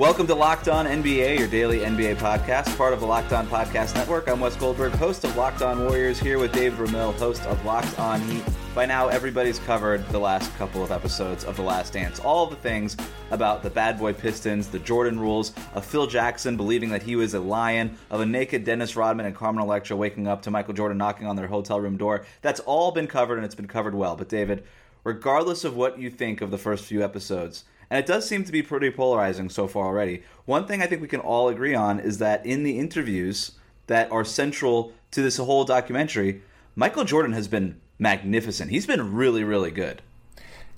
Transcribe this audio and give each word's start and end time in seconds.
Welcome 0.00 0.26
to 0.28 0.34
Locked 0.34 0.66
On 0.66 0.86
NBA, 0.86 1.38
your 1.38 1.46
daily 1.46 1.80
NBA 1.80 2.16
podcast, 2.16 2.74
part 2.78 2.94
of 2.94 3.00
the 3.00 3.06
Locked 3.06 3.34
On 3.34 3.46
Podcast 3.46 3.94
Network. 3.94 4.30
I'm 4.30 4.40
Wes 4.40 4.56
Goldberg, 4.56 4.92
host 4.92 5.24
of 5.24 5.36
Locked 5.36 5.60
On 5.60 5.84
Warriors, 5.84 6.18
here 6.18 6.38
with 6.38 6.54
Dave 6.54 6.72
Ramil, 6.72 7.12
host 7.18 7.42
of 7.42 7.62
Locked 7.66 8.00
On 8.00 8.18
Heat. 8.22 8.42
By 8.74 8.86
now, 8.86 9.08
everybody's 9.08 9.58
covered 9.58 10.08
the 10.08 10.18
last 10.18 10.56
couple 10.56 10.82
of 10.82 10.90
episodes 10.90 11.44
of 11.44 11.54
The 11.54 11.62
Last 11.62 11.92
Dance. 11.92 12.18
All 12.18 12.46
the 12.46 12.56
things 12.56 12.96
about 13.30 13.62
the 13.62 13.68
bad 13.68 13.98
boy 13.98 14.14
Pistons, 14.14 14.68
the 14.68 14.78
Jordan 14.78 15.20
rules, 15.20 15.52
of 15.74 15.84
Phil 15.84 16.06
Jackson 16.06 16.56
believing 16.56 16.88
that 16.88 17.02
he 17.02 17.14
was 17.14 17.34
a 17.34 17.40
lion, 17.40 17.98
of 18.10 18.22
a 18.22 18.26
naked 18.26 18.64
Dennis 18.64 18.96
Rodman 18.96 19.26
and 19.26 19.36
Carmen 19.36 19.62
Electra 19.62 19.96
waking 19.96 20.26
up 20.26 20.40
to 20.44 20.50
Michael 20.50 20.72
Jordan 20.72 20.96
knocking 20.96 21.26
on 21.26 21.36
their 21.36 21.48
hotel 21.48 21.78
room 21.78 21.98
door. 21.98 22.24
That's 22.40 22.60
all 22.60 22.90
been 22.90 23.06
covered, 23.06 23.36
and 23.36 23.44
it's 23.44 23.54
been 23.54 23.68
covered 23.68 23.94
well. 23.94 24.16
But, 24.16 24.30
David, 24.30 24.64
regardless 25.04 25.62
of 25.62 25.76
what 25.76 25.98
you 25.98 26.08
think 26.08 26.40
of 26.40 26.50
the 26.50 26.56
first 26.56 26.86
few 26.86 27.04
episodes, 27.04 27.64
and 27.90 27.98
it 27.98 28.06
does 28.06 28.26
seem 28.26 28.44
to 28.44 28.52
be 28.52 28.62
pretty 28.62 28.90
polarizing 28.90 29.50
so 29.50 29.66
far 29.66 29.86
already. 29.86 30.22
One 30.46 30.66
thing 30.66 30.80
I 30.80 30.86
think 30.86 31.02
we 31.02 31.08
can 31.08 31.20
all 31.20 31.48
agree 31.48 31.74
on 31.74 31.98
is 31.98 32.18
that 32.18 32.46
in 32.46 32.62
the 32.62 32.78
interviews 32.78 33.52
that 33.88 34.10
are 34.12 34.24
central 34.24 34.92
to 35.10 35.22
this 35.22 35.36
whole 35.38 35.64
documentary, 35.64 36.42
Michael 36.76 37.04
Jordan 37.04 37.32
has 37.32 37.48
been 37.48 37.80
magnificent. 37.98 38.70
He's 38.70 38.86
been 38.86 39.12
really, 39.12 39.42
really 39.42 39.72
good. 39.72 40.02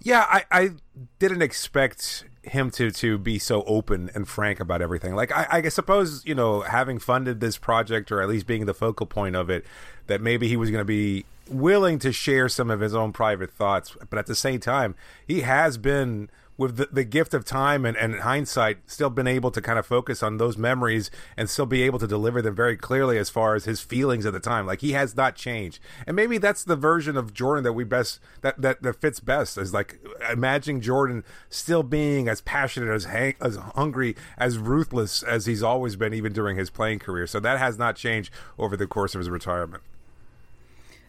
Yeah, 0.02 0.26
I, 0.28 0.44
I 0.50 0.70
didn't 1.18 1.42
expect 1.42 2.24
him 2.42 2.72
to 2.72 2.90
to 2.90 3.18
be 3.18 3.38
so 3.38 3.62
open 3.64 4.10
and 4.14 4.26
frank 4.26 4.58
about 4.58 4.82
everything. 4.82 5.14
Like 5.14 5.30
I, 5.30 5.46
I 5.50 5.68
suppose 5.68 6.24
you 6.26 6.34
know, 6.34 6.62
having 6.62 6.98
funded 6.98 7.38
this 7.38 7.56
project 7.56 8.10
or 8.10 8.20
at 8.20 8.28
least 8.28 8.46
being 8.46 8.66
the 8.66 8.74
focal 8.74 9.06
point 9.06 9.36
of 9.36 9.48
it, 9.48 9.64
that 10.08 10.20
maybe 10.20 10.48
he 10.48 10.56
was 10.56 10.70
going 10.70 10.80
to 10.80 10.84
be 10.84 11.24
willing 11.48 11.98
to 12.00 12.10
share 12.12 12.48
some 12.48 12.70
of 12.70 12.80
his 12.80 12.94
own 12.94 13.12
private 13.12 13.52
thoughts. 13.52 13.96
But 14.10 14.18
at 14.18 14.26
the 14.26 14.34
same 14.34 14.58
time, 14.58 14.94
he 15.26 15.42
has 15.42 15.78
been 15.78 16.30
with 16.56 16.76
the, 16.76 16.88
the 16.92 17.04
gift 17.04 17.34
of 17.34 17.44
time 17.44 17.84
and, 17.84 17.96
and 17.96 18.20
hindsight, 18.20 18.78
still 18.86 19.10
been 19.10 19.26
able 19.26 19.50
to 19.50 19.60
kind 19.60 19.78
of 19.78 19.86
focus 19.86 20.22
on 20.22 20.36
those 20.36 20.56
memories 20.56 21.10
and 21.36 21.48
still 21.48 21.66
be 21.66 21.82
able 21.82 21.98
to 21.98 22.06
deliver 22.06 22.42
them 22.42 22.54
very 22.54 22.76
clearly 22.76 23.18
as 23.18 23.30
far 23.30 23.54
as 23.54 23.64
his 23.64 23.80
feelings 23.80 24.26
at 24.26 24.32
the 24.32 24.40
time. 24.40 24.66
Like 24.66 24.80
he 24.80 24.92
has 24.92 25.16
not 25.16 25.34
changed, 25.34 25.80
and 26.06 26.14
maybe 26.14 26.38
that's 26.38 26.64
the 26.64 26.76
version 26.76 27.16
of 27.16 27.32
Jordan 27.32 27.64
that 27.64 27.72
we 27.72 27.84
best 27.84 28.20
that 28.42 28.60
that, 28.60 28.82
that 28.82 29.00
fits 29.00 29.20
best. 29.20 29.56
Is 29.58 29.72
like 29.72 29.98
imagining 30.30 30.80
Jordan 30.80 31.24
still 31.48 31.82
being 31.82 32.28
as 32.28 32.40
passionate, 32.40 32.92
as 32.92 33.04
hang, 33.04 33.34
as 33.40 33.56
hungry, 33.56 34.14
as 34.38 34.58
ruthless 34.58 35.22
as 35.22 35.46
he's 35.46 35.62
always 35.62 35.96
been, 35.96 36.14
even 36.14 36.32
during 36.32 36.56
his 36.56 36.70
playing 36.70 36.98
career. 36.98 37.26
So 37.26 37.40
that 37.40 37.58
has 37.58 37.78
not 37.78 37.96
changed 37.96 38.32
over 38.58 38.76
the 38.76 38.86
course 38.86 39.14
of 39.14 39.20
his 39.20 39.30
retirement. 39.30 39.82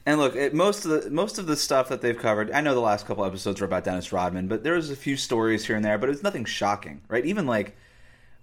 And 0.05 0.19
look, 0.19 0.35
it, 0.35 0.53
most 0.53 0.85
of 0.85 1.03
the 1.03 1.09
most 1.09 1.39
of 1.39 1.45
the 1.45 1.55
stuff 1.55 1.89
that 1.89 2.01
they've 2.01 2.17
covered, 2.17 2.51
I 2.51 2.61
know 2.61 2.73
the 2.73 2.81
last 2.81 3.05
couple 3.05 3.23
episodes 3.23 3.61
were 3.61 3.67
about 3.67 3.85
Dennis 3.85 4.11
Rodman, 4.11 4.47
but 4.47 4.63
there 4.63 4.73
was 4.73 4.89
a 4.89 4.95
few 4.95 5.15
stories 5.15 5.65
here 5.65 5.77
and 5.77 5.85
there, 5.85 5.97
but 5.97 6.09
it's 6.09 6.23
nothing 6.23 6.43
shocking, 6.45 7.01
right? 7.07 7.25
Even 7.25 7.47
like 7.47 7.75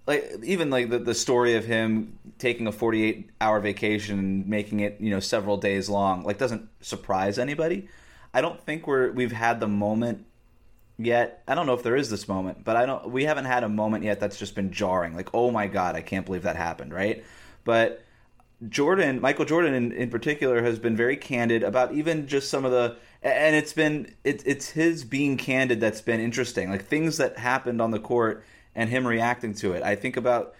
like 0.07 0.39
even 0.43 0.69
like 0.69 0.89
the, 0.89 0.99
the 0.99 1.13
story 1.13 1.55
of 1.55 1.65
him 1.65 2.17
taking 2.39 2.67
a 2.67 2.71
48 2.71 3.29
hour 3.39 3.59
vacation 3.59 4.17
and 4.17 4.47
making 4.47 4.79
it 4.79 4.97
you 4.99 5.11
know 5.11 5.19
several 5.19 5.57
days 5.57 5.89
long 5.89 6.23
like 6.23 6.37
doesn't 6.37 6.67
surprise 6.81 7.37
anybody. 7.37 7.87
I 8.33 8.41
don't 8.41 8.59
think 8.63 8.87
we're 8.87 9.11
we've 9.11 9.31
had 9.31 9.59
the 9.59 9.67
moment 9.67 10.25
yet. 10.97 11.43
I 11.47 11.55
don't 11.55 11.67
know 11.67 11.73
if 11.73 11.83
there 11.83 11.95
is 11.95 12.09
this 12.09 12.27
moment 12.27 12.63
but 12.63 12.75
i 12.75 12.85
don't 12.85 13.09
we 13.11 13.25
haven't 13.25 13.45
had 13.45 13.63
a 13.63 13.69
moment 13.69 14.03
yet 14.03 14.19
that's 14.19 14.37
just 14.37 14.55
been 14.55 14.71
jarring. 14.71 15.15
Like 15.15 15.29
oh 15.33 15.51
my 15.51 15.67
god 15.67 15.95
i 15.95 16.01
can't 16.01 16.25
believe 16.25 16.43
that 16.43 16.55
happened 16.55 16.93
right? 16.93 17.23
But 17.63 18.03
Jordan, 18.69 19.19
Michael 19.21 19.45
Jordan 19.45 19.73
in, 19.73 19.91
in 19.91 20.09
particular, 20.09 20.61
has 20.61 20.77
been 20.77 20.95
very 20.95 21.17
candid 21.17 21.63
about 21.63 21.93
even 21.93 22.27
just 22.27 22.49
some 22.49 22.63
of 22.63 22.71
the, 22.71 22.95
and 23.23 23.55
it's 23.55 23.73
been 23.73 24.13
it, 24.23 24.43
it's 24.45 24.69
his 24.69 25.03
being 25.03 25.37
candid 25.37 25.79
that's 25.79 26.01
been 26.01 26.19
interesting, 26.19 26.69
like 26.69 26.85
things 26.85 27.17
that 27.17 27.37
happened 27.37 27.81
on 27.81 27.91
the 27.91 27.99
court 27.99 28.43
and 28.75 28.89
him 28.89 29.05
reacting 29.05 29.53
to 29.55 29.73
it. 29.73 29.83
I 29.83 29.95
think 29.95 30.15
about 30.15 30.53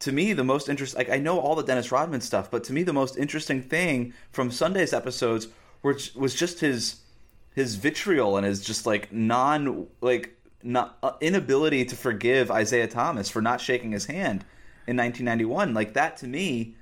to 0.00 0.12
me 0.12 0.32
the 0.32 0.44
most 0.44 0.68
interesting, 0.68 0.98
like 0.98 1.10
I 1.10 1.18
know 1.18 1.38
all 1.38 1.54
the 1.54 1.62
Dennis 1.62 1.92
Rodman 1.92 2.20
stuff, 2.20 2.50
but 2.50 2.64
to 2.64 2.72
me 2.72 2.82
the 2.82 2.92
most 2.92 3.16
interesting 3.16 3.62
thing 3.62 4.12
from 4.30 4.50
Sunday's 4.50 4.92
episodes 4.92 5.48
was 5.82 6.14
was 6.14 6.34
just 6.34 6.60
his 6.60 6.96
his 7.54 7.76
vitriol 7.76 8.36
and 8.36 8.44
his 8.44 8.62
just 8.64 8.86
like 8.86 9.12
non 9.12 9.86
like 10.00 10.36
not 10.62 10.98
uh, 11.02 11.12
inability 11.20 11.84
to 11.84 11.96
forgive 11.96 12.50
Isiah 12.50 12.88
Thomas 12.88 13.30
for 13.30 13.40
not 13.40 13.60
shaking 13.60 13.92
his 13.92 14.06
hand 14.06 14.44
in 14.86 14.96
1991. 14.96 15.74
Like 15.74 15.94
that 15.94 16.16
to 16.18 16.26
me 16.26 16.74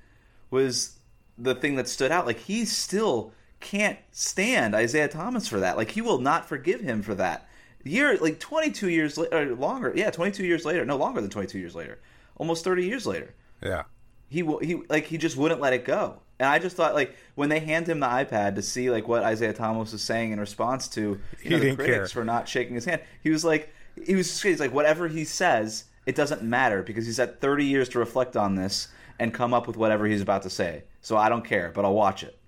was 0.54 0.98
the 1.36 1.54
thing 1.54 1.74
that 1.74 1.88
stood 1.88 2.12
out. 2.12 2.24
Like 2.24 2.38
he 2.38 2.64
still 2.64 3.32
can't 3.60 3.98
stand 4.12 4.74
Isiah 4.74 5.08
Thomas 5.08 5.48
for 5.48 5.60
that. 5.60 5.76
Like 5.76 5.90
he 5.90 6.00
will 6.00 6.20
not 6.20 6.48
forgive 6.48 6.80
him 6.80 7.02
for 7.02 7.14
that. 7.16 7.46
Year 7.82 8.16
like 8.16 8.40
22 8.40 8.88
years 8.88 9.18
later, 9.18 9.54
longer. 9.54 9.92
Yeah, 9.94 10.10
22 10.10 10.46
years 10.46 10.64
later. 10.64 10.86
No, 10.86 10.96
longer 10.96 11.20
than 11.20 11.28
22 11.28 11.58
years 11.58 11.74
later. 11.74 11.98
Almost 12.36 12.64
30 12.64 12.86
years 12.86 13.06
later. 13.06 13.34
Yeah. 13.62 13.82
He 14.28 14.42
he 14.62 14.80
like 14.88 15.04
he 15.04 15.18
just 15.18 15.36
wouldn't 15.36 15.60
let 15.60 15.74
it 15.74 15.84
go. 15.84 16.20
And 16.38 16.48
I 16.48 16.58
just 16.58 16.76
thought 16.76 16.94
like 16.94 17.14
when 17.34 17.48
they 17.48 17.60
hand 17.60 17.88
him 17.88 18.00
the 18.00 18.06
iPad 18.06 18.54
to 18.54 18.62
see 18.62 18.90
like 18.90 19.06
what 19.06 19.30
Isiah 19.30 19.52
Thomas 19.52 19.92
was 19.92 20.02
saying 20.02 20.32
in 20.32 20.40
response 20.40 20.88
to 20.88 21.20
you 21.42 21.50
know, 21.50 21.58
the 21.58 21.74
critics 21.74 22.12
care. 22.12 22.22
for 22.22 22.24
not 22.24 22.48
shaking 22.48 22.74
his 22.74 22.84
hand, 22.84 23.02
he 23.22 23.30
was 23.30 23.44
like 23.44 23.72
he 24.02 24.14
was 24.14 24.40
he's 24.40 24.60
like 24.60 24.72
whatever 24.72 25.08
he 25.08 25.24
says, 25.24 25.84
it 26.06 26.14
doesn't 26.14 26.42
matter 26.42 26.82
because 26.82 27.06
he's 27.06 27.18
had 27.18 27.40
30 27.40 27.64
years 27.66 27.88
to 27.90 27.98
reflect 27.98 28.36
on 28.36 28.54
this 28.54 28.88
and 29.18 29.32
come 29.32 29.54
up 29.54 29.66
with 29.66 29.76
whatever 29.76 30.06
he's 30.06 30.22
about 30.22 30.42
to 30.42 30.50
say. 30.50 30.84
So 31.00 31.16
I 31.16 31.28
don't 31.28 31.44
care, 31.44 31.70
but 31.74 31.84
I'll 31.84 31.94
watch 31.94 32.22
it. 32.22 32.38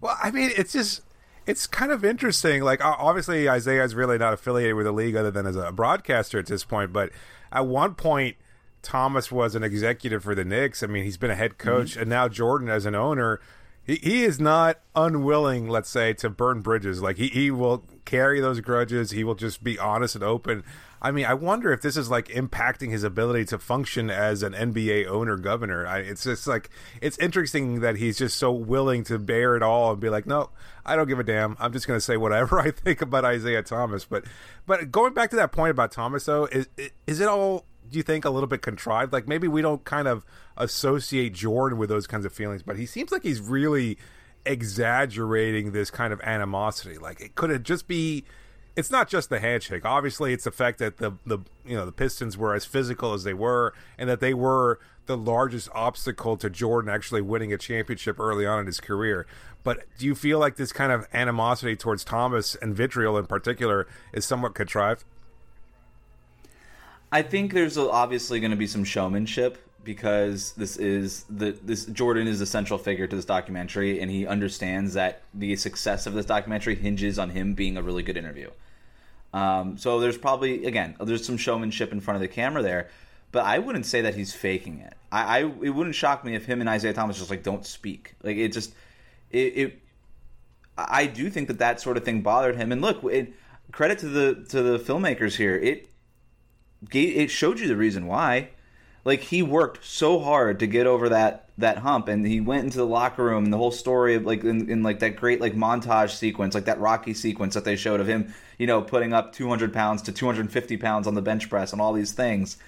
Well, 0.00 0.16
I 0.22 0.30
mean, 0.30 0.50
it's 0.56 0.72
just 0.72 1.02
it's 1.46 1.66
kind 1.66 1.92
of 1.92 2.04
interesting. 2.04 2.62
Like 2.62 2.84
obviously 2.84 3.46
Isiah 3.46 3.84
is 3.84 3.94
really 3.94 4.18
not 4.18 4.32
affiliated 4.32 4.74
with 4.74 4.86
the 4.86 4.92
league 4.92 5.16
other 5.16 5.30
than 5.30 5.46
as 5.46 5.56
a 5.56 5.72
broadcaster 5.72 6.38
at 6.38 6.46
this 6.46 6.64
point, 6.64 6.92
but 6.92 7.10
at 7.52 7.66
one 7.66 7.94
point 7.94 8.36
Thomas 8.82 9.32
was 9.32 9.54
an 9.54 9.64
executive 9.64 10.22
for 10.22 10.34
the 10.34 10.44
Knicks. 10.44 10.82
I 10.82 10.86
mean, 10.86 11.04
he's 11.04 11.16
been 11.16 11.30
a 11.30 11.34
head 11.34 11.58
coach, 11.58 11.92
mm-hmm. 11.92 12.02
and 12.02 12.10
now 12.10 12.28
Jordan 12.28 12.68
as 12.68 12.86
an 12.86 12.94
owner. 12.94 13.40
He, 13.82 13.96
he 13.96 14.24
is 14.24 14.38
not 14.38 14.80
unwilling, 14.94 15.68
let's 15.68 15.88
say, 15.88 16.12
to 16.14 16.30
burn 16.30 16.60
bridges. 16.60 17.02
Like 17.02 17.16
he, 17.16 17.28
he 17.28 17.50
will 17.50 17.84
carry 18.04 18.40
those 18.40 18.60
grudges. 18.60 19.10
He 19.10 19.24
will 19.24 19.34
just 19.34 19.64
be 19.64 19.78
honest 19.78 20.14
and 20.14 20.24
open. 20.24 20.62
I 21.00 21.10
mean, 21.10 21.26
I 21.26 21.34
wonder 21.34 21.72
if 21.72 21.82
this 21.82 21.96
is 21.96 22.10
like 22.10 22.28
impacting 22.28 22.90
his 22.90 23.02
ability 23.04 23.44
to 23.46 23.58
function 23.58 24.10
as 24.10 24.42
an 24.42 24.54
NBA 24.54 25.06
owner 25.06 25.36
governor. 25.36 25.86
I, 25.86 25.98
it's 25.98 26.24
just 26.24 26.46
like 26.46 26.70
it's 27.02 27.18
interesting 27.18 27.80
that 27.80 27.96
he's 27.96 28.16
just 28.16 28.38
so 28.38 28.52
willing 28.52 29.04
to 29.04 29.18
bare 29.18 29.56
it 29.56 29.62
all 29.62 29.92
and 29.92 30.00
be 30.00 30.08
like, 30.08 30.26
no, 30.26 30.50
I 30.84 30.96
don't 30.96 31.06
give 31.08 31.18
a 31.18 31.24
damn. 31.24 31.56
I'm 31.60 31.72
just 31.72 31.86
going 31.86 31.96
to 31.96 32.04
say 32.04 32.16
whatever 32.16 32.58
I 32.60 32.70
think 32.70 33.02
about 33.02 33.30
Isiah 33.30 33.62
Thomas. 33.62 34.04
But 34.04 34.24
but 34.66 34.90
going 34.90 35.12
back 35.12 35.30
to 35.30 35.36
that 35.36 35.52
point 35.52 35.70
about 35.70 35.92
Thomas, 35.92 36.24
though, 36.24 36.46
is 36.46 36.68
is 37.06 37.20
it 37.20 37.28
all? 37.28 37.64
Do 37.88 37.98
you 37.98 38.02
think 38.02 38.24
a 38.24 38.30
little 38.30 38.48
bit 38.48 38.62
contrived? 38.62 39.12
Like 39.12 39.28
maybe 39.28 39.46
we 39.46 39.62
don't 39.62 39.84
kind 39.84 40.08
of 40.08 40.24
associate 40.56 41.34
Jordan 41.34 41.78
with 41.78 41.88
those 41.88 42.06
kinds 42.08 42.24
of 42.24 42.32
feelings, 42.32 42.62
but 42.62 42.76
he 42.76 42.86
seems 42.86 43.12
like 43.12 43.22
he's 43.22 43.40
really 43.40 43.96
exaggerating 44.44 45.72
this 45.72 45.90
kind 45.90 46.12
of 46.12 46.20
animosity. 46.22 46.98
Like 46.98 47.20
it 47.20 47.34
could 47.34 47.50
it 47.50 47.62
just 47.62 47.86
be 47.86 48.24
it's 48.76 48.90
not 48.90 49.08
just 49.08 49.30
the 49.30 49.40
handshake. 49.40 49.84
Obviously, 49.84 50.32
it's 50.32 50.44
the 50.44 50.50
fact 50.50 50.78
that 50.78 50.98
the 50.98 51.12
the 51.24 51.38
you 51.64 51.76
know 51.76 51.86
the 51.86 51.92
Pistons 51.92 52.36
were 52.36 52.54
as 52.54 52.64
physical 52.64 53.14
as 53.14 53.24
they 53.24 53.34
were, 53.34 53.72
and 53.98 54.08
that 54.08 54.20
they 54.20 54.34
were 54.34 54.78
the 55.06 55.16
largest 55.16 55.68
obstacle 55.72 56.36
to 56.36 56.50
Jordan 56.50 56.90
actually 56.90 57.22
winning 57.22 57.52
a 57.52 57.58
championship 57.58 58.20
early 58.20 58.44
on 58.44 58.60
in 58.60 58.66
his 58.66 58.80
career. 58.80 59.26
But 59.64 59.84
do 59.98 60.06
you 60.06 60.14
feel 60.14 60.38
like 60.38 60.56
this 60.56 60.72
kind 60.72 60.92
of 60.92 61.06
animosity 61.12 61.74
towards 61.74 62.04
Thomas 62.04 62.54
and 62.56 62.74
vitriol 62.74 63.16
in 63.18 63.26
particular 63.26 63.88
is 64.12 64.24
somewhat 64.24 64.54
contrived? 64.54 65.04
I 67.10 67.22
think 67.22 67.52
there's 67.52 67.78
obviously 67.78 68.40
going 68.40 68.50
to 68.50 68.56
be 68.56 68.66
some 68.66 68.84
showmanship 68.84 69.58
because 69.84 70.52
this 70.52 70.76
is 70.76 71.24
the 71.30 71.56
this 71.62 71.86
Jordan 71.86 72.26
is 72.26 72.40
a 72.40 72.46
central 72.46 72.78
figure 72.78 73.06
to 73.06 73.16
this 73.16 73.24
documentary, 73.24 74.00
and 74.00 74.10
he 74.10 74.26
understands 74.26 74.94
that 74.94 75.22
the 75.32 75.56
success 75.56 76.06
of 76.06 76.12
this 76.12 76.26
documentary 76.26 76.74
hinges 76.74 77.18
on 77.18 77.30
him 77.30 77.54
being 77.54 77.76
a 77.76 77.82
really 77.82 78.02
good 78.02 78.16
interview. 78.16 78.50
Um, 79.32 79.76
so 79.76 80.00
there's 80.00 80.18
probably 80.18 80.66
again 80.66 80.96
there's 81.00 81.26
some 81.26 81.36
showmanship 81.36 81.92
in 81.92 82.00
front 82.00 82.16
of 82.16 82.20
the 82.22 82.28
camera 82.28 82.62
there, 82.62 82.88
but 83.32 83.44
I 83.44 83.58
wouldn't 83.58 83.86
say 83.86 84.00
that 84.02 84.14
he's 84.14 84.32
faking 84.34 84.80
it. 84.80 84.94
I, 85.12 85.38
I 85.38 85.40
it 85.40 85.70
wouldn't 85.70 85.94
shock 85.94 86.24
me 86.24 86.34
if 86.34 86.46
him 86.46 86.60
and 86.60 86.70
Isiah 86.70 86.92
Thomas 86.92 87.18
just 87.18 87.30
like 87.30 87.42
don't 87.42 87.66
speak. 87.66 88.14
Like 88.22 88.36
it 88.36 88.52
just 88.52 88.74
it, 89.30 89.38
it 89.38 89.82
I 90.78 91.06
do 91.06 91.30
think 91.30 91.48
that 91.48 91.58
that 91.58 91.80
sort 91.80 91.96
of 91.96 92.04
thing 92.04 92.22
bothered 92.22 92.56
him. 92.56 92.70
And 92.70 92.82
look, 92.82 93.02
it, 93.04 93.32
credit 93.72 93.98
to 94.00 94.08
the 94.08 94.46
to 94.50 94.62
the 94.62 94.78
filmmakers 94.78 95.36
here. 95.36 95.56
It 95.56 95.88
it 96.92 97.30
showed 97.30 97.58
you 97.58 97.68
the 97.68 97.76
reason 97.76 98.06
why. 98.06 98.50
Like 99.06 99.20
he 99.20 99.40
worked 99.40 99.84
so 99.84 100.18
hard 100.18 100.58
to 100.58 100.66
get 100.66 100.88
over 100.88 101.10
that 101.10 101.48
that 101.58 101.78
hump 101.78 102.08
and 102.08 102.26
he 102.26 102.40
went 102.40 102.64
into 102.64 102.78
the 102.78 102.84
locker 102.84 103.22
room 103.22 103.44
and 103.44 103.52
the 103.52 103.56
whole 103.56 103.70
story 103.70 104.16
of 104.16 104.26
like 104.26 104.42
in, 104.42 104.68
in, 104.68 104.82
like 104.82 104.98
that 104.98 105.14
great 105.14 105.40
like 105.40 105.54
montage 105.54 106.10
sequence 106.10 106.56
like 106.56 106.64
that 106.64 106.80
rocky 106.80 107.14
sequence 107.14 107.54
that 107.54 107.64
they 107.64 107.76
showed 107.76 108.00
of 108.00 108.08
him 108.08 108.34
you 108.58 108.66
know 108.66 108.82
putting 108.82 109.12
up 109.12 109.32
200 109.32 109.72
pounds 109.72 110.02
to 110.02 110.12
250 110.12 110.76
pounds 110.76 111.06
on 111.06 111.14
the 111.14 111.22
bench 111.22 111.48
press 111.48 111.72
and 111.72 111.80
all 111.80 111.92
these 111.92 112.10
things. 112.10 112.58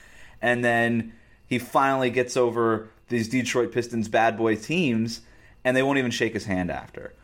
And 0.41 0.65
then 0.65 1.13
he 1.49 1.59
finally 1.59 2.09
gets 2.09 2.37
over 2.37 2.89
these 3.09 3.29
detroit 3.29 3.73
pistons 3.73 4.09
bad 4.09 4.37
boy 4.37 4.55
teams 4.55 5.23
and 5.65 5.77
they 5.77 5.83
won't 5.83 5.99
even 5.99 6.13
shake 6.13 6.35
his 6.35 6.45
hand 6.45 6.71
after. 6.71 7.15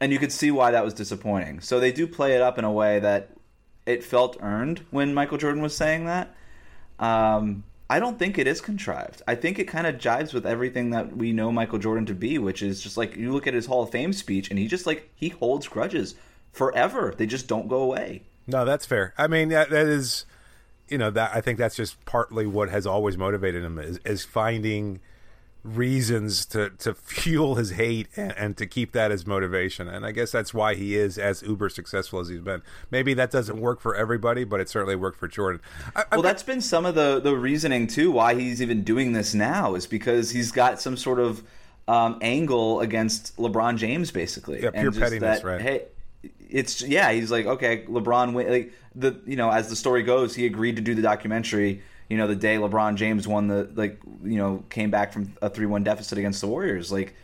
And 0.00 0.10
you 0.10 0.18
could 0.18 0.32
see 0.32 0.50
why 0.50 0.72
that 0.72 0.84
was 0.84 0.92
disappointing. 0.92 1.60
So 1.60 1.78
they 1.78 1.92
do 1.92 2.04
play 2.08 2.34
it 2.34 2.42
up 2.42 2.58
in 2.58 2.64
a 2.64 2.72
way 2.72 2.98
that 2.98 3.30
it 3.86 4.02
felt 4.02 4.38
earned 4.40 4.80
when 4.90 5.14
michael 5.14 5.38
jordan 5.38 5.62
was 5.62 5.76
saying 5.76 6.06
that. 6.06 6.34
Um, 6.98 7.62
I 7.90 7.98
don't 7.98 8.20
think 8.20 8.38
it 8.38 8.46
is 8.46 8.60
contrived. 8.60 9.20
I 9.26 9.34
think 9.34 9.58
it 9.58 9.64
kind 9.64 9.84
of 9.84 9.96
jives 9.96 10.32
with 10.32 10.46
everything 10.46 10.90
that 10.90 11.16
we 11.16 11.32
know 11.32 11.50
Michael 11.50 11.80
Jordan 11.80 12.06
to 12.06 12.14
be, 12.14 12.38
which 12.38 12.62
is 12.62 12.80
just 12.80 12.96
like 12.96 13.16
you 13.16 13.32
look 13.32 13.48
at 13.48 13.52
his 13.52 13.66
Hall 13.66 13.82
of 13.82 13.90
Fame 13.90 14.12
speech 14.12 14.48
and 14.48 14.60
he 14.60 14.68
just 14.68 14.86
like 14.86 15.10
he 15.16 15.30
holds 15.30 15.66
grudges 15.66 16.14
forever. 16.52 17.12
They 17.16 17.26
just 17.26 17.48
don't 17.48 17.66
go 17.66 17.82
away. 17.82 18.22
No, 18.46 18.64
that's 18.64 18.86
fair. 18.86 19.12
I 19.18 19.26
mean, 19.26 19.48
that, 19.48 19.70
that 19.70 19.88
is, 19.88 20.24
you 20.88 20.98
know, 20.98 21.10
that 21.10 21.32
I 21.34 21.40
think 21.40 21.58
that's 21.58 21.74
just 21.74 22.02
partly 22.04 22.46
what 22.46 22.70
has 22.70 22.86
always 22.86 23.18
motivated 23.18 23.64
him 23.64 23.76
is, 23.80 23.98
is 24.04 24.24
finding 24.24 25.00
reasons 25.62 26.46
to 26.46 26.70
to 26.70 26.94
fuel 26.94 27.56
his 27.56 27.72
hate 27.72 28.08
and, 28.16 28.32
and, 28.32 28.56
to 28.56 28.66
keep 28.66 28.92
that 28.92 29.10
as 29.12 29.26
motivation. 29.26 29.88
And 29.88 30.06
I 30.06 30.12
guess 30.12 30.30
that's 30.30 30.54
why 30.54 30.74
he 30.74 30.96
is 30.96 31.18
as 31.18 31.42
uber 31.42 31.68
successful 31.68 32.20
as 32.20 32.28
he's 32.28 32.40
been. 32.40 32.62
Maybe 32.90 33.14
that 33.14 33.30
doesn't 33.30 33.60
work 33.60 33.80
for 33.80 33.94
everybody, 33.94 34.44
but 34.44 34.60
it 34.60 34.68
certainly 34.68 34.96
worked 34.96 35.18
for 35.18 35.28
Jordan. 35.28 35.60
I, 35.94 36.04
well, 36.12 36.22
that's 36.22 36.42
been 36.42 36.60
some 36.60 36.86
of 36.86 36.94
the 36.94 37.20
the 37.20 37.36
reasoning 37.36 37.86
too 37.86 38.10
why 38.10 38.34
he's 38.34 38.62
even 38.62 38.82
doing 38.84 39.12
this 39.12 39.34
now 39.34 39.74
is 39.74 39.86
because 39.86 40.30
he's 40.30 40.50
got 40.50 40.80
some 40.80 40.96
sort 40.96 41.20
of 41.20 41.42
um, 41.88 42.18
angle 42.22 42.80
against 42.80 43.36
LeBron 43.36 43.76
James, 43.76 44.10
basically. 44.10 44.62
Yeah, 44.62 44.70
pure 44.70 44.92
pettiness, 44.92 45.40
that, 45.40 45.44
right? 45.44 45.60
Hey, 45.60 45.82
it's 46.48 46.82
yeah. 46.82 47.12
He's 47.12 47.30
like, 47.30 47.46
okay, 47.46 47.84
LeBron, 47.84 48.32
like 48.48 48.72
the 48.94 49.20
you 49.26 49.36
know, 49.36 49.50
as 49.50 49.68
the 49.68 49.76
story 49.76 50.02
goes, 50.02 50.34
he 50.34 50.46
agreed 50.46 50.76
to 50.76 50.82
do 50.82 50.94
the 50.94 51.02
documentary 51.02 51.82
you 52.10 52.16
know 52.16 52.26
the 52.26 52.36
day 52.36 52.56
LeBron 52.56 52.96
James 52.96 53.26
won 53.26 53.46
the 53.46 53.70
like 53.74 54.00
you 54.22 54.36
know 54.36 54.64
came 54.68 54.90
back 54.90 55.12
from 55.12 55.32
a 55.40 55.48
three 55.48 55.64
one 55.64 55.84
deficit 55.84 56.18
against 56.18 56.40
the 56.42 56.48
Warriors 56.48 56.92
like 56.92 57.14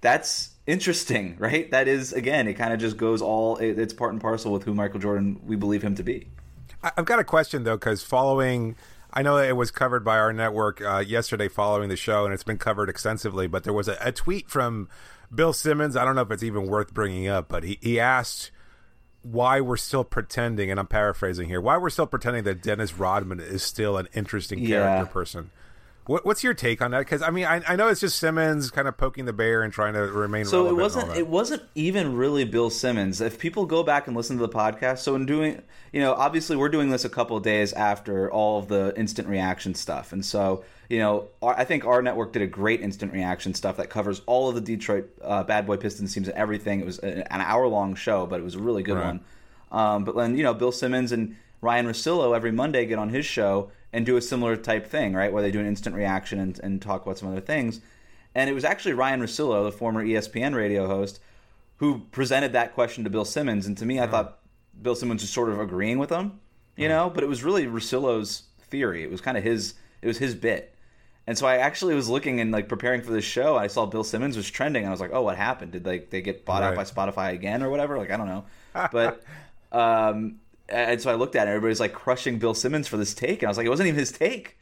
that's 0.00 0.50
interesting 0.66 1.36
right? 1.38 1.70
That 1.70 1.86
is 1.86 2.12
again 2.12 2.48
it 2.48 2.54
kind 2.54 2.72
of 2.72 2.80
just 2.80 2.96
goes 2.96 3.22
all 3.22 3.58
it, 3.58 3.78
it's 3.78 3.92
part 3.92 4.12
and 4.12 4.20
parcel 4.20 4.52
with 4.52 4.64
who 4.64 4.74
Michael 4.74 4.98
Jordan 4.98 5.40
we 5.44 5.54
believe 5.54 5.82
him 5.82 5.94
to 5.94 6.02
be. 6.02 6.26
I've 6.82 7.04
got 7.04 7.18
a 7.18 7.24
question 7.24 7.64
though 7.64 7.76
because 7.76 8.02
following 8.02 8.74
I 9.12 9.22
know 9.22 9.36
it 9.36 9.56
was 9.56 9.70
covered 9.70 10.04
by 10.04 10.18
our 10.18 10.32
network 10.32 10.80
uh, 10.80 10.98
yesterday 10.98 11.48
following 11.48 11.88
the 11.88 11.96
show 11.96 12.24
and 12.24 12.32
it's 12.32 12.42
been 12.42 12.58
covered 12.58 12.88
extensively 12.88 13.46
but 13.46 13.64
there 13.64 13.72
was 13.72 13.86
a, 13.86 13.98
a 14.00 14.12
tweet 14.12 14.48
from 14.48 14.88
Bill 15.34 15.52
Simmons 15.52 15.94
I 15.94 16.04
don't 16.04 16.14
know 16.14 16.22
if 16.22 16.30
it's 16.30 16.42
even 16.42 16.66
worth 16.66 16.94
bringing 16.94 17.28
up 17.28 17.48
but 17.48 17.64
he, 17.64 17.78
he 17.82 18.00
asked 18.00 18.50
why 19.30 19.60
we're 19.60 19.76
still 19.76 20.04
pretending, 20.04 20.70
and 20.70 20.78
I'm 20.78 20.86
paraphrasing 20.86 21.48
here, 21.48 21.60
why 21.60 21.76
we're 21.76 21.90
still 21.90 22.06
pretending 22.06 22.44
that 22.44 22.62
Dennis 22.62 22.94
Rodman 22.94 23.40
is 23.40 23.62
still 23.62 23.96
an 23.96 24.08
interesting 24.14 24.60
character 24.60 25.04
yeah. 25.04 25.12
person. 25.12 25.50
What, 26.06 26.24
what's 26.24 26.44
your 26.44 26.54
take 26.54 26.80
on 26.80 26.92
that? 26.92 27.00
Because 27.00 27.20
I 27.20 27.30
mean, 27.30 27.46
I, 27.46 27.60
I, 27.66 27.74
know 27.74 27.88
it's 27.88 28.00
just 28.00 28.20
Simmons 28.20 28.70
kind 28.70 28.86
of 28.86 28.96
poking 28.96 29.24
the 29.24 29.32
bear 29.32 29.64
and 29.64 29.72
trying 29.72 29.94
to 29.94 30.02
remain. 30.02 30.44
So 30.44 30.68
it 30.68 30.76
wasn't. 30.76 31.16
It 31.16 31.26
wasn't 31.26 31.64
even 31.74 32.16
really 32.16 32.44
Bill 32.44 32.70
Simmons. 32.70 33.20
If 33.20 33.40
people 33.40 33.66
go 33.66 33.82
back 33.82 34.06
and 34.06 34.16
listen 34.16 34.36
to 34.36 34.46
the 34.46 34.52
podcast, 34.52 34.98
so 34.98 35.16
in 35.16 35.26
doing, 35.26 35.60
you 35.92 36.00
know, 36.00 36.14
obviously 36.14 36.56
we're 36.56 36.68
doing 36.68 36.90
this 36.90 37.04
a 37.04 37.08
couple 37.08 37.38
days 37.40 37.72
after 37.72 38.30
all 38.30 38.60
of 38.60 38.68
the 38.68 38.94
instant 38.96 39.26
reaction 39.26 39.74
stuff, 39.74 40.12
and 40.12 40.24
so 40.24 40.64
you 40.88 40.98
know, 40.98 41.28
our, 41.42 41.58
I 41.58 41.64
think 41.64 41.84
our 41.84 42.02
network 42.02 42.32
did 42.32 42.42
a 42.42 42.46
great 42.46 42.80
instant 42.80 43.12
reaction 43.12 43.54
stuff 43.54 43.76
that 43.78 43.90
covers 43.90 44.22
all 44.26 44.48
of 44.48 44.54
the 44.54 44.60
Detroit 44.60 45.10
uh, 45.22 45.42
Bad 45.44 45.66
Boy 45.66 45.76
Pistons 45.76 46.14
teams 46.14 46.28
and 46.28 46.36
everything. 46.36 46.80
It 46.80 46.86
was 46.86 46.98
an 46.98 47.24
hour 47.30 47.66
long 47.66 47.94
show, 47.94 48.26
but 48.26 48.40
it 48.40 48.42
was 48.42 48.54
a 48.54 48.60
really 48.60 48.82
good 48.82 48.96
right. 48.96 49.06
one. 49.06 49.20
Um, 49.72 50.04
but 50.04 50.16
then 50.16 50.36
you 50.36 50.42
know, 50.42 50.54
Bill 50.54 50.72
Simmons 50.72 51.12
and 51.12 51.36
Ryen 51.60 51.86
Russillo 51.86 52.36
every 52.36 52.52
Monday 52.52 52.86
get 52.86 52.98
on 52.98 53.08
his 53.08 53.26
show 53.26 53.70
and 53.92 54.04
do 54.04 54.16
a 54.16 54.22
similar 54.22 54.56
type 54.56 54.86
thing, 54.86 55.14
right? 55.14 55.32
Where 55.32 55.42
they 55.42 55.50
do 55.50 55.60
an 55.60 55.66
instant 55.66 55.96
reaction 55.96 56.38
and, 56.38 56.60
and 56.62 56.82
talk 56.82 57.04
about 57.04 57.18
some 57.18 57.28
other 57.28 57.40
things. 57.40 57.80
And 58.34 58.50
it 58.50 58.52
was 58.52 58.64
actually 58.64 58.92
Ryen 58.92 59.22
Russillo, 59.22 59.64
the 59.64 59.72
former 59.72 60.04
ESPN 60.04 60.54
radio 60.54 60.86
host, 60.86 61.20
who 61.78 62.00
presented 62.12 62.52
that 62.52 62.74
question 62.74 63.04
to 63.04 63.10
Bill 63.10 63.24
Simmons. 63.24 63.66
And 63.66 63.76
to 63.78 63.86
me, 63.86 63.98
I 63.98 64.06
thought 64.06 64.38
Bill 64.80 64.94
Simmons 64.94 65.22
was 65.22 65.30
sort 65.30 65.48
of 65.48 65.58
agreeing 65.58 65.98
with 65.98 66.10
him, 66.10 66.40
you 66.76 66.88
know. 66.88 67.10
But 67.10 67.24
it 67.24 67.28
was 67.28 67.42
really 67.42 67.66
Russillo's 67.66 68.42
theory. 68.60 69.02
It 69.02 69.10
was 69.10 69.20
kind 69.20 69.38
of 69.38 69.42
his. 69.42 69.74
It 70.02 70.06
was 70.06 70.18
his 70.18 70.34
bit. 70.34 70.74
And 71.26 71.36
so 71.36 71.46
I 71.46 71.56
actually 71.56 71.94
was 71.94 72.08
looking 72.08 72.40
and 72.40 72.52
like 72.52 72.68
preparing 72.68 73.02
for 73.02 73.12
this 73.12 73.24
show. 73.24 73.56
I 73.56 73.66
saw 73.66 73.84
Bill 73.86 74.04
Simmons 74.04 74.36
was 74.36 74.48
trending. 74.48 74.82
And 74.82 74.88
I 74.88 74.92
was 74.92 75.00
like, 75.00 75.10
oh, 75.12 75.22
what 75.22 75.36
happened? 75.36 75.72
Did 75.72 75.84
like 75.84 76.10
they 76.10 76.22
get 76.22 76.44
bought 76.44 76.62
right. 76.62 76.68
out 76.68 76.76
by 76.76 76.84
Spotify 76.84 77.32
again 77.34 77.62
or 77.62 77.70
whatever? 77.70 77.98
Like 77.98 78.10
I 78.10 78.16
don't 78.16 78.28
know. 78.28 78.44
But 78.92 79.22
um, 79.72 80.38
and 80.68 81.00
so 81.00 81.10
I 81.10 81.14
looked 81.14 81.34
at 81.34 81.48
it. 81.48 81.50
Everybody's 81.50 81.80
like 81.80 81.94
crushing 81.94 82.38
Bill 82.38 82.54
Simmons 82.54 82.88
for 82.88 82.96
this 82.96 83.14
take, 83.14 83.42
and 83.42 83.48
I 83.48 83.50
was 83.50 83.56
like, 83.56 83.66
it 83.66 83.70
wasn't 83.70 83.88
even 83.88 83.98
his 83.98 84.12
take. 84.12 84.56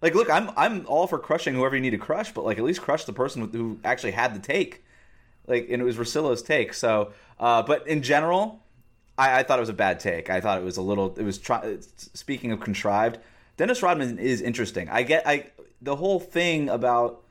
Like, 0.00 0.14
look, 0.14 0.30
I'm 0.30 0.50
I'm 0.56 0.86
all 0.86 1.06
for 1.06 1.18
crushing 1.18 1.54
whoever 1.54 1.74
you 1.74 1.82
need 1.82 1.90
to 1.90 1.98
crush, 1.98 2.32
but 2.32 2.44
like 2.44 2.58
at 2.58 2.64
least 2.64 2.80
crush 2.80 3.04
the 3.04 3.12
person 3.12 3.48
who 3.50 3.80
actually 3.84 4.12
had 4.12 4.34
the 4.34 4.38
take. 4.38 4.84
Like, 5.46 5.68
and 5.70 5.82
it 5.82 5.84
was 5.84 5.96
Russillo's 5.96 6.42
take. 6.42 6.74
So, 6.74 7.12
uh, 7.40 7.62
but 7.62 7.86
in 7.88 8.02
general, 8.02 8.62
I, 9.16 9.40
I, 9.40 9.42
thought 9.42 9.58
it 9.58 9.60
was 9.60 9.70
a 9.70 9.74
bad 9.74 9.98
take. 9.98 10.28
I 10.28 10.40
thought 10.40 10.58
it 10.60 10.64
was 10.64 10.76
a 10.76 10.82
little. 10.82 11.16
It 11.16 11.24
was 11.24 11.38
try, 11.38 11.78
speaking 11.96 12.52
of 12.52 12.60
contrived. 12.60 13.18
Dennis 13.56 13.82
Rodman 13.82 14.18
is 14.18 14.40
interesting. 14.40 14.88
I 14.88 15.02
get 15.02 15.26
I 15.26 15.46
the 15.80 15.96
whole 15.96 16.20
thing 16.20 16.68
about 16.68 17.22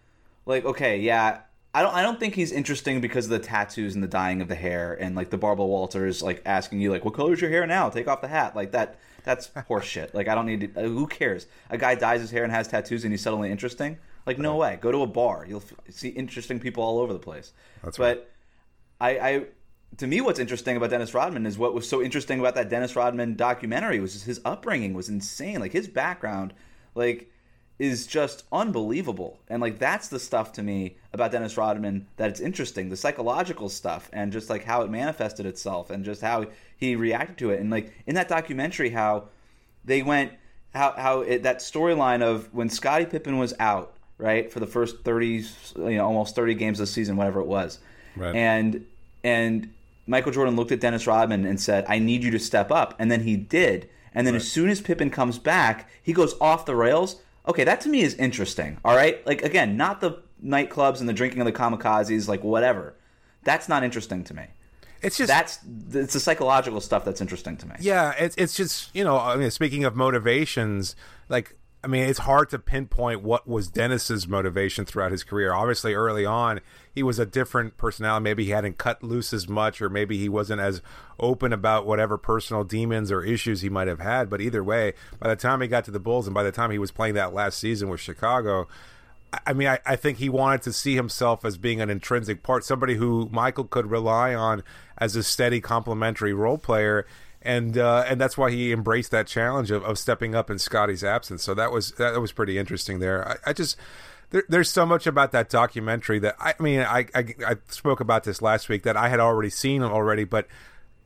like 0.46 0.66
okay, 0.66 1.00
yeah, 1.00 1.42
I 1.74 1.82
don't 1.84 1.94
I 1.94 2.02
don't 2.02 2.20
think 2.20 2.36
he's 2.36 2.52
interesting 2.52 3.02
because 3.02 3.26
of 3.26 3.32
the 3.32 3.40
tattoos 3.40 3.94
and 3.94 4.04
the 4.04 4.08
dyeing 4.08 4.42
of 4.42 4.48
the 4.48 4.56
hair 4.56 4.94
and 4.94 5.16
like 5.16 5.30
the 5.30 5.38
Barbara 5.38 5.66
Walters 5.66 6.22
like 6.22 6.42
asking 6.46 6.80
you 6.80 6.92
like 6.92 7.06
what 7.06 7.14
color 7.14 7.34
is 7.34 7.42
your 7.42 7.50
hair 7.50 7.68
now? 7.68 7.90
Take 7.90 8.08
off 8.08 8.22
the 8.22 8.28
hat. 8.28 8.56
Like 8.56 8.72
that 8.72 8.98
that's 9.24 9.48
horseshit. 9.70 10.14
Like 10.14 10.28
I 10.28 10.36
don't 10.36 10.46
need 10.46 10.74
to 10.74 10.86
uh, 10.86 10.88
who 10.88 11.08
cares? 11.08 11.46
A 11.70 11.78
guy 11.78 11.96
dyes 11.96 12.22
his 12.22 12.32
hair 12.32 12.44
and 12.44 12.52
has 12.52 12.68
tattoos 12.68 13.04
and 13.04 13.14
he's 13.14 13.22
suddenly 13.22 13.52
interesting? 13.52 13.98
Like 14.26 14.40
no 14.40 14.56
way. 14.56 14.80
Go 14.82 14.92
to 14.92 15.04
a 15.04 15.08
bar. 15.08 15.46
You'll 15.48 15.62
f- 15.62 15.94
see 15.94 16.10
interesting 16.10 16.60
people 16.60 16.84
all 16.84 17.00
over 17.00 17.14
the 17.14 17.20
place. 17.20 17.54
That's 17.84 17.98
but 17.98 18.32
right. 19.00 19.20
I 19.22 19.30
I 19.30 19.46
to 19.98 20.08
me 20.08 20.22
what's 20.22 20.40
interesting 20.40 20.78
about 20.78 20.90
Dennis 20.90 21.14
Rodman 21.14 21.46
is 21.46 21.58
what 21.58 21.74
was 21.74 21.88
so 21.88 22.02
interesting 22.02 22.40
about 22.40 22.56
that 22.56 22.70
Dennis 22.70 22.96
Rodman 22.96 23.36
documentary 23.36 24.00
was 24.00 24.24
his 24.24 24.42
upbringing 24.46 24.94
was 24.94 25.10
insane. 25.10 25.60
Like 25.60 25.74
his 25.74 25.88
background 25.88 26.54
like 26.96 27.30
is 27.80 28.08
just 28.08 28.44
unbelievable. 28.52 29.40
And 29.50 29.62
like 29.62 29.78
that's 29.78 30.08
the 30.08 30.20
stuff 30.20 30.52
to 30.54 30.64
me 30.64 30.96
about 31.14 31.32
Dennis 31.32 31.58
Rodman 31.58 32.08
that 32.18 32.30
it's 32.30 32.40
interesting, 32.40 32.90
the 32.90 32.98
psychological 32.98 33.70
stuff 33.70 34.10
and 34.12 34.32
just 34.32 34.50
like 34.50 34.64
how 34.64 34.82
it 34.82 34.90
manifested 34.90 35.46
itself 35.46 35.90
and 35.90 36.04
just 36.04 36.22
how 36.22 36.46
he 36.76 36.96
reacted 36.96 37.38
to 37.38 37.52
it. 37.52 37.60
And 37.60 37.70
like 37.70 37.94
in 38.08 38.16
that 38.16 38.28
documentary 38.28 38.90
how 38.90 39.26
they 39.86 40.02
went 40.02 40.34
how 40.74 40.94
how 40.98 41.22
it, 41.22 41.44
that 41.44 41.60
storyline 41.60 42.24
of 42.24 42.54
when 42.54 42.70
Scottie 42.70 43.06
Pippen 43.06 43.38
was 43.38 43.54
out, 43.60 43.96
right, 44.18 44.52
for 44.52 44.60
the 44.60 44.68
first 44.68 45.04
30 45.04 45.46
you 45.78 45.98
know 45.98 46.06
almost 46.06 46.36
30 46.36 46.56
games 46.56 46.80
of 46.80 46.88
the 46.88 46.92
season 46.92 47.16
whatever 47.16 47.40
it 47.40 47.48
was. 47.48 47.80
Right. 48.16 48.36
And 48.36 48.86
and 49.24 49.72
Michael 50.08 50.32
Jordan 50.32 50.56
looked 50.56 50.72
at 50.72 50.80
Dennis 50.80 51.06
Rodman 51.06 51.46
and 51.46 51.60
said, 51.60 51.86
"I 51.88 52.00
need 52.00 52.24
you 52.24 52.32
to 52.32 52.40
step 52.40 52.72
up." 52.72 52.96
And 52.98 53.12
then 53.12 53.22
he 53.22 53.36
did. 53.36 53.90
And 54.16 54.26
then 54.26 54.34
right. 54.34 54.42
as 54.42 54.52
soon 54.52 54.70
as 54.70 54.82
Pippen 54.82 55.12
comes 55.12 55.38
back, 55.38 55.90
he 56.02 56.12
goes 56.12 56.36
off 56.42 56.66
the 56.66 56.76
rails 56.76 57.18
Okay, 57.48 57.64
that 57.64 57.82
to 57.82 57.90
me 57.90 58.02
is 58.02 58.14
interesting. 58.16 58.78
All 58.84 58.96
right, 58.96 59.26
like 59.26 59.42
again, 59.42 59.78
not 59.78 60.02
the 60.02 60.22
nightclubs 60.44 61.00
and 61.00 61.08
the 61.08 61.14
drinking 61.14 61.42
of 61.42 61.46
the 61.46 61.54
kamikazes, 61.54 62.28
like 62.28 62.44
whatever. 62.44 62.96
That's 63.44 63.70
not 63.70 63.84
interesting 63.84 64.24
to 64.26 64.34
me. 64.34 64.44
It's 65.02 65.18
just 65.18 65.28
that's 65.28 65.60
it's 65.92 66.14
the 66.14 66.20
psychological 66.20 66.82
stuff 66.82 67.06
that's 67.06 67.22
interesting 67.22 67.56
to 67.58 67.68
me. 67.68 67.76
Yeah, 67.80 68.14
it's 68.18 68.36
it's 68.36 68.56
just 68.56 68.94
you 68.96 69.04
know, 69.04 69.18
I 69.18 69.36
mean, 69.36 69.52
speaking 69.52 69.84
of 69.84 69.96
motivations, 69.96 70.96
like 71.30 71.56
I 71.84 71.88
mean, 71.88 72.04
it's 72.04 72.20
hard 72.20 72.50
to 72.50 72.60
pinpoint 72.60 73.22
what 73.22 73.48
was 73.48 73.70
Dennis's 73.70 74.28
motivation 74.28 74.84
throughout 74.84 75.12
his 75.12 75.24
career. 75.24 75.54
Obviously, 75.54 75.94
early 75.94 76.26
on, 76.26 76.60
he 76.94 77.04
was 77.04 77.20
a 77.20 77.26
different 77.26 77.78
personality. 77.78 78.24
Maybe 78.24 78.46
he 78.46 78.50
hadn't 78.50 78.80
cut 78.80 79.04
loose 79.04 79.32
as 79.32 79.48
much, 79.48 79.80
or 79.82 79.90
maybe 79.90 80.18
he 80.18 80.28
wasn't 80.28 80.60
as 80.60 80.82
open 81.20 81.54
about 81.54 81.86
whatever 81.86 82.18
personal 82.18 82.64
demons 82.64 83.12
or 83.12 83.24
issues 83.24 83.62
he 83.62 83.70
might 83.70 83.88
have 83.88 84.00
had. 84.00 84.30
But 84.30 84.42
either 84.42 84.64
way, 84.64 84.94
by 85.20 85.30
the 85.30 85.36
time 85.36 85.62
he 85.62 85.68
got 85.68 85.86
to 85.86 85.92
the 85.92 86.00
Bulls 86.00 86.26
and 86.26 86.34
by 86.34 86.44
the 86.44 86.52
time 86.52 86.72
he 86.72 86.80
was 86.80 86.92
playing 86.92 87.14
that 87.14 87.34
last 87.34 87.60
season 87.60 87.90
with 87.90 88.00
Chicago, 88.00 88.68
I 89.46 89.54
mean, 89.54 89.68
I, 89.68 89.80
I 89.86 89.96
think 89.96 90.18
he 90.18 90.30
wanted 90.30 90.64
to 90.64 90.74
see 90.74 90.96
himself 90.96 91.46
as 91.46 91.58
being 91.58 91.80
an 91.80 91.90
intrinsic 91.90 92.44
part, 92.44 92.64
somebody 92.64 92.96
who 92.96 93.30
Michael 93.32 93.66
could 93.66 93.92
rely 93.92 94.34
on 94.34 94.64
as 94.98 95.16
a 95.16 95.24
steady 95.24 95.62
complementary 95.62 96.34
role 96.34 96.58
player 96.58 97.06
and 97.48 97.78
uh, 97.78 98.04
and 98.06 98.20
that's 98.20 98.38
why 98.38 98.52
he 98.52 98.74
embraced 98.74 99.12
that 99.12 99.26
challenge 99.26 99.72
of, 99.72 99.82
of 99.84 99.98
stepping 99.98 100.36
up 100.36 100.52
in 100.52 100.60
Scottie's 100.60 101.04
absence. 101.04 101.44
So 101.44 101.54
that 101.54 101.72
was 101.72 101.94
that 101.94 102.20
was 102.20 102.34
pretty 102.34 102.58
interesting 102.58 103.00
there. 103.00 103.26
I, 103.26 103.50
I 103.50 103.54
just 103.54 103.78
there, 104.32 104.44
there's 104.50 104.70
so 104.70 104.86
much 104.86 105.08
about 105.08 105.32
that 105.32 105.50
documentary 105.50 106.20
that 106.20 106.36
I, 106.40 106.54
I 106.60 106.62
mean 106.62 106.82
I, 106.82 107.08
I, 107.16 107.36
I 107.48 107.56
spoke 107.70 108.02
about 108.02 108.26
this 108.26 108.42
last 108.42 108.68
week 108.68 108.84
that 108.84 108.98
I 108.98 109.08
had 109.08 109.22
already 109.22 109.50
seen 109.50 109.82
already, 109.82 110.26
but 110.26 110.46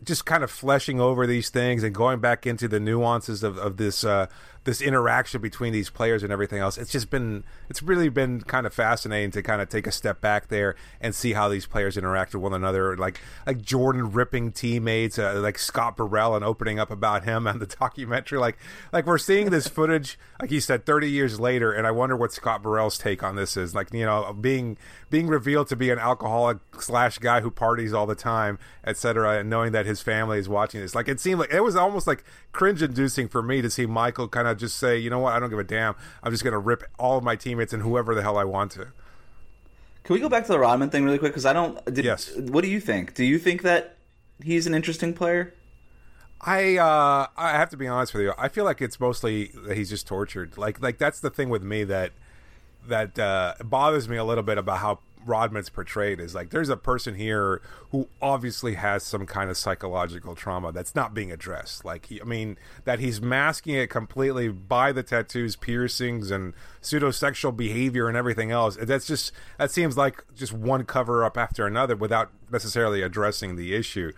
just 0.03 0.25
kind 0.25 0.43
of 0.43 0.49
fleshing 0.49 0.99
over 0.99 1.27
these 1.27 1.51
things 1.51 1.83
and 1.83 1.93
going 1.93 2.19
back 2.19 2.47
into 2.47 2.67
the 2.67 2.79
nuances 2.79 3.43
of, 3.43 3.59
of 3.59 3.77
this 3.77 4.03
uh, 4.03 4.25
this 4.63 4.81
interaction 4.81 5.41
between 5.41 5.73
these 5.73 5.89
players 5.89 6.21
and 6.21 6.31
everything 6.31 6.59
else. 6.59 6.77
It's 6.77 6.91
just 6.91 7.09
been 7.09 7.43
it's 7.69 7.81
really 7.81 8.09
been 8.09 8.41
kind 8.41 8.67
of 8.67 8.73
fascinating 8.73 9.31
to 9.31 9.41
kind 9.41 9.61
of 9.61 9.69
take 9.69 9.87
a 9.87 9.91
step 9.91 10.21
back 10.21 10.49
there 10.49 10.75
and 10.99 11.15
see 11.15 11.33
how 11.33 11.49
these 11.49 11.65
players 11.65 11.97
interact 11.97 12.33
with 12.33 12.43
one 12.43 12.53
another. 12.53 12.95
Like 12.95 13.19
like 13.47 13.61
Jordan 13.61 14.11
ripping 14.11 14.51
teammates, 14.51 15.17
uh, 15.17 15.39
like 15.41 15.57
Scott 15.57 15.97
Burrell 15.97 16.35
and 16.35 16.45
opening 16.45 16.79
up 16.79 16.91
about 16.91 17.23
him 17.23 17.47
on 17.47 17.57
the 17.59 17.65
documentary. 17.79 18.37
Like 18.37 18.57
like 18.91 19.05
we're 19.05 19.17
seeing 19.17 19.49
this 19.49 19.67
footage, 19.67 20.19
like 20.39 20.51
he 20.51 20.59
said, 20.59 20.85
thirty 20.85 21.09
years 21.09 21.39
later, 21.39 21.71
and 21.71 21.87
I 21.87 21.91
wonder 21.91 22.15
what 22.15 22.31
Scott 22.31 22.61
Burrell's 22.61 22.99
take 22.99 23.23
on 23.23 23.35
this 23.35 23.57
is. 23.57 23.73
Like 23.73 23.91
you 23.91 24.05
know, 24.05 24.31
being 24.33 24.77
being 25.09 25.27
revealed 25.27 25.67
to 25.69 25.75
be 25.75 25.89
an 25.89 25.97
alcoholic 25.97 26.59
slash 26.79 27.17
guy 27.17 27.41
who 27.41 27.49
parties 27.49 27.93
all 27.93 28.05
the 28.05 28.15
time, 28.15 28.59
etc., 28.85 29.39
and 29.39 29.49
knowing 29.49 29.71
that 29.71 29.87
his 29.87 30.01
family 30.01 30.37
is 30.37 30.47
watching 30.47 30.81
this. 30.81 30.93
Like 30.93 31.07
it 31.07 31.19
seemed 31.19 31.39
like 31.39 31.51
it 31.51 31.61
was 31.61 31.75
almost 31.75 32.05
like 32.05 32.23
cringe 32.51 32.83
inducing 32.83 33.27
for 33.27 33.41
me 33.41 33.61
to 33.61 33.69
see 33.69 33.87
Michael 33.87 34.27
kind 34.27 34.47
of 34.47 34.50
to 34.53 34.59
just 34.59 34.77
say, 34.77 34.97
you 34.97 35.09
know 35.09 35.19
what, 35.19 35.33
I 35.33 35.39
don't 35.39 35.49
give 35.49 35.59
a 35.59 35.63
damn. 35.63 35.95
I'm 36.23 36.31
just 36.31 36.43
going 36.43 36.53
to 36.53 36.59
rip 36.59 36.83
all 36.99 37.17
of 37.17 37.23
my 37.23 37.35
teammates 37.35 37.73
and 37.73 37.83
whoever 37.83 38.15
the 38.15 38.21
hell 38.21 38.37
I 38.37 38.43
want 38.43 38.71
to. 38.73 38.87
Can 40.03 40.13
we 40.15 40.19
go 40.19 40.29
back 40.29 40.45
to 40.45 40.51
the 40.51 40.59
Rodman 40.59 40.89
thing 40.89 41.05
really 41.05 41.19
quick? 41.19 41.31
Because 41.31 41.45
I 41.45 41.53
don't. 41.53 41.83
Did, 41.85 42.05
Yes. 42.05 42.35
What 42.35 42.63
do 42.63 42.69
you 42.69 42.79
think? 42.79 43.13
Do 43.13 43.23
you 43.23 43.37
think 43.37 43.61
that 43.61 43.97
he's 44.43 44.65
an 44.67 44.73
interesting 44.73 45.13
player? 45.13 45.53
I 46.43 46.77
uh 46.77 47.27
I 47.37 47.51
have 47.51 47.69
to 47.69 47.77
be 47.77 47.87
honest 47.87 48.13
with 48.13 48.23
you. 48.23 48.33
I 48.37 48.47
feel 48.47 48.65
like 48.65 48.81
it's 48.81 48.99
mostly 48.99 49.51
that 49.67 49.77
he's 49.77 49.89
just 49.89 50.07
tortured. 50.07 50.57
Like 50.57 50.81
like 50.81 50.97
that's 50.97 51.19
the 51.19 51.29
thing 51.29 51.49
with 51.49 51.61
me 51.61 51.83
that 51.83 52.13
that 52.87 53.19
uh 53.19 53.53
bothers 53.63 54.09
me 54.09 54.17
a 54.17 54.23
little 54.23 54.43
bit 54.43 54.57
about 54.57 54.79
how 54.79 54.99
Rodman's 55.25 55.69
portrayed 55.69 56.19
is 56.19 56.35
like 56.35 56.49
there's 56.49 56.69
a 56.69 56.77
person 56.77 57.15
here 57.15 57.61
who 57.91 58.07
obviously 58.21 58.75
has 58.75 59.03
some 59.03 59.25
kind 59.25 59.49
of 59.49 59.57
psychological 59.57 60.35
trauma 60.35 60.71
that's 60.71 60.95
not 60.95 61.13
being 61.13 61.31
addressed. 61.31 61.85
Like 61.85 62.07
he, 62.07 62.21
I 62.21 62.25
mean 62.25 62.57
that 62.85 62.99
he's 62.99 63.21
masking 63.21 63.75
it 63.75 63.89
completely 63.89 64.49
by 64.49 64.91
the 64.91 65.03
tattoos, 65.03 65.55
piercings, 65.55 66.31
and 66.31 66.53
pseudosexual 66.81 67.55
behavior 67.55 68.07
and 68.07 68.17
everything 68.17 68.51
else. 68.51 68.77
That's 68.81 69.07
just 69.07 69.31
that 69.57 69.71
seems 69.71 69.97
like 69.97 70.23
just 70.35 70.53
one 70.53 70.85
cover 70.85 71.23
up 71.23 71.37
after 71.37 71.65
another 71.65 71.95
without 71.95 72.31
necessarily 72.51 73.01
addressing 73.01 73.55
the 73.55 73.73
issue 73.73 74.11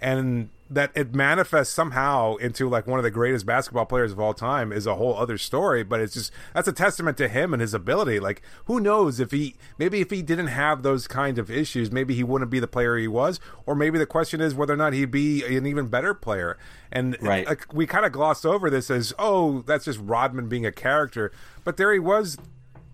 and 0.00 0.50
that 0.70 0.90
it 0.94 1.14
manifests 1.14 1.72
somehow 1.72 2.36
into 2.36 2.68
like 2.68 2.86
one 2.86 2.98
of 2.98 3.02
the 3.02 3.10
greatest 3.10 3.46
basketball 3.46 3.86
players 3.86 4.12
of 4.12 4.20
all 4.20 4.34
time 4.34 4.72
is 4.72 4.86
a 4.86 4.96
whole 4.96 5.16
other 5.16 5.38
story 5.38 5.82
but 5.82 6.00
it's 6.00 6.14
just 6.14 6.32
that's 6.54 6.68
a 6.68 6.72
testament 6.72 7.16
to 7.16 7.28
him 7.28 7.52
and 7.54 7.60
his 7.60 7.72
ability 7.74 8.20
like 8.20 8.42
who 8.66 8.78
knows 8.78 9.18
if 9.20 9.30
he 9.30 9.54
maybe 9.78 10.00
if 10.00 10.10
he 10.10 10.20
didn't 10.22 10.48
have 10.48 10.82
those 10.82 11.06
kind 11.08 11.38
of 11.38 11.50
issues 11.50 11.90
maybe 11.90 12.14
he 12.14 12.22
wouldn't 12.22 12.50
be 12.50 12.60
the 12.60 12.66
player 12.68 12.96
he 12.98 13.08
was 13.08 13.40
or 13.66 13.74
maybe 13.74 13.98
the 13.98 14.06
question 14.06 14.40
is 14.40 14.54
whether 14.54 14.74
or 14.74 14.76
not 14.76 14.92
he'd 14.92 15.10
be 15.10 15.42
an 15.56 15.66
even 15.66 15.86
better 15.86 16.12
player 16.14 16.58
and 16.92 17.16
Right. 17.20 17.46
like, 17.46 17.66
we 17.72 17.86
kind 17.86 18.04
of 18.06 18.12
glossed 18.12 18.44
over 18.44 18.68
this 18.70 18.90
as 18.90 19.14
oh 19.18 19.62
that's 19.62 19.86
just 19.86 19.98
rodman 20.02 20.48
being 20.48 20.66
a 20.66 20.72
character 20.72 21.32
but 21.64 21.76
there 21.76 21.92
he 21.92 21.98
was 21.98 22.36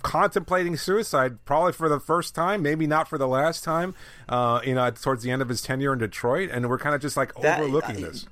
contemplating 0.04 0.76
suicide 0.76 1.42
probably 1.46 1.72
for 1.72 1.88
the 1.88 1.98
first 1.98 2.34
time 2.34 2.62
maybe 2.62 2.86
not 2.86 3.08
for 3.08 3.16
the 3.18 3.26
last 3.26 3.64
time 3.64 3.94
uh 4.28 4.60
you 4.64 4.74
know 4.74 4.88
towards 4.90 5.22
the 5.24 5.30
end 5.30 5.40
of 5.42 5.48
his 5.48 5.62
tenure 5.62 5.92
in 5.94 5.98
detroit 5.98 6.50
and 6.52 6.68
we're 6.68 6.78
kind 6.78 6.94
of 6.94 7.00
just 7.00 7.16
like 7.16 7.34
That- 7.40 7.58
overlooking 7.60 7.96
I- 7.96 8.00
this 8.00 8.26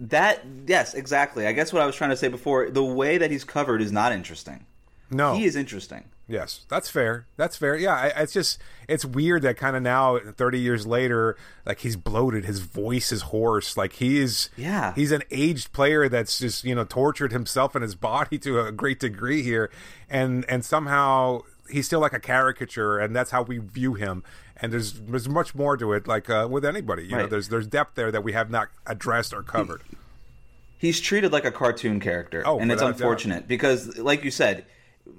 That 0.00 0.44
yes, 0.66 0.94
exactly. 0.94 1.46
I 1.46 1.52
guess 1.52 1.72
what 1.72 1.82
I 1.82 1.86
was 1.86 1.94
trying 1.96 2.10
to 2.10 2.16
say 2.16 2.28
before. 2.28 2.68
The 2.70 2.84
way 2.84 3.16
that 3.18 3.30
he's 3.30 3.44
covered 3.44 3.80
is 3.80 3.90
not 3.92 4.12
interesting. 4.12 4.66
no 5.10 5.34
He 5.34 5.44
is 5.44 5.54
interesting. 5.56 6.04
Yes 6.28 6.66
that's 6.68 6.88
fair. 6.88 7.26
That's 7.36 7.56
fair. 7.56 7.76
Yeah 7.76 7.94
I, 7.94 8.06
it's 8.22 8.32
just 8.32 8.58
it's 8.88 9.04
weird 9.04 9.42
that 9.42 9.56
kind 9.56 9.76
of 9.76 9.82
now 9.82 10.18
30 10.18 10.58
years 10.60 10.86
later 10.86 11.36
like 11.64 11.80
he's 11.80 11.96
bloated. 11.96 12.44
His 12.44 12.60
voice 12.60 13.12
is 13.12 13.22
hoarse. 13.22 13.76
Like 13.76 13.94
he 13.94 14.18
is 14.18 14.50
Yeah. 14.56 14.94
he's 14.94 15.12
an 15.12 15.22
aged 15.30 15.72
player 15.72 16.08
that's 16.08 16.38
just 16.38 16.64
you 16.64 16.74
know 16.74 16.84
tortured 16.84 17.32
himself 17.32 17.74
and 17.74 17.82
his 17.82 17.94
body 17.94 18.38
to 18.46 18.60
a 18.60 18.72
great 18.72 18.98
degree 19.00 19.42
here. 19.42 19.70
And 20.10 20.44
and 20.48 20.64
somehow 20.64 21.42
he's 21.70 21.86
still 21.86 22.00
like 22.00 22.12
a 22.12 22.20
caricature 22.20 22.98
and 22.98 23.14
that's 23.14 23.30
how 23.30 23.42
we 23.42 23.58
view 23.58 23.94
him. 23.94 24.22
And 24.58 24.72
there's 24.72 24.94
there's 24.94 25.28
much 25.28 25.54
more 25.54 25.76
to 25.76 25.92
it 25.92 26.08
like 26.08 26.30
uh, 26.30 26.48
with 26.50 26.64
anybody. 26.64 27.04
You 27.06 27.16
know 27.18 27.26
there's 27.26 27.48
there's 27.50 27.66
depth 27.66 27.94
there 27.94 28.10
that 28.10 28.24
we 28.24 28.32
have 28.32 28.50
not 28.50 28.68
addressed 28.86 29.34
or 29.34 29.42
covered. 29.42 29.82
He's 30.78 31.00
treated 31.00 31.32
like 31.32 31.44
a 31.44 31.50
cartoon 31.50 32.00
character, 32.00 32.42
Oh, 32.44 32.58
and 32.58 32.70
it's 32.70 32.82
a 32.82 32.84
doubt. 32.84 32.94
unfortunate 32.94 33.48
because, 33.48 33.96
like 33.98 34.24
you 34.24 34.30
said, 34.30 34.66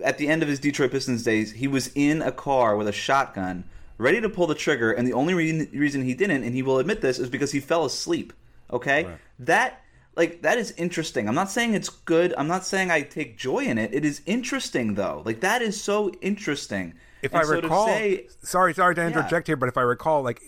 at 0.04 0.18
the 0.18 0.28
end 0.28 0.44
of 0.44 0.50
his 0.50 0.60
Detroit 0.60 0.92
Pistons 0.92 1.24
days, 1.24 1.52
he 1.54 1.68
was 1.68 1.92
in 1.96 2.22
a 2.22 2.32
car 2.32 2.76
with 2.76 2.88
a 2.88 2.92
shotgun, 2.92 3.64
ready 3.98 4.22
to 4.22 4.30
pull 4.30 4.48
the 4.48 4.56
trigger, 4.56 4.92
and 4.92 5.08
the 5.08 5.14
only 5.14 5.34
re- 5.34 5.68
reason 5.74 6.04
he 6.04 6.14
didn't, 6.14 6.44
and 6.44 6.54
he 6.54 6.62
will 6.62 6.80
admit 6.80 7.02
this, 7.02 7.20
is 7.20 7.30
because 7.30 7.52
he 7.52 7.60
fell 7.60 7.86
asleep. 7.86 8.34
Okay, 8.72 9.06
Right. 9.06 9.18
that 9.40 9.82
like 10.18 10.42
that 10.42 10.58
is 10.58 10.72
interesting. 10.78 11.28
I'm 11.30 11.36
not 11.36 11.50
saying 11.52 11.74
it's 11.76 11.90
good. 11.90 12.34
I'm 12.38 12.48
not 12.48 12.66
saying 12.66 12.90
I 12.92 13.02
take 13.02 13.38
joy 13.38 13.60
in 13.60 13.78
it. 13.78 13.94
It 13.94 14.04
is 14.04 14.22
interesting 14.26 14.96
though. 14.96 15.22
Like 15.26 15.40
that 15.42 15.62
is 15.62 15.80
so 15.82 16.12
interesting. 16.22 16.94
if 17.22 17.32
And 17.34 17.42
I 17.42 17.46
so 17.46 17.56
to 17.56 17.62
recall, 17.62 17.88
say- 17.88 18.28
sorry, 18.44 18.74
sorry 18.74 18.94
to 18.96 19.06
interject 19.06 19.48
here, 19.48 19.56
but 19.56 19.70
if 19.70 19.78
I 19.78 19.82
recall, 19.84 20.22
like, 20.24 20.42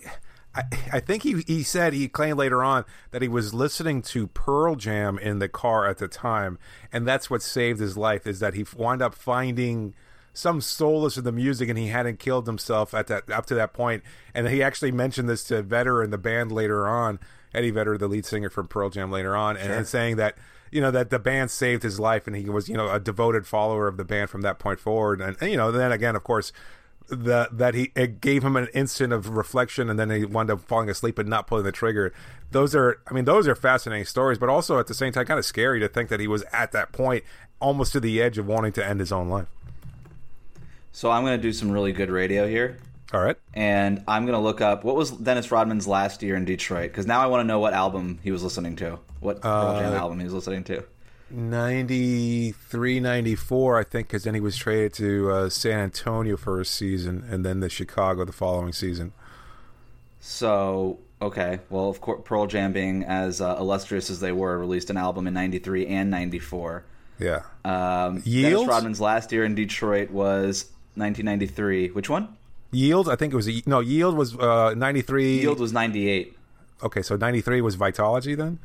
I, 0.56 0.64
I 0.94 1.00
think 1.00 1.24
he 1.24 1.44
he 1.46 1.64
said 1.64 1.94
he 1.94 2.08
claimed 2.08 2.38
later 2.38 2.64
on 2.64 2.86
that 3.12 3.22
he 3.22 3.28
was 3.28 3.54
listening 3.54 4.02
to 4.04 4.28
Pearl 4.28 4.76
Jam 4.76 5.20
in 5.20 5.40
the 5.40 5.50
car 5.50 5.88
at 5.88 5.98
the 5.98 6.08
time, 6.08 6.58
and 6.92 7.08
that's 7.08 7.30
what 7.30 7.42
saved 7.42 7.80
his 7.80 7.98
life. 7.98 8.26
Is 8.26 8.40
that 8.40 8.56
he 8.56 8.66
wound 8.76 9.02
up 9.02 9.14
finding 9.14 9.94
some 10.34 10.62
solace 10.62 11.18
in 11.18 11.24
the 11.24 11.32
music, 11.32 11.70
and 11.70 11.78
he 11.78 11.88
hadn't 11.88 12.20
killed 12.20 12.48
himself 12.48 12.94
at 12.94 13.08
that 13.08 13.30
up 13.30 13.46
to 13.48 13.56
that 13.56 13.74
point. 13.74 14.04
And 14.34 14.48
he 14.48 14.64
actually 14.64 14.92
mentioned 14.92 15.30
this 15.30 15.44
to 15.46 15.62
Vedder 15.62 16.02
and 16.02 16.12
the 16.12 16.18
band 16.18 16.52
later 16.52 16.88
on, 16.88 17.20
Eddie 17.54 17.72
Vedder, 17.72 17.98
the 17.98 18.08
lead 18.08 18.26
singer 18.26 18.50
from 18.50 18.68
Pearl 18.68 18.90
Jam, 18.90 19.12
later 19.12 19.36
on, 19.36 19.56
and, 19.56 19.72
and 19.72 19.88
saying 19.88 20.16
that 20.16 20.36
you 20.72 20.82
know 20.82 20.92
that 20.92 21.12
the 21.12 21.20
band 21.20 21.52
saved 21.52 21.84
his 21.84 22.00
life, 22.00 22.26
and 22.26 22.36
he 22.36 22.50
was 22.50 22.68
you 22.68 22.76
know 22.76 22.92
a 22.92 23.00
devoted 23.00 23.46
follower 23.46 23.88
of 23.88 23.98
the 23.98 24.06
band 24.06 24.32
from 24.32 24.42
that 24.42 24.58
point 24.58 24.80
forward. 24.80 25.22
And, 25.22 25.38
and 25.40 25.52
you 25.52 25.58
know 25.58 25.72
then 25.72 25.92
again, 25.92 26.16
of 26.16 26.24
course 26.24 26.52
that 27.12 27.58
that 27.58 27.74
he 27.76 27.92
it 27.96 28.22
gave 28.22 28.44
him 28.44 28.56
an 28.56 28.68
instant 28.74 29.14
of 29.14 29.30
reflection 29.30 29.90
and 29.90 30.00
then 30.00 30.10
he 30.10 30.26
wound 30.26 30.50
up 30.52 30.62
falling 30.62 30.90
asleep 30.90 31.18
and 31.20 31.30
not 31.30 31.48
pulling 31.48 31.64
the 31.64 31.72
trigger. 31.72 32.14
Those 32.52 32.74
are 32.76 33.00
i 33.08 33.14
mean 33.14 33.26
those 33.26 33.48
are 33.48 33.56
fascinating 33.56 34.06
stories 34.06 34.38
but 34.38 34.50
also 34.50 34.80
at 34.80 34.88
the 34.88 34.94
same 34.94 35.12
time 35.14 35.26
kind 35.26 35.38
of 35.40 35.46
scary 35.46 35.80
to 35.80 35.88
think 35.88 36.10
that 36.10 36.20
he 36.20 36.28
was 36.28 36.44
at 36.52 36.72
that 36.72 36.92
point 36.92 37.24
almost 37.60 37.92
to 37.94 38.00
the 38.00 38.22
edge 38.22 38.38
of 38.38 38.48
wanting 38.48 38.72
to 38.74 38.86
end 38.86 39.00
his 39.00 39.12
own 39.12 39.30
life. 39.30 39.48
So 40.92 41.12
I'm 41.12 41.24
going 41.24 41.38
to 41.38 41.42
do 41.42 41.54
some 41.54 41.72
really 41.72 41.92
good 41.92 42.10
radio 42.10 42.48
here. 42.48 42.78
all 43.14 43.22
right. 43.22 43.38
And 43.54 44.04
I'm 44.08 44.26
gonna 44.26 44.42
look 44.42 44.62
up 44.62 44.84
what 44.84 44.96
was 44.96 45.12
Dennis 45.12 45.52
Rodman's 45.52 45.88
last 45.88 46.22
year 46.24 46.36
in 46.36 46.46
Detroit? 46.46 46.92
Because 46.92 47.06
now 47.08 47.22
I 47.22 47.28
want 47.28 47.42
to 47.42 47.48
know 47.48 47.60
what 47.60 47.74
album 47.74 48.20
he 48.24 48.32
was 48.32 48.44
listening 48.44 48.76
to, 48.78 49.00
what 49.20 49.42
Jam 49.42 49.94
uh, 49.94 49.98
album 49.98 50.20
he 50.20 50.26
was 50.26 50.34
listening 50.34 50.64
to. 50.66 50.84
93 51.32 53.00
94 53.00 53.80
i 53.80 53.84
think 53.84 54.08
because 54.08 54.24
then 54.24 54.34
he 54.34 54.40
was 54.40 54.56
traded 54.58 54.94
to 54.94 55.32
uh, 55.32 55.50
san 55.50 55.80
antonio 55.80 56.36
for 56.38 56.60
a 56.60 56.66
season 56.66 57.26
and 57.30 57.46
then 57.46 57.60
the 57.60 57.70
chicago 57.70 58.26
the 58.26 58.32
following 58.34 58.74
season 58.74 59.12
So 60.22 61.00
okay, 61.22 61.60
well 61.70 61.90
of 61.90 62.02
course 62.02 62.22
Pearl 62.26 62.46
Jam 62.48 62.74
being 62.74 63.04
as 63.04 63.40
uh, 63.42 63.56
illustrious 63.60 64.10
as 64.10 64.20
they 64.20 64.32
were, 64.32 64.58
released 64.58 64.90
an 64.90 64.98
album 64.98 65.28
in 65.28 65.34
'93 65.34 65.88
and 65.88 66.10
'94. 66.12 66.84
yeah 67.20 67.42
Um, 67.64 68.22
Yields? 68.26 68.54
Dennis 68.54 68.68
Rodman's 68.68 69.02
last 69.02 69.32
year 69.32 69.44
in 69.46 69.56
Detroit 69.56 70.10
was 70.12 70.66
1993. 70.96 71.90
Which 71.92 72.10
one? 72.10 72.36
yield 72.72 73.10
i 73.10 73.16
think 73.16 73.34
it 73.34 73.36
was 73.36 73.50
a, 73.50 73.64
no 73.66 73.80
yield 73.80 74.16
was 74.16 74.38
uh 74.38 74.76
93 74.78 75.40
Yield 75.40 75.60
was 75.60 75.74
98. 75.74 76.38
okay 76.84 77.02
so 77.02 77.16
93 77.16 77.62
was 77.62 77.76
vitology 77.76 78.38
then 78.38 78.60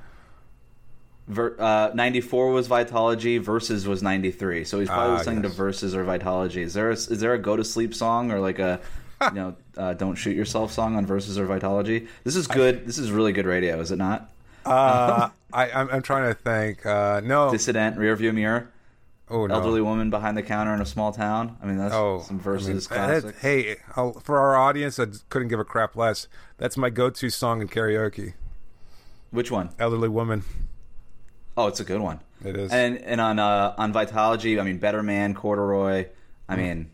Ver, 1.26 1.56
uh, 1.58 1.90
94 1.94 2.50
was 2.52 2.68
Vitology. 2.68 3.40
Versus 3.40 3.86
was 3.88 4.02
93. 4.02 4.64
So 4.64 4.80
he's 4.80 4.88
probably 4.88 5.14
Ah, 5.14 5.18
listening 5.18 5.42
yes. 5.42 5.52
to 5.52 5.56
Versus 5.56 5.94
or 5.94 6.04
Vitology. 6.04 6.58
Is 6.62 6.74
there 6.74 6.90
a, 6.90 6.94
is 6.94 7.20
there 7.20 7.32
a 7.34 7.38
go 7.38 7.56
to 7.56 7.64
sleep 7.64 7.94
song 7.94 8.30
or 8.30 8.40
like 8.40 8.58
a 8.58 8.80
you 9.22 9.30
know 9.32 9.56
uh, 9.78 9.94
don't 9.94 10.16
shoot 10.16 10.36
yourself 10.36 10.70
song 10.70 10.96
on 10.96 11.06
Versus 11.06 11.38
or 11.38 11.46
Vitology? 11.46 12.08
This 12.24 12.36
is 12.36 12.46
good. 12.46 12.86
this 12.86 12.98
is 12.98 13.10
really 13.10 13.32
good 13.32 13.46
radio, 13.46 13.80
is 13.80 13.90
it 13.90 13.96
not? 13.96 14.30
uh 14.66 15.28
i 15.52 15.70
I'm, 15.70 15.90
I'm 15.90 16.02
trying 16.02 16.26
to 16.32 16.34
think 16.34 16.86
uh 16.86 17.20
no 17.22 17.50
Dissident, 17.52 17.98
Rear 17.98 18.16
View 18.16 18.32
Mirror, 18.32 18.70
oh 19.30 19.46
no 19.46 19.54
Elderly 19.54 19.82
Woman 19.82 20.08
Behind 20.08 20.38
the 20.38 20.42
Counter 20.42 20.72
in 20.74 20.80
a 20.80 20.86
Small 20.86 21.12
Town. 21.12 21.56
I 21.62 21.66
mean 21.66 21.76
that's 21.78 21.94
Oh, 21.94 22.22
some 22.26 22.38
Versus 22.40 22.88
I 22.90 23.06
mean, 23.12 23.20
that- 23.22 23.34
hey, 23.42 23.76
I'll, 23.96 24.12
for 24.14 24.38
our 24.38 24.56
audience 24.56 24.96
that 24.96 25.22
couldn't 25.30 25.48
give 25.48 25.60
a 25.60 25.64
crap 25.64 25.96
less, 25.96 26.28
that's 26.58 26.76
my 26.78 26.88
go-to 26.90 27.28
song 27.30 27.60
in 27.62 27.68
karaoke. 27.68 28.32
Which 29.30 29.50
one? 29.50 29.70
Elderly 29.78 30.08
woman. 30.08 30.44
Oh, 31.56 31.66
it's 31.68 31.80
a 31.80 31.84
good 31.84 32.00
one. 32.00 32.20
It 32.44 32.56
is. 32.56 32.72
And 32.72 32.98
and 32.98 33.20
on 33.20 33.38
uh, 33.38 33.74
on 33.78 33.92
Vitology, 33.92 34.60
I 34.60 34.64
mean 34.64 34.78
Better 34.78 35.02
Man, 35.02 35.34
Corduroy. 35.34 36.06
I 36.48 36.56
mean, 36.56 36.90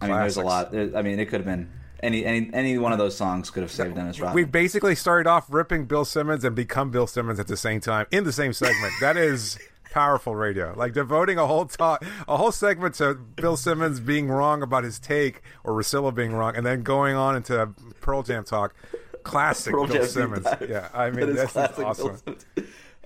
I 0.00 0.06
mean 0.06 0.16
there's 0.16 0.36
a 0.36 0.42
lot. 0.42 0.70
There, 0.70 0.96
I 0.96 1.02
mean 1.02 1.18
it 1.18 1.26
could 1.26 1.40
have 1.40 1.46
been 1.46 1.70
any 2.02 2.24
any 2.24 2.50
any 2.52 2.78
one 2.78 2.92
of 2.92 2.98
those 2.98 3.16
songs 3.16 3.50
could 3.50 3.62
have 3.62 3.72
saved 3.72 3.94
Dennis 3.94 4.20
Rodman. 4.20 4.34
we 4.34 4.44
basically 4.44 4.94
started 4.94 5.28
off 5.28 5.46
ripping 5.48 5.86
Bill 5.86 6.04
Simmons 6.04 6.44
and 6.44 6.54
become 6.54 6.90
Bill 6.90 7.06
Simmons 7.06 7.40
at 7.40 7.46
the 7.48 7.56
same 7.56 7.80
time 7.80 8.06
in 8.10 8.24
the 8.24 8.32
same 8.32 8.52
segment. 8.52 8.92
that 9.00 9.16
is 9.16 9.58
powerful 9.90 10.36
radio. 10.36 10.74
Like 10.76 10.92
devoting 10.92 11.38
a 11.38 11.46
whole 11.46 11.64
talk, 11.64 12.04
a 12.28 12.36
whole 12.36 12.52
segment 12.52 12.96
to 12.96 13.14
Bill 13.14 13.56
Simmons 13.56 13.98
being 13.98 14.28
wrong 14.28 14.62
about 14.62 14.84
his 14.84 14.98
take 14.98 15.42
or 15.64 15.72
Russillo 15.72 16.14
being 16.14 16.32
wrong, 16.32 16.54
and 16.54 16.66
then 16.66 16.82
going 16.82 17.16
on 17.16 17.34
into 17.34 17.74
Pearl 18.00 18.22
Jam 18.22 18.44
talk. 18.44 18.74
Classic 19.22 19.72
Pearl 19.72 19.86
Bill 19.86 19.96
Jam 19.96 20.06
Simmons. 20.06 20.44
dive. 20.44 20.66
Yeah, 20.68 20.88
I 20.94 21.10
mean 21.10 21.34
That 21.34 21.46
is 21.46 21.52
that's 21.52 21.78
awesome. 21.80 22.18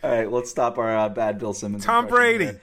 All 0.03 0.11
right, 0.11 0.31
let's 0.31 0.51
stop 0.51 0.79
our 0.79 0.97
uh, 0.97 1.09
bad 1.11 1.39
Bill 1.39 1.53
Simmons. 1.53 1.85
Tom 1.85 2.07
Brady. 2.07 2.53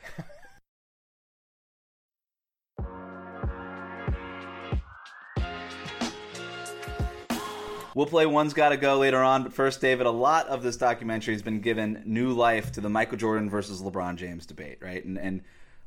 We'll 7.97 8.05
play 8.05 8.27
One's 8.27 8.53
Gotta 8.53 8.77
Go 8.77 8.99
later 8.99 9.23
on, 9.23 9.41
but 9.41 9.53
first, 9.53 9.81
David, 9.81 10.05
a 10.05 10.11
lot 10.11 10.45
of 10.49 10.61
this 10.61 10.77
documentary 10.77 11.33
has 11.33 11.41
been 11.41 11.61
given 11.61 12.03
new 12.05 12.31
life 12.31 12.71
to 12.73 12.81
the 12.81 12.91
Michael 12.91 13.17
Jordan 13.17 13.49
versus 13.49 13.81
LeBron 13.81 14.17
James 14.17 14.45
debate, 14.45 14.77
right? 14.81 15.03
And 15.03 15.17
and 15.17 15.41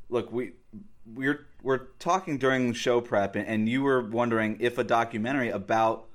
look, 0.08 0.32
we 0.32 0.54
we're 1.06 1.46
we're 1.62 1.86
talking 2.00 2.36
during 2.36 2.72
show 2.72 3.00
prep, 3.00 3.36
and 3.36 3.68
you 3.68 3.82
were 3.82 4.02
wondering 4.02 4.56
if 4.58 4.76
a 4.76 4.82
documentary 4.82 5.50
about 5.50 6.08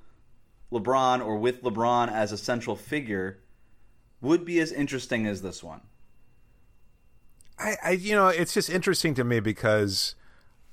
LeBron 0.70 1.26
or 1.26 1.38
with 1.38 1.64
LeBron 1.64 2.12
as 2.12 2.34
a 2.34 2.38
central 2.38 2.76
figure 2.76 3.40
would 4.22 4.46
be 4.46 4.60
as 4.60 4.72
interesting 4.72 5.26
as 5.28 5.42
this 5.42 5.64
one. 5.64 5.82
I, 7.58 7.76
I, 7.84 7.92
you 7.92 8.16
know, 8.16 8.28
it's 8.28 8.54
just 8.54 8.70
interesting 8.70 9.14
to 9.16 9.24
me 9.24 9.40
because 9.40 10.16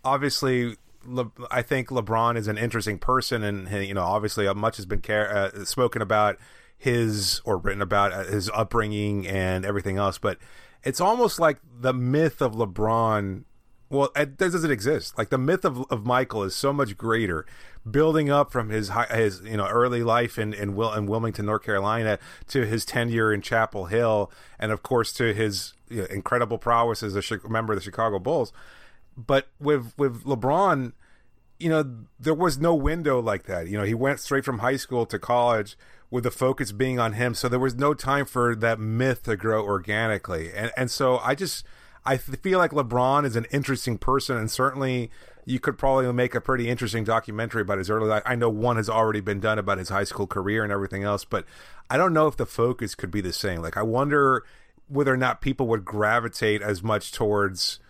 obviously, 0.04 0.76
Le, 1.04 1.30
I 1.50 1.62
think 1.62 1.88
LeBron 1.88 2.36
is 2.36 2.48
an 2.48 2.58
interesting 2.58 2.98
person, 2.98 3.42
and 3.42 3.68
you 3.86 3.94
know, 3.94 4.02
obviously, 4.02 4.52
much 4.54 4.76
has 4.76 4.86
been 4.86 5.00
care, 5.00 5.30
uh, 5.32 5.64
spoken 5.64 6.02
about 6.02 6.38
his 6.76 7.40
or 7.44 7.58
written 7.58 7.82
about 7.82 8.12
uh, 8.12 8.24
his 8.24 8.50
upbringing 8.50 9.26
and 9.26 9.64
everything 9.64 9.98
else. 9.98 10.18
But 10.18 10.38
it's 10.82 11.00
almost 11.00 11.38
like 11.38 11.58
the 11.80 11.92
myth 11.92 12.40
of 12.40 12.54
LeBron. 12.54 13.44
Well, 13.92 14.10
it 14.16 14.38
doesn't 14.38 14.70
exist. 14.70 15.18
Like 15.18 15.28
the 15.28 15.36
myth 15.36 15.66
of, 15.66 15.84
of 15.90 16.06
Michael 16.06 16.44
is 16.44 16.56
so 16.56 16.72
much 16.72 16.96
greater, 16.96 17.44
building 17.88 18.30
up 18.30 18.50
from 18.50 18.70
his 18.70 18.90
his 19.10 19.42
you 19.42 19.58
know 19.58 19.66
early 19.66 20.02
life 20.02 20.38
in 20.38 20.54
in, 20.54 20.74
Wil- 20.74 20.94
in 20.94 21.04
Wilmington, 21.04 21.44
North 21.44 21.62
Carolina, 21.62 22.18
to 22.48 22.64
his 22.64 22.86
tenure 22.86 23.34
in 23.34 23.42
Chapel 23.42 23.86
Hill, 23.86 24.32
and 24.58 24.72
of 24.72 24.82
course 24.82 25.12
to 25.12 25.34
his 25.34 25.74
you 25.90 25.98
know, 25.98 26.04
incredible 26.06 26.56
prowess 26.56 27.02
as 27.02 27.14
a 27.14 27.48
member 27.50 27.74
of 27.74 27.78
the 27.78 27.84
Chicago 27.84 28.18
Bulls. 28.18 28.50
But 29.14 29.48
with 29.60 29.92
with 29.98 30.24
LeBron, 30.24 30.94
you 31.60 31.68
know, 31.68 32.06
there 32.18 32.32
was 32.32 32.56
no 32.56 32.74
window 32.74 33.20
like 33.20 33.42
that. 33.42 33.68
You 33.68 33.76
know, 33.76 33.84
he 33.84 33.92
went 33.92 34.20
straight 34.20 34.46
from 34.46 34.60
high 34.60 34.76
school 34.76 35.04
to 35.04 35.18
college 35.18 35.76
with 36.10 36.24
the 36.24 36.30
focus 36.30 36.72
being 36.72 36.98
on 36.98 37.12
him, 37.12 37.34
so 37.34 37.46
there 37.46 37.58
was 37.58 37.74
no 37.74 37.92
time 37.92 38.24
for 38.24 38.56
that 38.56 38.80
myth 38.80 39.24
to 39.24 39.36
grow 39.36 39.62
organically. 39.62 40.50
And 40.50 40.72
and 40.78 40.90
so 40.90 41.18
I 41.18 41.34
just 41.34 41.66
I 42.04 42.16
feel 42.16 42.58
like 42.58 42.72
LeBron 42.72 43.24
is 43.24 43.36
an 43.36 43.46
interesting 43.50 43.96
person, 43.96 44.36
and 44.36 44.50
certainly 44.50 45.10
you 45.44 45.60
could 45.60 45.78
probably 45.78 46.12
make 46.12 46.34
a 46.34 46.40
pretty 46.40 46.68
interesting 46.68 47.04
documentary 47.04 47.62
about 47.62 47.78
his 47.78 47.90
early 47.90 48.08
life. 48.08 48.22
I 48.26 48.34
know 48.34 48.48
one 48.48 48.76
has 48.76 48.88
already 48.88 49.20
been 49.20 49.40
done 49.40 49.58
about 49.58 49.78
his 49.78 49.88
high 49.88 50.04
school 50.04 50.26
career 50.26 50.62
and 50.62 50.72
everything 50.72 51.04
else, 51.04 51.24
but 51.24 51.44
I 51.90 51.96
don't 51.96 52.12
know 52.12 52.26
if 52.26 52.36
the 52.36 52.46
focus 52.46 52.94
could 52.94 53.10
be 53.10 53.20
the 53.20 53.32
same. 53.32 53.60
Like 53.60 53.76
I 53.76 53.82
wonder 53.82 54.44
whether 54.88 55.12
or 55.12 55.16
not 55.16 55.40
people 55.40 55.66
would 55.68 55.84
gravitate 55.84 56.62
as 56.62 56.82
much 56.82 57.12
towards 57.12 57.80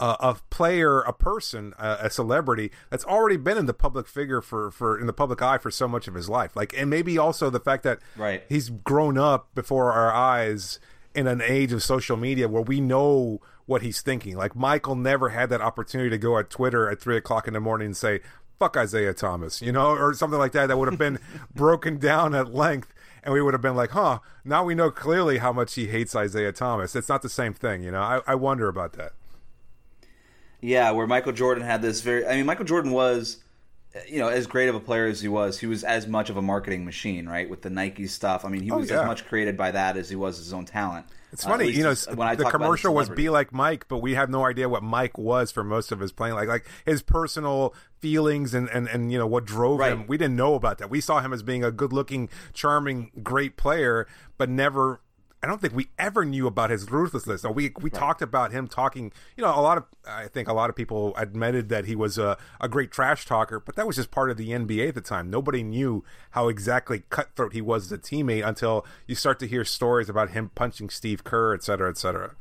uh, 0.00 0.16
a 0.20 0.34
player, 0.50 1.00
a 1.00 1.12
person, 1.12 1.72
uh, 1.78 1.98
a 2.00 2.10
celebrity 2.10 2.70
that's 2.90 3.04
already 3.04 3.36
been 3.36 3.56
in 3.56 3.66
the 3.66 3.74
public 3.74 4.06
figure 4.06 4.40
for, 4.40 4.70
for 4.70 4.98
in 4.98 5.06
the 5.06 5.12
public 5.12 5.40
eye 5.40 5.58
for 5.58 5.70
so 5.70 5.86
much 5.86 6.08
of 6.08 6.14
his 6.14 6.28
life. 6.28 6.56
Like, 6.56 6.74
and 6.76 6.90
maybe 6.90 7.16
also 7.16 7.50
the 7.50 7.60
fact 7.60 7.84
that 7.84 8.00
right. 8.16 8.42
he's 8.48 8.70
grown 8.70 9.16
up 9.16 9.54
before 9.54 9.92
our 9.92 10.12
eyes 10.12 10.80
in 11.14 11.26
an 11.26 11.40
age 11.40 11.72
of 11.72 11.82
social 11.82 12.16
media 12.16 12.48
where 12.48 12.62
we 12.62 12.80
know 12.80 13.40
what 13.66 13.82
he's 13.82 14.00
thinking. 14.00 14.36
Like 14.36 14.54
Michael 14.54 14.94
never 14.94 15.30
had 15.30 15.48
that 15.50 15.60
opportunity 15.60 16.10
to 16.10 16.18
go 16.18 16.38
at 16.38 16.50
Twitter 16.50 16.90
at 16.90 17.00
three 17.00 17.16
o'clock 17.16 17.46
in 17.46 17.54
the 17.54 17.60
morning 17.60 17.86
and 17.86 17.96
say, 17.96 18.20
fuck 18.58 18.76
Isiah 18.76 19.14
Thomas, 19.14 19.62
you 19.62 19.72
know, 19.72 19.88
or 19.88 20.14
something 20.14 20.38
like 20.38 20.52
that 20.52 20.66
that 20.66 20.78
would 20.78 20.88
have 20.88 20.98
been 20.98 21.18
broken 21.54 21.98
down 21.98 22.34
at 22.34 22.52
length 22.52 22.94
and 23.22 23.32
we 23.32 23.40
would 23.40 23.54
have 23.54 23.62
been 23.62 23.76
like, 23.76 23.90
huh, 23.90 24.18
now 24.44 24.64
we 24.64 24.74
know 24.74 24.90
clearly 24.90 25.38
how 25.38 25.52
much 25.52 25.74
he 25.74 25.86
hates 25.86 26.14
Isiah 26.14 26.52
Thomas. 26.52 26.94
It's 26.94 27.08
not 27.08 27.22
the 27.22 27.30
same 27.30 27.54
thing, 27.54 27.82
you 27.82 27.90
know. 27.90 28.02
I, 28.02 28.20
I 28.26 28.34
wonder 28.34 28.68
about 28.68 28.92
that. 28.94 29.12
Yeah, 30.60 30.90
where 30.92 31.06
Michael 31.06 31.32
Jordan 31.32 31.64
had 31.64 31.82
this 31.82 32.00
very 32.00 32.26
I 32.26 32.36
mean 32.36 32.46
Michael 32.46 32.64
Jordan 32.64 32.92
was 32.92 33.43
you 34.08 34.18
know, 34.18 34.28
as 34.28 34.46
great 34.46 34.68
of 34.68 34.74
a 34.74 34.80
player 34.80 35.06
as 35.06 35.20
he 35.20 35.28
was, 35.28 35.58
he 35.58 35.66
was 35.66 35.84
as 35.84 36.06
much 36.06 36.30
of 36.30 36.36
a 36.36 36.42
marketing 36.42 36.84
machine, 36.84 37.28
right? 37.28 37.48
With 37.48 37.62
the 37.62 37.70
Nike 37.70 38.06
stuff. 38.06 38.44
I 38.44 38.48
mean, 38.48 38.62
he 38.62 38.70
oh, 38.70 38.78
was 38.78 38.90
yeah. 38.90 39.00
as 39.00 39.06
much 39.06 39.26
created 39.26 39.56
by 39.56 39.70
that 39.70 39.96
as 39.96 40.08
he 40.08 40.16
was 40.16 40.38
his 40.38 40.52
own 40.52 40.64
talent. 40.64 41.06
It's 41.32 41.42
funny, 41.42 41.66
uh, 41.66 41.68
you 41.68 41.82
know, 41.82 41.94
when 42.14 42.28
I 42.28 42.36
the 42.36 42.44
commercial 42.44 42.94
was 42.94 43.08
"Be 43.08 43.28
like 43.28 43.52
Mike," 43.52 43.86
but 43.88 43.98
we 43.98 44.14
have 44.14 44.30
no 44.30 44.46
idea 44.46 44.68
what 44.68 44.84
Mike 44.84 45.18
was 45.18 45.50
for 45.50 45.64
most 45.64 45.90
of 45.90 45.98
his 45.98 46.12
playing, 46.12 46.34
like 46.34 46.46
like 46.46 46.64
his 46.84 47.02
personal 47.02 47.74
feelings 47.98 48.54
and 48.54 48.68
and, 48.68 48.86
and 48.86 49.10
you 49.10 49.18
know 49.18 49.26
what 49.26 49.44
drove 49.44 49.80
right. 49.80 49.92
him. 49.92 50.06
We 50.06 50.16
didn't 50.16 50.36
know 50.36 50.54
about 50.54 50.78
that. 50.78 50.90
We 50.90 51.00
saw 51.00 51.20
him 51.20 51.32
as 51.32 51.42
being 51.42 51.64
a 51.64 51.72
good-looking, 51.72 52.28
charming, 52.52 53.10
great 53.24 53.56
player, 53.56 54.06
but 54.38 54.48
never 54.48 55.00
I 55.44 55.46
don't 55.46 55.60
think 55.60 55.74
we 55.74 55.88
ever 55.98 56.24
knew 56.24 56.46
about 56.46 56.70
his 56.70 56.90
ruthlessness. 56.90 57.42
So 57.42 57.50
we 57.50 57.70
we 57.78 57.90
right. 57.90 57.92
talked 57.92 58.22
about 58.22 58.50
him 58.50 58.66
talking. 58.66 59.12
You 59.36 59.44
know, 59.44 59.50
a 59.50 59.60
lot 59.60 59.76
of 59.76 59.84
I 60.08 60.26
think 60.26 60.48
a 60.48 60.54
lot 60.54 60.70
of 60.70 60.76
people 60.76 61.14
admitted 61.18 61.68
that 61.68 61.84
he 61.84 61.94
was 61.94 62.16
a, 62.16 62.38
a 62.62 62.66
great 62.66 62.90
trash 62.90 63.26
talker, 63.26 63.60
but 63.60 63.76
that 63.76 63.86
was 63.86 63.96
just 63.96 64.10
part 64.10 64.30
of 64.30 64.38
the 64.38 64.48
NBA 64.48 64.88
at 64.88 64.94
the 64.94 65.02
time. 65.02 65.28
Nobody 65.28 65.62
knew 65.62 66.02
how 66.30 66.48
exactly 66.48 67.02
cutthroat 67.10 67.52
he 67.52 67.60
was 67.60 67.84
as 67.84 67.92
a 67.92 67.98
teammate 67.98 68.46
until 68.46 68.86
you 69.06 69.14
start 69.14 69.38
to 69.40 69.46
hear 69.46 69.66
stories 69.66 70.08
about 70.08 70.30
him 70.30 70.50
punching 70.54 70.88
Steve 70.88 71.24
Kerr, 71.24 71.52
et 71.52 71.62
cetera, 71.62 71.90
et 71.90 71.98
cetera. 71.98 72.36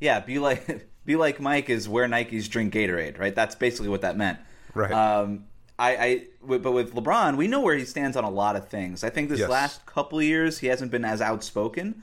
Yeah, 0.00 0.20
be 0.20 0.38
like 0.38 0.88
be 1.04 1.16
like 1.16 1.38
Mike 1.38 1.68
is 1.68 1.86
where 1.86 2.08
Nikes 2.08 2.48
drink 2.48 2.72
Gatorade, 2.72 3.18
right? 3.18 3.34
That's 3.34 3.56
basically 3.56 3.90
what 3.90 4.00
that 4.00 4.16
meant. 4.16 4.38
Right. 4.72 4.90
Um, 4.90 5.44
I, 5.78 5.96
I, 5.96 6.26
but 6.42 6.72
with 6.72 6.94
LeBron, 6.94 7.36
we 7.36 7.48
know 7.48 7.60
where 7.60 7.76
he 7.76 7.84
stands 7.84 8.16
on 8.16 8.24
a 8.24 8.30
lot 8.30 8.54
of 8.54 8.68
things. 8.68 9.02
I 9.02 9.10
think 9.10 9.28
this 9.28 9.40
yes. 9.40 9.48
last 9.48 9.86
couple 9.86 10.18
of 10.18 10.24
years, 10.24 10.58
he 10.58 10.68
hasn't 10.68 10.90
been 10.90 11.04
as 11.04 11.20
outspoken. 11.20 12.02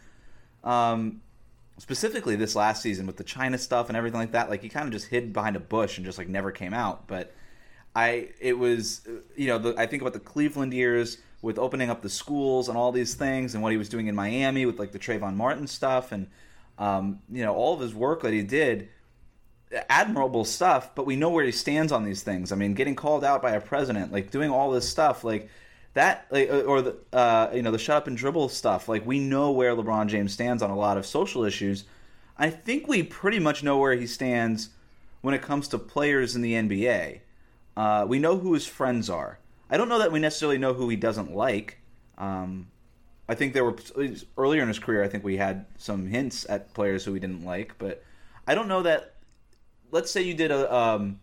Um, 0.63 1.21
specifically 1.77 2.35
this 2.35 2.55
last 2.55 2.83
season 2.83 3.07
with 3.07 3.17
the 3.17 3.23
China 3.23 3.57
stuff 3.57 3.87
and 3.87 3.97
everything 3.97 4.19
like 4.19 4.33
that, 4.33 4.49
like 4.49 4.61
he 4.61 4.69
kind 4.69 4.85
of 4.85 4.91
just 4.91 5.07
hid 5.07 5.33
behind 5.33 5.55
a 5.55 5.59
bush 5.59 5.97
and 5.97 6.05
just 6.05 6.17
like 6.17 6.27
never 6.27 6.51
came 6.51 6.73
out. 6.73 7.07
But 7.07 7.33
I, 7.95 8.29
it 8.39 8.57
was, 8.57 9.07
you 9.35 9.47
know, 9.47 9.57
the, 9.57 9.75
I 9.77 9.87
think 9.87 10.01
about 10.01 10.13
the 10.13 10.19
Cleveland 10.19 10.73
years 10.73 11.17
with 11.41 11.57
opening 11.57 11.89
up 11.89 12.01
the 12.01 12.09
schools 12.09 12.69
and 12.69 12.77
all 12.77 12.91
these 12.91 13.15
things, 13.15 13.55
and 13.55 13.63
what 13.63 13.71
he 13.71 13.77
was 13.77 13.89
doing 13.89 14.07
in 14.07 14.15
Miami 14.15 14.65
with 14.65 14.79
like 14.79 14.91
the 14.91 14.99
Trayvon 14.99 15.35
Martin 15.35 15.65
stuff, 15.65 16.11
and 16.11 16.27
um, 16.77 17.19
you 17.31 17.43
know, 17.43 17.55
all 17.55 17.73
of 17.73 17.79
his 17.79 17.95
work 17.95 18.21
that 18.21 18.33
he 18.33 18.43
did 18.43 18.89
admirable 19.89 20.45
stuff, 20.45 20.93
but 20.95 21.05
we 21.05 21.15
know 21.15 21.29
where 21.29 21.45
he 21.45 21.51
stands 21.51 21.91
on 21.91 22.03
these 22.03 22.23
things. 22.23 22.51
I 22.51 22.55
mean, 22.55 22.73
getting 22.73 22.95
called 22.95 23.23
out 23.23 23.41
by 23.41 23.51
a 23.51 23.61
president, 23.61 24.11
like 24.11 24.31
doing 24.31 24.49
all 24.49 24.71
this 24.71 24.87
stuff, 24.87 25.23
like 25.23 25.49
that, 25.93 26.25
like, 26.29 26.49
uh, 26.49 26.61
or 26.61 26.81
the 26.81 26.97
uh, 27.13 27.51
you 27.53 27.61
know 27.61 27.71
the 27.71 27.79
shut 27.79 27.97
up 27.97 28.07
and 28.07 28.17
dribble 28.17 28.49
stuff. 28.49 28.87
Like 28.87 29.05
we 29.05 29.19
know 29.19 29.51
where 29.51 29.75
LeBron 29.75 30.07
James 30.07 30.33
stands 30.33 30.61
on 30.61 30.69
a 30.69 30.77
lot 30.77 30.97
of 30.97 31.05
social 31.05 31.43
issues. 31.43 31.85
I 32.37 32.49
think 32.49 32.87
we 32.87 33.03
pretty 33.03 33.39
much 33.39 33.63
know 33.63 33.77
where 33.77 33.95
he 33.95 34.07
stands 34.07 34.69
when 35.21 35.33
it 35.33 35.41
comes 35.41 35.67
to 35.69 35.77
players 35.77 36.35
in 36.35 36.41
the 36.41 36.53
NBA. 36.53 37.19
Uh, 37.77 38.05
we 38.07 38.19
know 38.19 38.37
who 38.37 38.53
his 38.53 38.65
friends 38.65 39.09
are. 39.09 39.39
I 39.69 39.77
don't 39.77 39.89
know 39.89 39.99
that 39.99 40.11
we 40.11 40.19
necessarily 40.19 40.57
know 40.57 40.73
who 40.73 40.89
he 40.89 40.95
doesn't 40.95 41.33
like. 41.33 41.77
Um, 42.17 42.67
I 43.29 43.35
think 43.35 43.53
there 43.53 43.63
were 43.63 43.77
earlier 44.37 44.61
in 44.61 44.67
his 44.67 44.79
career. 44.79 45.03
I 45.03 45.07
think 45.07 45.23
we 45.23 45.37
had 45.37 45.65
some 45.77 46.07
hints 46.07 46.45
at 46.49 46.73
players 46.73 47.05
who 47.05 47.13
he 47.13 47.19
didn't 47.19 47.45
like, 47.45 47.77
but 47.77 48.03
I 48.45 48.55
don't 48.55 48.67
know 48.67 48.83
that 48.83 49.10
let's 49.91 50.11
say 50.11 50.21
you 50.21 50.33
did 50.33 50.51
a 50.51 50.73
um, 50.73 51.19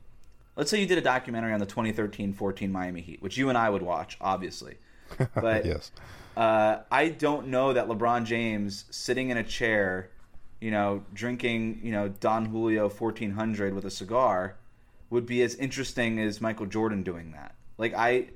let's 0.56 0.70
say 0.70 0.80
you 0.80 0.86
did 0.86 0.98
a 0.98 1.02
documentary 1.02 1.52
on 1.52 1.60
the 1.60 1.66
2013-14 1.66 2.70
Miami 2.70 3.00
Heat, 3.00 3.22
which 3.22 3.36
you 3.36 3.48
and 3.48 3.56
I 3.56 3.70
would 3.70 3.82
watch, 3.82 4.16
obviously. 4.20 4.76
But 5.34 5.64
yes. 5.64 5.90
Uh, 6.36 6.82
I 6.90 7.08
don't 7.08 7.48
know 7.48 7.72
that 7.72 7.88
LeBron 7.88 8.24
James 8.24 8.84
sitting 8.90 9.30
in 9.30 9.38
a 9.38 9.42
chair, 9.42 10.10
you 10.60 10.70
know, 10.70 11.02
drinking, 11.12 11.80
you 11.82 11.90
know, 11.90 12.08
Don 12.08 12.44
Julio 12.44 12.88
1400 12.88 13.74
with 13.74 13.84
a 13.86 13.90
cigar 13.90 14.54
would 15.10 15.26
be 15.26 15.42
as 15.42 15.54
interesting 15.54 16.20
as 16.20 16.40
Michael 16.40 16.66
Jordan 16.66 17.02
doing 17.02 17.32
that. 17.32 17.54
Like 17.78 17.94
I 17.96 18.28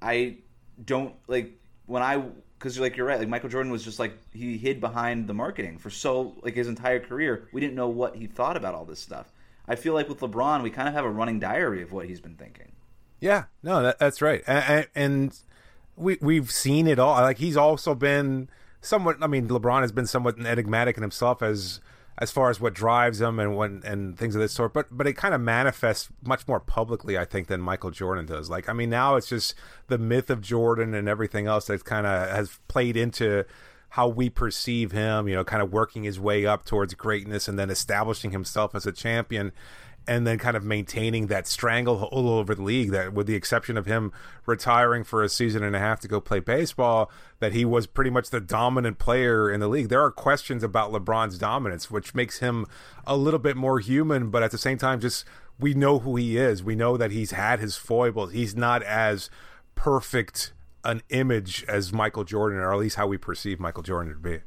I 0.00 0.38
don't 0.82 1.14
like 1.28 1.52
when 1.86 2.02
I 2.02 2.22
because 2.58 2.76
you're 2.76 2.84
like 2.84 2.96
you're 2.96 3.06
right 3.06 3.18
like 3.18 3.28
Michael 3.28 3.48
Jordan 3.48 3.70
was 3.70 3.84
just 3.84 3.98
like 3.98 4.16
he 4.32 4.56
hid 4.56 4.80
behind 4.80 5.26
the 5.26 5.34
marketing 5.34 5.78
for 5.78 5.90
so 5.90 6.36
like 6.42 6.54
his 6.54 6.68
entire 6.68 7.00
career 7.00 7.48
we 7.52 7.60
didn't 7.60 7.74
know 7.74 7.88
what 7.88 8.16
he 8.16 8.26
thought 8.26 8.56
about 8.56 8.74
all 8.74 8.84
this 8.84 9.00
stuff 9.00 9.30
I 9.68 9.74
feel 9.74 9.94
like 9.94 10.08
with 10.08 10.20
LeBron, 10.20 10.62
we 10.62 10.70
kind 10.70 10.88
of 10.88 10.94
have 10.94 11.04
a 11.04 11.10
running 11.10 11.40
diary 11.40 11.82
of 11.82 11.92
what 11.92 12.06
he's 12.06 12.20
been 12.20 12.36
thinking. 12.36 12.72
Yeah, 13.20 13.44
no, 13.62 13.82
that, 13.82 13.98
that's 13.98 14.20
right, 14.20 14.42
and, 14.46 14.86
and 14.94 15.38
we 15.96 16.18
we've 16.20 16.50
seen 16.50 16.86
it 16.86 16.98
all. 16.98 17.14
Like 17.14 17.38
he's 17.38 17.56
also 17.56 17.94
been 17.94 18.48
somewhat. 18.80 19.16
I 19.22 19.26
mean, 19.26 19.48
LeBron 19.48 19.80
has 19.80 19.92
been 19.92 20.06
somewhat 20.06 20.38
enigmatic 20.38 20.96
in 20.96 21.02
himself 21.02 21.42
as 21.42 21.80
as 22.18 22.30
far 22.30 22.48
as 22.48 22.60
what 22.60 22.74
drives 22.74 23.20
him 23.20 23.38
and 23.38 23.84
and 23.84 24.18
things 24.18 24.34
of 24.34 24.40
this 24.40 24.52
sort. 24.52 24.72
But 24.72 24.86
but 24.90 25.06
it 25.06 25.14
kind 25.14 25.34
of 25.34 25.40
manifests 25.40 26.08
much 26.22 26.46
more 26.46 26.60
publicly, 26.60 27.18
I 27.18 27.24
think, 27.24 27.48
than 27.48 27.60
Michael 27.60 27.90
Jordan 27.90 28.26
does. 28.26 28.48
Like 28.50 28.68
I 28.68 28.72
mean, 28.72 28.90
now 28.90 29.16
it's 29.16 29.28
just 29.28 29.54
the 29.88 29.98
myth 29.98 30.30
of 30.30 30.40
Jordan 30.40 30.94
and 30.94 31.08
everything 31.08 31.46
else 31.46 31.66
that 31.66 31.84
kind 31.84 32.06
of 32.06 32.28
has 32.28 32.58
played 32.68 32.96
into 32.96 33.44
how 33.96 34.06
we 34.06 34.28
perceive 34.28 34.92
him, 34.92 35.26
you 35.26 35.34
know, 35.34 35.42
kind 35.42 35.62
of 35.62 35.72
working 35.72 36.04
his 36.04 36.20
way 36.20 36.44
up 36.44 36.66
towards 36.66 36.92
greatness 36.92 37.48
and 37.48 37.58
then 37.58 37.70
establishing 37.70 38.30
himself 38.30 38.74
as 38.74 38.84
a 38.84 38.92
champion 38.92 39.50
and 40.06 40.26
then 40.26 40.36
kind 40.36 40.54
of 40.54 40.62
maintaining 40.62 41.28
that 41.28 41.46
stranglehold 41.46 42.12
over 42.12 42.54
the 42.54 42.62
league 42.62 42.90
that 42.90 43.14
with 43.14 43.26
the 43.26 43.34
exception 43.34 43.78
of 43.78 43.86
him 43.86 44.12
retiring 44.44 45.02
for 45.02 45.22
a 45.22 45.30
season 45.30 45.62
and 45.62 45.74
a 45.74 45.78
half 45.78 45.98
to 45.98 46.08
go 46.08 46.20
play 46.20 46.40
baseball 46.40 47.10
that 47.38 47.54
he 47.54 47.64
was 47.64 47.86
pretty 47.86 48.10
much 48.10 48.28
the 48.28 48.38
dominant 48.38 48.98
player 48.98 49.50
in 49.50 49.60
the 49.60 49.66
league. 49.66 49.88
There 49.88 50.02
are 50.02 50.10
questions 50.10 50.62
about 50.62 50.92
LeBron's 50.92 51.38
dominance 51.38 51.90
which 51.90 52.14
makes 52.14 52.40
him 52.40 52.66
a 53.06 53.16
little 53.16 53.40
bit 53.40 53.56
more 53.56 53.78
human 53.78 54.28
but 54.28 54.42
at 54.42 54.50
the 54.50 54.58
same 54.58 54.76
time 54.76 55.00
just 55.00 55.24
we 55.58 55.72
know 55.72 56.00
who 56.00 56.16
he 56.16 56.36
is. 56.36 56.62
We 56.62 56.76
know 56.76 56.98
that 56.98 57.12
he's 57.12 57.30
had 57.30 57.60
his 57.60 57.78
foibles. 57.78 58.32
He's 58.32 58.54
not 58.54 58.82
as 58.82 59.30
perfect 59.74 60.52
an 60.86 61.02
image 61.10 61.64
as 61.68 61.92
Michael 61.92 62.24
Jordan, 62.24 62.58
or 62.58 62.72
at 62.72 62.78
least 62.78 62.96
how 62.96 63.06
we 63.06 63.18
perceive 63.18 63.60
Michael 63.60 63.82
Jordan 63.82 64.12
to 64.14 64.18
be. 64.18 64.38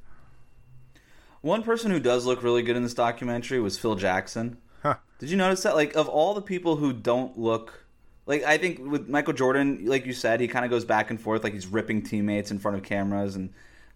One 1.41 1.63
person 1.63 1.91
who 1.91 1.99
does 1.99 2.25
look 2.25 2.43
really 2.43 2.63
good 2.63 2.75
in 2.75 2.83
this 2.83 2.93
documentary 2.93 3.59
was 3.59 3.77
Phil 3.77 3.95
Jackson. 3.95 4.57
Huh. 4.83 4.95
Did 5.19 5.29
you 5.29 5.37
notice 5.37 5.63
that? 5.63 5.75
Like, 5.75 5.95
of 5.95 6.07
all 6.09 6.33
the 6.33 6.41
people 6.41 6.75
who 6.77 6.91
don't 6.91 7.37
look 7.37 7.85
like, 8.25 8.43
I 8.43 8.57
think 8.57 8.79
with 8.79 9.07
Michael 9.07 9.33
Jordan, 9.33 9.85
like 9.85 10.05
you 10.05 10.13
said, 10.13 10.39
he 10.41 10.47
kind 10.47 10.65
of 10.65 10.71
goes 10.71 10.85
back 10.85 11.09
and 11.09 11.19
forth, 11.19 11.43
like 11.43 11.53
he's 11.53 11.67
ripping 11.67 12.01
teammates 12.03 12.51
in 12.51 12.59
front 12.59 12.77
of 12.77 12.83
cameras, 12.83 13.35
and 13.35 13.51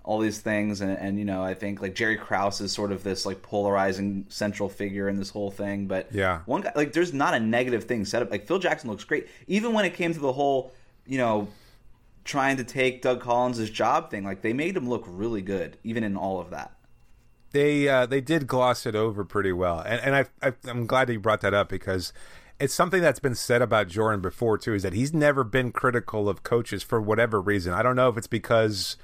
all 0.05 0.19
these 0.19 0.39
things, 0.39 0.81
and, 0.81 0.97
and 0.97 1.17
you 1.17 1.23
know, 1.23 1.41
I 1.41 1.53
think 1.53 1.81
like 1.81 1.95
Jerry 1.95 2.17
Krause 2.17 2.59
is 2.59 2.71
sort 2.73 2.91
of 2.91 3.03
this 3.03 3.25
like 3.25 3.41
polarizing 3.41 4.25
central 4.27 4.67
figure 4.67 5.07
in 5.07 5.17
this 5.17 5.29
whole 5.29 5.49
thing. 5.51 5.85
But 5.87 6.11
Yeah. 6.13 6.41
one 6.45 6.61
guy 6.61 6.73
like 6.75 6.91
there's 6.91 7.13
not 7.13 7.33
a 7.33 7.39
negative 7.39 7.85
thing 7.85 8.03
set 8.03 8.21
up. 8.21 8.29
Like 8.29 8.45
Phil 8.45 8.59
Jackson 8.59 8.89
looks 8.89 9.05
great, 9.05 9.27
even 9.47 9.71
when 9.71 9.85
it 9.85 9.93
came 9.93 10.13
to 10.13 10.19
the 10.19 10.33
whole 10.33 10.73
you 11.05 11.17
know 11.17 11.47
trying 12.23 12.57
to 12.57 12.63
take 12.63 13.01
Doug 13.01 13.21
Collins' 13.21 13.69
job 13.69 14.09
thing. 14.09 14.23
Like 14.23 14.41
they 14.41 14.53
made 14.53 14.75
him 14.77 14.89
look 14.89 15.03
really 15.07 15.41
good, 15.41 15.77
even 15.83 16.03
in 16.03 16.15
all 16.17 16.39
of 16.39 16.49
that. 16.51 16.75
they 17.51 17.87
uh, 17.87 18.05
they 18.05 18.21
did 18.21 18.47
gloss 18.47 18.85
it 18.85 18.95
over 18.95 19.23
pretty 19.23 19.53
well, 19.53 19.79
and 19.79 20.01
and 20.01 20.15
I, 20.15 20.25
I 20.47 20.53
I'm 20.67 20.85
glad 20.87 21.07
that 21.07 21.13
you 21.13 21.19
brought 21.19 21.41
that 21.41 21.53
up 21.53 21.69
because 21.69 22.11
it's 22.59 22.73
something 22.73 23.01
that's 23.01 23.19
been 23.19 23.35
said 23.35 23.61
about 23.61 23.87
Jordan 23.87 24.21
before 24.21 24.57
too. 24.57 24.73
Is 24.73 24.83
that 24.83 24.93
he's 24.93 25.13
never 25.13 25.43
been 25.43 25.71
critical 25.71 26.27
of 26.27 26.43
coaches 26.43 26.83
for 26.83 26.99
whatever 27.01 27.39
reason. 27.41 27.73
I 27.73 27.83
don't 27.83 27.95
know 27.95 28.09
if 28.09 28.17
it's 28.17 28.27
because 28.27 28.97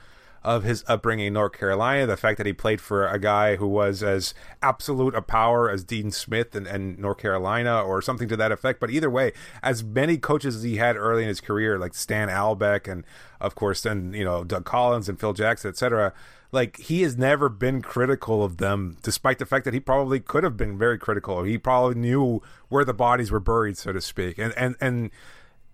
of 0.44 0.64
his 0.64 0.84
upbringing 0.88 1.28
in 1.28 1.34
North 1.34 1.54
Carolina, 1.54 2.06
the 2.06 2.18
fact 2.18 2.38
that 2.38 2.48
he 2.48 2.54
played 2.54 2.80
for 2.82 3.08
a 3.08 3.20
guy 3.20 3.58
who 3.58 3.68
was 3.68 4.02
as 4.02 4.34
absolute 4.62 5.16
a 5.16 5.22
power 5.22 5.70
as 5.70 5.84
Dean 5.84 6.12
Smith 6.12 6.56
and, 6.56 6.68
and 6.68 6.98
North 6.98 7.18
Carolina, 7.18 7.82
or 7.82 8.02
something 8.02 8.28
to 8.30 8.38
that 8.38 8.52
effect. 8.52 8.80
But 8.80 8.90
either 8.90 9.10
way, 9.10 9.34
as 9.62 9.84
many 9.84 10.18
coaches 10.18 10.58
as 10.58 10.64
he 10.64 10.78
had 10.78 10.96
early 10.96 11.24
in 11.24 11.28
his 11.28 11.42
career, 11.42 11.78
like 11.78 11.94
Stan 11.94 12.30
Albeck, 12.30 12.92
and 12.92 13.06
of 13.40 13.56
course 13.56 13.82
then 13.82 14.14
you 14.14 14.24
know 14.24 14.44
Doug 14.44 14.66
Collins 14.66 15.10
and 15.10 15.20
Phil 15.20 15.34
Jackson, 15.34 15.70
etc 15.70 16.14
like 16.52 16.78
he 16.78 17.02
has 17.04 17.18
never 17.18 17.48
been 17.48 17.82
critical 17.82 18.44
of 18.44 18.58
them 18.58 18.98
despite 19.02 19.40
the 19.40 19.46
fact 19.46 19.66
that 19.66 19.74
he 19.74 19.80
probably 19.80 20.20
could 20.20 20.44
have 20.44 20.58
been 20.58 20.78
very 20.78 20.98
critical. 20.98 21.44
He 21.44 21.58
probably 21.58 21.96
knew 21.96 22.42
where 22.70 22.84
the 22.84 22.94
bodies 22.94 23.32
were 23.32 23.40
buried 23.40 23.78
so 23.78 23.92
to 23.94 24.02
speak. 24.02 24.38
And 24.38 24.54
and 24.58 24.76
and 24.82 25.12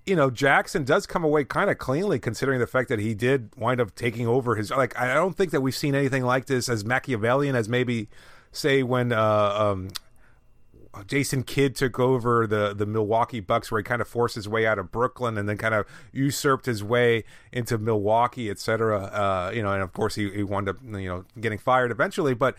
you 0.05 0.15
know 0.15 0.29
jackson 0.29 0.83
does 0.83 1.05
come 1.05 1.23
away 1.23 1.43
kind 1.43 1.69
of 1.69 1.77
cleanly 1.77 2.19
considering 2.19 2.59
the 2.59 2.67
fact 2.67 2.89
that 2.89 2.99
he 2.99 3.13
did 3.13 3.49
wind 3.57 3.81
up 3.81 3.93
taking 3.95 4.27
over 4.27 4.55
his 4.55 4.71
like 4.71 4.97
i 4.99 5.13
don't 5.13 5.35
think 5.35 5.51
that 5.51 5.61
we've 5.61 5.75
seen 5.75 5.95
anything 5.95 6.23
like 6.23 6.45
this 6.45 6.69
as 6.69 6.85
machiavellian 6.85 7.55
as 7.55 7.67
maybe 7.67 8.07
say 8.51 8.83
when 8.83 9.11
uh 9.11 9.55
um 9.57 9.89
Jason 11.07 11.43
Kidd 11.43 11.75
took 11.75 11.99
over 11.99 12.47
the 12.47 12.73
the 12.73 12.85
Milwaukee 12.85 13.39
Bucks, 13.39 13.71
where 13.71 13.79
he 13.79 13.83
kind 13.83 14.01
of 14.01 14.07
forced 14.07 14.35
his 14.35 14.47
way 14.47 14.65
out 14.65 14.79
of 14.79 14.91
Brooklyn 14.91 15.37
and 15.37 15.47
then 15.47 15.57
kind 15.57 15.73
of 15.73 15.85
usurped 16.11 16.65
his 16.65 16.83
way 16.83 17.23
into 17.51 17.77
Milwaukee, 17.77 18.49
et 18.49 18.59
cetera. 18.59 19.03
Uh, 19.03 19.51
you 19.53 19.61
know, 19.61 19.73
and 19.73 19.83
of 19.83 19.93
course 19.93 20.15
he, 20.15 20.29
he 20.31 20.43
wound 20.43 20.69
up 20.69 20.77
you 20.83 21.07
know 21.07 21.25
getting 21.39 21.57
fired 21.57 21.91
eventually, 21.91 22.33
but 22.33 22.55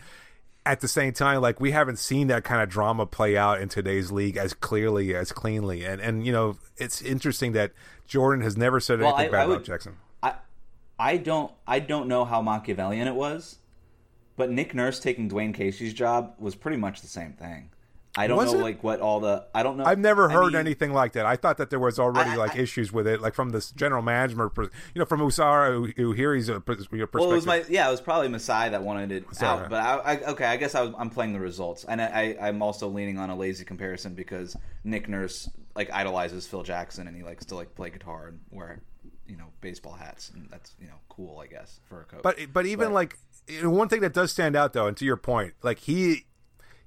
at 0.67 0.81
the 0.81 0.87
same 0.87 1.13
time, 1.13 1.41
like 1.41 1.59
we 1.59 1.71
haven't 1.71 1.97
seen 1.97 2.27
that 2.27 2.43
kind 2.43 2.61
of 2.61 2.69
drama 2.69 3.05
play 3.05 3.37
out 3.37 3.61
in 3.61 3.69
today's 3.69 4.11
league 4.11 4.37
as 4.37 4.53
clearly 4.53 5.15
as 5.15 5.31
cleanly, 5.31 5.85
and 5.85 6.01
and 6.01 6.25
you 6.25 6.31
know 6.31 6.57
it's 6.77 7.01
interesting 7.01 7.53
that 7.53 7.71
Jordan 8.05 8.43
has 8.43 8.57
never 8.57 8.79
said 8.79 8.99
Well, 8.99 9.09
anything 9.15 9.29
I- 9.29 9.31
bad 9.31 9.39
I 9.41 9.43
about 9.45 9.57
would- 9.59 9.65
Jackson. 9.65 9.93
I 10.21 10.33
I 10.99 11.17
don't 11.17 11.51
I 11.65 11.79
don't 11.79 12.07
know 12.07 12.25
how 12.25 12.41
Machiavellian 12.41 13.07
it 13.07 13.15
was, 13.15 13.59
but 14.35 14.49
Nick 14.51 14.75
Nurse 14.75 14.99
taking 14.99 15.29
Dwane 15.29 15.53
Casey's 15.53 15.93
job 15.93 16.33
was 16.37 16.53
pretty 16.55 16.77
much 16.77 17.01
the 17.01 17.07
same 17.07 17.33
thing. 17.33 17.69
I 18.17 18.27
don't 18.27 18.37
Was 18.37 18.51
know 18.53 18.59
it? 18.59 18.63
like 18.63 18.83
what 18.83 18.99
all 18.99 19.19
the 19.19 19.45
I 19.53 19.63
don't 19.63 19.77
know. 19.77 19.85
I've 19.85 19.99
never 19.99 20.29
I 20.29 20.33
heard 20.33 20.53
mean, 20.53 20.55
anything 20.55 20.91
like 20.93 21.13
that. 21.13 21.25
I 21.25 21.35
thought 21.35 21.57
that 21.57 21.69
there 21.69 21.79
was 21.79 21.99
already 21.99 22.31
I- 22.31 22.33
I- 22.33 22.37
like 22.37 22.55
issues 22.55 22.91
with 22.91 23.07
it, 23.07 23.21
like 23.21 23.33
from 23.35 23.51
this 23.51 23.71
general 23.71 24.01
management, 24.01 24.51
you 24.57 24.69
know, 24.99 25.05
from 25.05 25.19
Ujiri, 25.21 25.73
who, 25.95 26.03
who 26.03 26.11
here 26.13 26.33
he's 26.35 26.49
a 26.49 26.59
perspective. 26.59 27.09
Well, 27.13 27.31
it 27.31 27.35
was 27.35 27.45
my 27.45 27.63
yeah, 27.69 27.87
it 27.87 27.91
was 27.91 28.01
probably 28.01 28.27
Masai 28.29 28.69
that 28.69 28.81
wanted 28.83 29.11
it 29.11 29.25
Sorry. 29.35 29.63
out. 29.65 29.69
But 29.69 29.81
I, 29.83 30.13
I 30.13 30.19
okay, 30.31 30.45
I 30.45 30.57
guess 30.57 30.73
I 30.75 30.81
was, 30.81 30.93
I'm 30.97 31.09
playing 31.09 31.33
the 31.33 31.39
results, 31.39 31.83
and 31.85 32.01
I, 32.01 32.35
I 32.41 32.47
I'm 32.47 32.61
also 32.61 32.87
leaning 32.87 33.17
on 33.19 33.29
a 33.29 33.35
lazy 33.35 33.63
comparison 33.65 34.13
because 34.15 34.55
Nick 34.83 35.07
Nurse 35.07 35.49
like 35.75 35.91
idolizes 35.91 36.47
Phil 36.47 36.63
Jackson, 36.63 37.07
and 37.07 37.15
he 37.15 37.23
likes 37.23 37.45
to 37.45 37.55
like 37.55 37.75
play 37.75 37.89
guitar 37.91 38.27
and 38.27 38.39
wear 38.49 38.81
you 39.27 39.37
know 39.37 39.45
baseball 39.61 39.93
hats, 39.93 40.31
and 40.33 40.49
that's 40.49 40.73
you 40.81 40.87
know 40.87 40.95
cool, 41.09 41.37
I 41.39 41.47
guess, 41.47 41.79
for 41.87 42.01
a 42.01 42.05
coach. 42.05 42.21
But 42.23 42.37
but 42.51 42.65
even 42.65 42.87
But- 42.87 42.93
like 42.93 43.17
one 43.63 43.87
thing 43.89 44.01
that 44.01 44.13
does 44.13 44.31
stand 44.31 44.55
out 44.55 44.73
though, 44.73 44.87
and 44.87 44.97
to 44.97 45.05
your 45.05 45.17
point, 45.17 45.53
like 45.61 45.79
he 45.79 46.25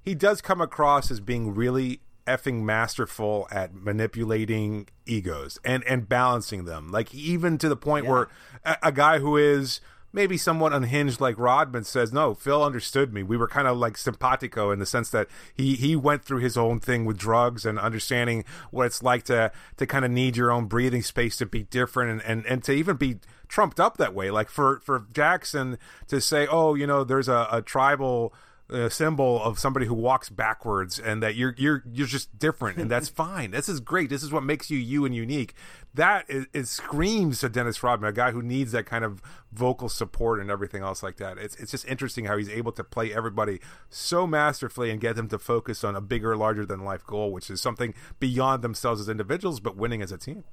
he 0.01 0.15
does 0.15 0.41
come 0.41 0.61
across 0.61 1.11
as 1.11 1.19
being 1.19 1.53
really 1.53 2.01
effing 2.27 2.61
masterful 2.61 3.47
at 3.51 3.73
manipulating 3.73 4.87
egos 5.05 5.59
and 5.63 5.83
and 5.85 6.07
balancing 6.07 6.65
them. 6.65 6.91
Like 6.91 7.13
even 7.13 7.57
to 7.59 7.69
the 7.69 7.75
point 7.75 8.05
where 8.05 8.27
a, 8.63 8.77
a 8.83 8.91
guy 8.91 9.19
who 9.19 9.37
is 9.37 9.81
maybe 10.13 10.37
somewhat 10.37 10.73
unhinged 10.73 11.21
like 11.21 11.37
Rodman 11.37 11.83
says, 11.83 12.11
"No, 12.13 12.33
Phil 12.33 12.63
understood 12.63 13.13
me. 13.13 13.23
We 13.23 13.37
were 13.37 13.47
kind 13.47 13.67
of 13.67 13.77
like 13.77 13.97
simpatico 13.97 14.71
in 14.71 14.79
the 14.79 14.85
sense 14.85 15.09
that 15.11 15.27
he 15.53 15.75
he 15.75 15.95
went 15.95 16.23
through 16.23 16.39
his 16.39 16.57
own 16.57 16.79
thing 16.79 17.05
with 17.05 17.17
drugs 17.17 17.65
and 17.65 17.79
understanding 17.79 18.43
what 18.69 18.85
it's 18.85 19.01
like 19.01 19.23
to 19.23 19.51
to 19.77 19.87
kind 19.87 20.05
of 20.05 20.11
need 20.11 20.37
your 20.37 20.51
own 20.51 20.65
breathing 20.65 21.01
space 21.01 21.37
to 21.37 21.45
be 21.45 21.63
different 21.63 22.11
and 22.11 22.21
and, 22.23 22.45
and 22.45 22.63
to 22.65 22.73
even 22.73 22.97
be 22.97 23.17
trumped 23.47 23.79
up 23.79 23.97
that 23.97 24.13
way. 24.13 24.31
Like 24.31 24.49
for 24.49 24.79
for 24.81 25.05
Jackson 25.11 25.77
to 26.07 26.21
say, 26.21 26.47
"Oh, 26.47 26.75
you 26.75 26.85
know, 26.87 27.03
there's 27.03 27.29
a, 27.29 27.47
a 27.51 27.61
tribal." 27.61 28.33
Uh 28.71 28.89
symbol 28.89 29.41
of 29.43 29.59
somebody 29.59 29.85
who 29.85 29.93
walks 29.93 30.29
backwards 30.29 30.99
and 30.99 31.21
that 31.21 31.35
you're 31.35 31.53
you're 31.57 31.83
you're 31.91 32.07
just 32.07 32.37
different 32.37 32.77
and 32.77 32.89
that's 32.89 33.09
fine. 33.23 33.51
This 33.51 33.69
is 33.69 33.79
great. 33.79 34.09
This 34.09 34.23
is 34.23 34.31
what 34.31 34.43
makes 34.43 34.69
you 34.69 34.77
you 34.77 35.05
and 35.05 35.15
unique. 35.15 35.53
That 35.93 36.25
is, 36.29 36.45
it 36.53 36.67
screams 36.67 37.39
to 37.41 37.49
Dennis 37.49 37.83
Rodman 37.83 38.09
a 38.09 38.13
guy 38.13 38.31
who 38.31 38.41
needs 38.41 38.71
that 38.71 38.85
kind 38.85 39.03
of 39.03 39.21
vocal 39.51 39.89
support 39.89 40.39
and 40.39 40.49
everything 40.49 40.83
else 40.83 41.03
like 41.03 41.17
that. 41.17 41.37
It's 41.37 41.55
it's 41.57 41.71
just 41.71 41.85
interesting 41.85 42.25
how 42.25 42.37
he's 42.37 42.49
able 42.49 42.71
to 42.73 42.83
play 42.83 43.13
everybody 43.13 43.59
so 43.89 44.25
masterfully 44.25 44.89
and 44.89 44.99
get 45.01 45.15
them 45.15 45.27
to 45.29 45.39
focus 45.39 45.83
on 45.83 45.95
a 45.95 46.01
bigger 46.01 46.35
larger 46.35 46.65
than 46.65 46.83
life 46.83 47.05
goal 47.05 47.31
which 47.31 47.49
is 47.49 47.61
something 47.61 47.93
beyond 48.19 48.61
themselves 48.61 49.01
as 49.01 49.09
individuals 49.09 49.59
but 49.59 49.75
winning 49.75 50.01
as 50.01 50.11
a 50.11 50.17
team 50.17 50.43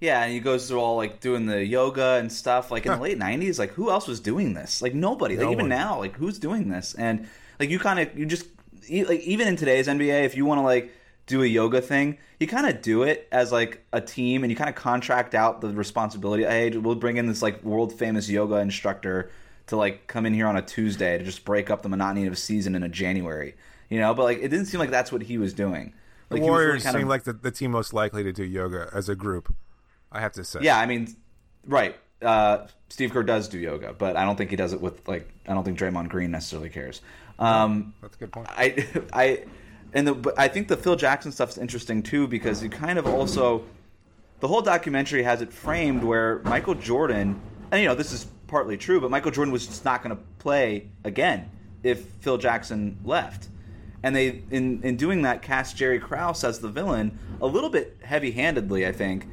Yeah, 0.00 0.22
and 0.22 0.32
he 0.32 0.40
goes 0.40 0.68
through 0.68 0.80
all 0.80 0.96
like 0.96 1.20
doing 1.20 1.46
the 1.46 1.64
yoga 1.64 2.14
and 2.14 2.30
stuff. 2.30 2.70
Like 2.70 2.86
in 2.86 2.92
the 2.92 2.98
late 2.98 3.18
'90s, 3.18 3.58
like 3.58 3.70
who 3.70 3.90
else 3.90 4.06
was 4.06 4.20
doing 4.20 4.54
this? 4.54 4.82
Like 4.82 4.94
nobody. 4.94 5.36
Like 5.36 5.46
even 5.46 5.64
one. 5.64 5.68
now, 5.68 5.98
like 5.98 6.16
who's 6.16 6.38
doing 6.38 6.68
this? 6.68 6.94
And 6.94 7.28
like 7.58 7.70
you 7.70 7.78
kind 7.78 8.00
of 8.00 8.18
you 8.18 8.26
just 8.26 8.46
like 8.90 9.20
even 9.20 9.48
in 9.48 9.56
today's 9.56 9.88
NBA, 9.88 10.24
if 10.24 10.36
you 10.36 10.44
want 10.44 10.58
to 10.58 10.62
like 10.62 10.92
do 11.26 11.42
a 11.42 11.46
yoga 11.46 11.80
thing, 11.80 12.18
you 12.38 12.46
kind 12.46 12.66
of 12.66 12.82
do 12.82 13.02
it 13.02 13.28
as 13.32 13.50
like 13.52 13.84
a 13.92 14.00
team, 14.00 14.44
and 14.44 14.50
you 14.50 14.56
kind 14.56 14.68
of 14.68 14.76
contract 14.76 15.34
out 15.34 15.60
the 15.60 15.68
responsibility. 15.68 16.44
Hey, 16.44 16.70
we'll 16.70 16.94
bring 16.94 17.16
in 17.16 17.26
this 17.26 17.42
like 17.42 17.62
world 17.62 17.92
famous 17.92 18.28
yoga 18.28 18.56
instructor 18.56 19.30
to 19.68 19.76
like 19.76 20.06
come 20.06 20.26
in 20.26 20.34
here 20.34 20.46
on 20.46 20.56
a 20.56 20.62
Tuesday 20.62 21.16
to 21.16 21.24
just 21.24 21.44
break 21.44 21.70
up 21.70 21.82
the 21.82 21.88
monotony 21.88 22.26
of 22.26 22.32
a 22.32 22.36
season 22.36 22.74
in 22.74 22.82
a 22.82 22.88
January. 22.88 23.54
You 23.88 24.00
know, 24.00 24.12
but 24.14 24.24
like 24.24 24.38
it 24.38 24.48
didn't 24.48 24.66
seem 24.66 24.80
like 24.80 24.90
that's 24.90 25.12
what 25.12 25.22
he 25.22 25.38
was 25.38 25.54
doing. 25.54 25.94
Like 26.30 26.42
he 26.42 26.48
was 26.48 26.48
really 26.48 26.50
Warriors 26.50 26.82
kind 26.82 26.96
of- 26.96 27.00
seem 27.00 27.08
like 27.08 27.24
the, 27.24 27.32
the 27.32 27.50
team 27.50 27.70
most 27.70 27.92
likely 27.92 28.22
to 28.24 28.32
do 28.32 28.44
yoga 28.44 28.90
as 28.92 29.08
a 29.08 29.14
group 29.14 29.54
I 30.14 30.20
have 30.20 30.32
to 30.32 30.44
say 30.44 30.60
Yeah, 30.62 30.78
I 30.78 30.86
mean, 30.86 31.14
right. 31.66 31.96
Uh, 32.22 32.68
Steve 32.88 33.12
Kerr 33.12 33.24
does 33.24 33.48
do 33.48 33.58
yoga, 33.58 33.92
but 33.92 34.16
I 34.16 34.24
don't 34.24 34.36
think 34.36 34.50
he 34.50 34.56
does 34.56 34.72
it 34.72 34.80
with 34.80 35.06
like. 35.06 35.28
I 35.46 35.52
don't 35.52 35.64
think 35.64 35.78
Draymond 35.78 36.08
Green 36.08 36.30
necessarily 36.30 36.70
cares. 36.70 37.02
Um, 37.38 37.92
that's 38.00 38.14
a 38.14 38.18
good 38.20 38.32
point 38.32 38.46
I, 38.50 38.86
I, 39.12 39.44
and 39.92 40.06
the, 40.06 40.14
but 40.14 40.38
I 40.38 40.48
think 40.48 40.68
the 40.68 40.76
Phil 40.76 40.96
Jackson 40.96 41.32
stuff's 41.32 41.58
interesting 41.58 42.02
too 42.02 42.28
because 42.28 42.62
you 42.62 42.70
kind 42.70 42.98
of 42.98 43.06
also, 43.06 43.64
the 44.40 44.48
whole 44.48 44.62
documentary 44.62 45.24
has 45.24 45.42
it 45.42 45.52
framed 45.52 46.04
where 46.04 46.40
Michael 46.44 46.74
Jordan, 46.74 47.40
and 47.70 47.80
you 47.80 47.88
know 47.88 47.94
this 47.94 48.12
is 48.12 48.26
partly 48.46 48.76
true, 48.76 49.00
but 49.00 49.10
Michael 49.10 49.32
Jordan 49.32 49.52
was 49.52 49.66
just 49.66 49.84
not 49.84 50.02
going 50.02 50.16
to 50.16 50.22
play 50.38 50.88
again 51.02 51.50
if 51.82 52.04
Phil 52.20 52.38
Jackson 52.38 52.98
left. 53.04 53.48
And 54.04 54.14
they, 54.14 54.42
in 54.50 54.82
in 54.82 54.96
doing 54.96 55.22
that, 55.22 55.42
cast 55.42 55.76
Jerry 55.76 55.98
Krause 55.98 56.44
as 56.44 56.60
the 56.60 56.68
villain 56.68 57.18
a 57.40 57.46
little 57.46 57.70
bit 57.70 57.96
heavy-handedly, 58.02 58.86
I 58.86 58.92
think, 58.92 59.26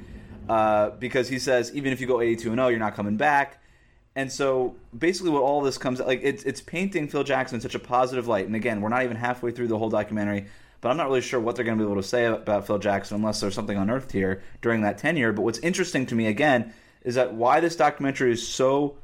uh, 0.52 0.90
because 1.00 1.30
he 1.30 1.40
says 1.40 1.74
even 1.74 1.94
if 1.94 2.02
you 2.02 2.08
go 2.08 2.20
82 2.20 2.50
and 2.50 2.58
0, 2.58 2.68
you're 2.68 2.78
not 2.78 2.94
coming 2.94 3.16
back. 3.16 3.64
And 4.18 4.30
so 4.30 4.76
basically, 4.98 5.32
what 5.32 5.44
all 5.44 5.62
this 5.62 5.78
comes 5.78 6.02
like 6.02 6.20
it's 6.24 6.44
it's 6.44 6.60
painting 6.60 7.08
Phil 7.08 7.24
Jackson 7.24 7.56
in 7.56 7.62
such 7.62 7.74
a 7.74 7.80
positive 7.80 8.28
light. 8.28 8.48
And 8.48 8.56
again, 8.58 8.82
we're 8.82 8.90
not 8.90 9.04
even 9.04 9.16
halfway 9.16 9.52
through 9.52 9.70
the 9.70 9.78
whole 9.78 9.90
documentary, 9.90 10.48
but 10.82 10.90
I'm 10.90 10.98
not 10.98 11.08
really 11.08 11.22
sure 11.22 11.40
what 11.40 11.56
they're 11.56 11.64
going 11.64 11.78
to 11.78 11.82
be 11.82 11.90
able 11.90 12.02
to 12.02 12.06
say 12.06 12.26
about 12.26 12.68
Phil 12.68 12.80
Jackson 12.80 13.16
unless 13.16 13.40
there's 13.40 13.56
something 13.56 13.78
unearthed 13.78 14.12
here 14.12 14.44
during 14.62 14.82
that 14.82 14.98
tenure. 14.98 15.32
But 15.32 15.44
what's 15.44 15.60
interesting 15.60 16.06
to 16.08 16.16
me 16.16 16.28
again 16.28 16.74
is 17.04 17.16
that 17.16 17.34
why 17.34 17.62
this 17.62 17.78
documentary 17.78 18.34
is 18.34 18.46
so 18.46 18.98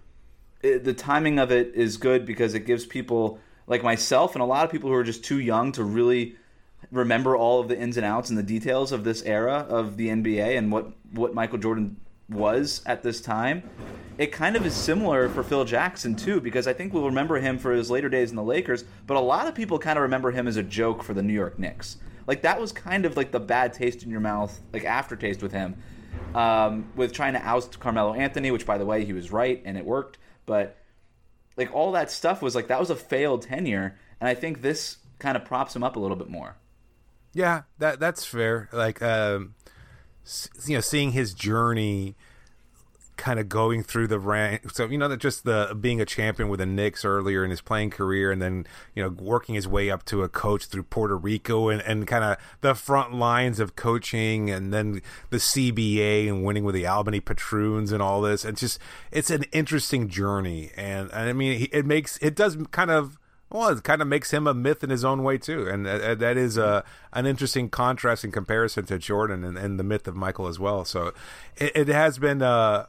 it, 0.61 0.83
the 0.83 0.93
timing 0.93 1.39
of 1.39 1.49
it 1.49 1.75
is 1.75 1.95
good 1.95 2.25
because 2.25 2.55
it 2.55 2.65
gives 2.65 2.85
people 2.85 3.39
like 3.67 3.83
myself 3.83 4.35
and 4.35 4.41
a 4.41 4.45
lot 4.45 4.65
of 4.65 4.71
people 4.71 4.89
who 4.89 4.95
are 4.97 5.03
just 5.05 5.23
too 5.23 5.39
young 5.39 5.71
to 5.71 5.85
really 5.85 6.35
remember 6.91 7.35
all 7.35 7.59
of 7.59 7.67
the 7.67 7.77
ins 7.77 7.97
and 7.97 8.05
outs 8.05 8.29
and 8.29 8.37
the 8.37 8.43
details 8.43 8.91
of 8.91 9.03
this 9.03 9.21
era 9.23 9.65
of 9.69 9.97
the 9.97 10.07
NBA 10.07 10.57
and 10.57 10.71
what 10.71 10.91
what 11.11 11.33
Michael 11.33 11.57
Jordan 11.57 11.97
was 12.29 12.81
at 12.85 13.03
this 13.03 13.21
time. 13.21 13.63
It 14.17 14.31
kind 14.31 14.55
of 14.55 14.65
is 14.65 14.73
similar 14.73 15.29
for 15.29 15.43
Phil 15.43 15.63
Jackson 15.63 16.15
too 16.15 16.41
because 16.41 16.67
I 16.67 16.73
think 16.73 16.93
we'll 16.93 17.05
remember 17.05 17.39
him 17.39 17.57
for 17.57 17.71
his 17.71 17.89
later 17.91 18.09
days 18.09 18.29
in 18.29 18.35
the 18.35 18.43
Lakers, 18.43 18.83
but 19.05 19.17
a 19.17 19.21
lot 19.21 19.47
of 19.47 19.55
people 19.55 19.79
kind 19.79 19.97
of 19.97 20.03
remember 20.03 20.31
him 20.31 20.47
as 20.47 20.57
a 20.57 20.63
joke 20.63 21.03
for 21.03 21.13
the 21.13 21.21
New 21.21 21.33
York 21.33 21.59
Knicks. 21.59 21.97
Like 22.25 22.41
that 22.41 22.59
was 22.59 22.71
kind 22.71 23.05
of 23.05 23.15
like 23.15 23.31
the 23.31 23.39
bad 23.39 23.73
taste 23.73 24.03
in 24.03 24.09
your 24.09 24.19
mouth, 24.19 24.59
like 24.73 24.83
aftertaste 24.83 25.41
with 25.41 25.51
him, 25.51 25.75
um, 26.35 26.89
with 26.95 27.13
trying 27.13 27.33
to 27.33 27.47
oust 27.47 27.79
Carmelo 27.79 28.13
Anthony, 28.13 28.51
which 28.51 28.65
by 28.65 28.77
the 28.77 28.85
way 28.85 29.05
he 29.05 29.13
was 29.13 29.31
right 29.31 29.61
and 29.65 29.77
it 29.77 29.85
worked, 29.85 30.17
but 30.45 30.77
like 31.55 31.73
all 31.73 31.93
that 31.93 32.11
stuff 32.11 32.41
was 32.41 32.55
like 32.55 32.67
that 32.67 32.79
was 32.79 32.89
a 32.89 32.95
failed 32.95 33.43
tenure, 33.43 33.97
and 34.19 34.27
I 34.27 34.33
think 34.33 34.61
this 34.61 34.97
kind 35.19 35.37
of 35.37 35.45
props 35.45 35.75
him 35.75 35.83
up 35.83 35.95
a 35.95 35.99
little 35.99 36.17
bit 36.17 36.29
more. 36.29 36.55
Yeah, 37.37 37.61
that 37.77 37.99
that's 37.99 38.25
fair. 38.25 38.67
Like, 38.73 38.99
um, 39.03 39.53
you 40.65 40.73
know, 40.73 40.81
seeing 40.81 41.11
his 41.11 41.35
journey 41.35 42.15
kind 43.15 43.39
of 43.39 43.47
going 43.47 43.83
through 43.83 44.07
the 44.07 44.17
rank. 44.17 44.71
So 44.71 44.85
you 44.85 44.97
know 44.97 45.07
that 45.07 45.17
just 45.17 45.43
the 45.43 45.77
being 45.79 46.01
a 46.01 46.05
champion 46.05 46.49
with 46.49 46.59
the 46.59 46.65
Knicks 46.65 47.05
earlier 47.05 47.43
in 47.43 47.51
his 47.51 47.61
playing 47.61 47.91
career, 47.91 48.31
and 48.31 48.41
then 48.41 48.65
you 48.95 49.03
know 49.03 49.09
working 49.09 49.53
his 49.53 49.67
way 49.67 49.91
up 49.91 50.03
to 50.05 50.23
a 50.23 50.29
coach 50.29 50.65
through 50.65 50.81
Puerto 50.81 51.15
Rico, 51.15 51.69
and, 51.69 51.79
and 51.83 52.07
kind 52.07 52.23
of 52.23 52.37
the 52.61 52.73
front 52.73 53.13
lines 53.13 53.59
of 53.59 53.75
coaching, 53.75 54.49
and 54.49 54.73
then 54.73 55.03
the 55.29 55.37
CBA 55.37 56.27
and 56.27 56.43
winning 56.43 56.63
with 56.63 56.73
the 56.73 56.87
Albany 56.87 57.19
Patroons 57.19 57.91
and 57.91 58.01
all 58.01 58.19
this. 58.19 58.45
It's 58.45 58.61
just 58.61 58.79
it's 59.11 59.29
an 59.29 59.43
interesting 59.51 60.09
journey, 60.09 60.71
and, 60.75 61.11
and 61.11 61.29
I 61.29 61.33
mean 61.33 61.67
it 61.71 61.85
makes 61.85 62.17
it 62.17 62.35
does 62.35 62.57
kind 62.71 62.89
of 62.89 63.19
well, 63.49 63.69
it 63.69 63.83
kind 63.83 64.01
of 64.01 64.07
makes 64.07 64.31
him 64.31 64.45
a 64.45 64.53
myth 64.53 64.83
in 64.83 64.89
his 64.89 65.05
own 65.05 65.23
way 65.23 65.37
too, 65.37 65.67
and 65.67 65.87
uh, 65.87 66.15
that 66.15 66.37
is 66.37 66.57
a 66.57 66.83
an 67.13 67.25
interesting 67.25 67.69
contrast 67.69 68.23
in 68.25 68.31
comparison 68.31 68.85
to 68.85 68.97
Jordan 68.97 69.43
and, 69.43 69.57
and 69.57 69.79
the 69.79 69.83
myth 69.83 70.07
of 70.07 70.15
Michael 70.15 70.47
as 70.47 70.59
well. 70.59 70.83
So 70.85 71.13
it, 71.55 71.71
it 71.75 71.87
has 71.87 72.17
been. 72.17 72.41
Uh, 72.41 72.87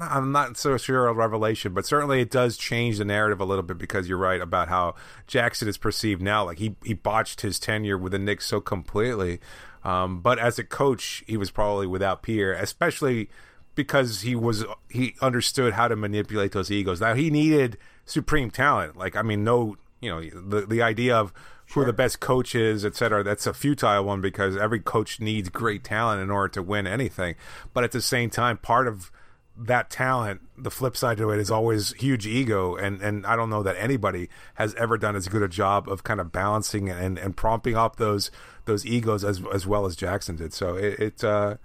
I'm 0.00 0.30
not 0.30 0.56
so 0.56 0.76
sure 0.76 1.08
a 1.08 1.12
revelation, 1.12 1.74
but 1.74 1.84
certainly 1.84 2.20
it 2.20 2.30
does 2.30 2.56
change 2.56 2.98
the 2.98 3.04
narrative 3.04 3.40
a 3.40 3.44
little 3.44 3.64
bit 3.64 3.78
because 3.78 4.08
you're 4.08 4.16
right 4.16 4.40
about 4.40 4.68
how 4.68 4.94
Jackson 5.26 5.66
is 5.66 5.76
perceived 5.76 6.22
now. 6.22 6.44
Like 6.44 6.58
he 6.58 6.76
he 6.84 6.94
botched 6.94 7.40
his 7.40 7.58
tenure 7.58 7.98
with 7.98 8.12
the 8.12 8.18
Knicks 8.20 8.46
so 8.46 8.60
completely, 8.60 9.40
um, 9.82 10.20
but 10.20 10.38
as 10.38 10.60
a 10.60 10.64
coach, 10.64 11.24
he 11.26 11.36
was 11.36 11.50
probably 11.50 11.88
without 11.88 12.22
peer, 12.22 12.52
especially 12.52 13.28
because 13.74 14.20
he 14.20 14.36
was 14.36 14.64
he 14.88 15.16
understood 15.20 15.72
how 15.72 15.88
to 15.88 15.96
manipulate 15.96 16.52
those 16.52 16.70
egos. 16.70 17.00
Now 17.00 17.14
he 17.14 17.30
needed 17.30 17.78
supreme 18.04 18.50
talent. 18.52 18.96
Like 18.96 19.16
I 19.16 19.22
mean, 19.22 19.42
no 19.42 19.76
you 20.00 20.10
know 20.10 20.20
the 20.22 20.66
the 20.66 20.82
idea 20.82 21.16
of 21.16 21.32
who 21.74 21.84
the 21.84 21.92
best 21.92 22.18
coach 22.18 22.54
is, 22.54 22.84
et 22.84 22.96
cetera, 22.96 23.22
that's 23.22 23.46
a 23.46 23.52
futile 23.52 24.02
one 24.04 24.20
because 24.20 24.56
every 24.56 24.80
coach 24.80 25.20
needs 25.20 25.50
great 25.50 25.84
talent 25.84 26.22
in 26.22 26.30
order 26.30 26.48
to 26.48 26.62
win 26.62 26.86
anything. 26.86 27.34
But 27.74 27.84
at 27.84 27.92
the 27.92 28.00
same 28.00 28.30
time, 28.30 28.56
part 28.56 28.88
of 28.88 29.10
that 29.54 29.90
talent, 29.90 30.40
the 30.56 30.70
flip 30.70 30.96
side 30.96 31.18
to 31.18 31.30
it 31.30 31.38
is 31.38 31.50
always 31.50 31.92
huge 31.94 32.26
ego, 32.26 32.76
and 32.76 33.02
and 33.02 33.26
I 33.26 33.36
don't 33.36 33.50
know 33.50 33.62
that 33.62 33.76
anybody 33.78 34.28
has 34.54 34.74
ever 34.76 34.96
done 34.96 35.16
as 35.16 35.28
good 35.28 35.42
a 35.42 35.48
job 35.48 35.88
of 35.88 36.04
kind 36.04 36.20
of 36.20 36.32
balancing 36.32 36.88
and 36.88 37.18
and 37.18 37.36
prompting 37.36 37.76
up 37.76 37.96
those 37.96 38.30
those 38.64 38.86
egos 38.86 39.24
as 39.24 39.42
as 39.52 39.66
well 39.66 39.84
as 39.84 39.96
Jackson 39.96 40.36
did. 40.36 40.52
So 40.52 40.76
it, 40.76 40.98
it 41.00 41.24
uh, 41.24 41.56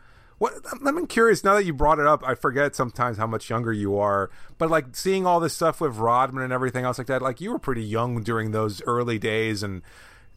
what 0.43 0.53
I'm 0.85 1.07
curious 1.07 1.41
now 1.45 1.53
that 1.53 1.63
you 1.63 1.73
brought 1.73 1.99
it 1.99 2.05
up. 2.05 2.21
I 2.27 2.35
forget 2.35 2.75
sometimes 2.75 3.17
how 3.17 3.25
much 3.25 3.49
younger 3.49 3.71
you 3.71 3.97
are, 3.97 4.29
but 4.57 4.69
like 4.69 4.93
seeing 4.93 5.25
all 5.25 5.39
this 5.39 5.53
stuff 5.53 5.79
with 5.79 5.95
Rodman 5.95 6.43
and 6.43 6.51
everything 6.51 6.83
else 6.83 6.97
like 6.97 7.07
that. 7.07 7.21
Like 7.21 7.39
you 7.39 7.49
were 7.49 7.59
pretty 7.59 7.83
young 7.83 8.23
during 8.23 8.51
those 8.51 8.81
early 8.81 9.17
days, 9.17 9.63
and 9.63 9.81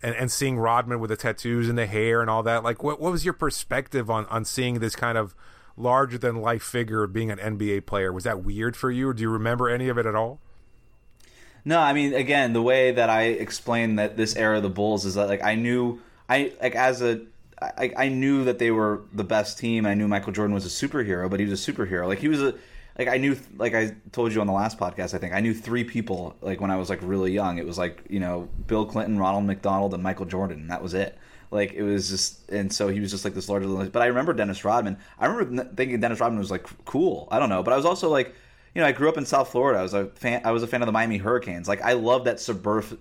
and, 0.01 0.15
and 0.15 0.31
seeing 0.31 0.59
Rodman 0.59 1.01
with 1.01 1.11
the 1.11 1.17
tattoos 1.17 1.69
and 1.69 1.77
the 1.77 1.87
hair 1.87 2.21
and 2.21 2.31
all 2.31 2.45
that. 2.45 2.63
Like 2.63 2.85
what 2.85 3.01
what 3.01 3.11
was 3.11 3.25
your 3.25 3.35
perspective 3.35 4.09
on 4.09 4.27
on 4.27 4.45
seeing 4.45 4.79
this 4.79 4.95
kind 4.95 5.19
of 5.19 5.35
larger 5.77 6.19
than 6.19 6.37
life 6.37 6.63
figure 6.63 7.05
being 7.09 7.33
an 7.33 7.39
NBA 7.39 7.87
player? 7.87 8.13
Was 8.13 8.23
that 8.23 8.45
weird 8.45 8.77
for 8.77 8.93
you, 8.93 9.09
or 9.09 9.13
do 9.13 9.23
you 9.23 9.31
remember 9.31 9.69
any 9.69 9.89
of 9.89 9.99
it 9.99 10.07
at 10.07 10.15
all? 10.15 10.39
No, 11.65 11.81
I 11.81 11.93
mean, 11.93 12.15
again, 12.15 12.53
the 12.53 12.63
way 12.63 12.93
that 12.93 13.11
I 13.11 13.25
explained 13.25 13.99
that 13.99 14.17
this 14.17 14.37
era 14.37 14.59
of 14.59 14.63
the 14.63 14.71
Bulls 14.71 15.05
is 15.05 15.15
that 15.15 15.27
like 15.27 15.43
I 15.43 15.57
knew 15.57 16.01
I 16.29 16.53
like 16.63 16.77
as 16.77 17.03
a 17.03 17.23
I, 17.61 17.93
I 17.97 18.09
knew 18.09 18.45
that 18.45 18.59
they 18.59 18.71
were 18.71 19.03
the 19.13 19.25
best 19.25 19.59
team. 19.59 19.87
I 19.87 19.95
knew 19.95 20.09
Michael 20.09 20.33
Jordan 20.33 20.55
was 20.55 20.67
a 20.67 20.89
superhero, 20.89 21.31
but 21.31 21.41
he 21.41 21.47
was 21.47 21.69
a 21.69 21.73
superhero. 21.73 22.07
Like 22.07 22.19
he 22.19 22.29
was 22.29 22.43
a 22.43 22.55
like 22.99 23.09
I 23.09 23.17
knew 23.17 23.37
like 23.57 23.75
I 23.75 23.95
told 24.13 24.35
you 24.35 24.41
on 24.41 24.47
the 24.47 24.53
last 24.53 24.79
podcast. 24.79 25.15
I 25.15 25.19
think 25.19 25.35
I 25.35 25.41
knew 25.41 25.55
three 25.55 25.85
people 25.85 26.37
like 26.41 26.61
when 26.61 26.71
I 26.71 26.77
was 26.77 26.91
like 26.91 27.01
really 27.03 27.33
young. 27.33 27.59
It 27.59 27.67
was 27.67 27.79
like 27.79 28.03
you 28.09 28.21
know 28.21 28.49
Bill 28.67 28.85
Clinton, 28.85 29.19
Ronald 29.19 29.45
McDonald, 29.45 29.95
and 29.95 30.03
Michael 30.03 30.27
Jordan. 30.27 30.61
And 30.61 30.71
that 30.71 30.83
was 30.83 30.95
it. 30.95 31.17
Like 31.51 31.73
it 31.73 31.83
was 31.83 32.09
just, 32.09 32.51
and 32.51 32.73
so 32.73 32.89
he 32.89 33.01
was 33.01 33.11
just 33.11 33.25
like 33.25 33.35
this 33.35 33.49
larger 33.49 33.67
than. 33.67 33.77
life. 33.77 33.93
But 33.93 34.03
I 34.03 34.07
remember 34.07 34.33
Dennis 34.33 34.65
Rodman. 34.65 34.99
I 35.19 35.27
remember 35.27 35.65
thinking 35.75 36.01
Dennis 36.01 36.21
Rodman 36.21 36.39
was 36.39 36.51
like 36.51 36.67
cool. 36.85 37.29
I 37.31 37.39
don't 37.39 37.49
know, 37.49 37.63
but 37.63 37.73
I 37.73 37.77
was 37.77 37.87
also 37.87 38.11
like 38.11 38.35
you 38.75 38.83
know, 38.83 38.89
I 38.89 38.93
grew 38.93 39.09
up 39.09 39.17
in 39.17 39.25
South 39.25 39.51
Florida. 39.51 39.79
I 39.79 39.83
was 39.83 39.95
a 39.95 40.07
fan. 40.07 40.43
I 40.45 40.51
was 40.51 40.63
a 40.63 40.67
fan 40.67 40.83
of 40.83 40.87
the 40.87 40.93
Miami 40.93 41.17
Hurricanes. 41.17 41.67
Like, 41.67 41.81
I 41.81 41.95
love 41.95 42.25
that 42.25 42.41
subversive, 42.41 42.99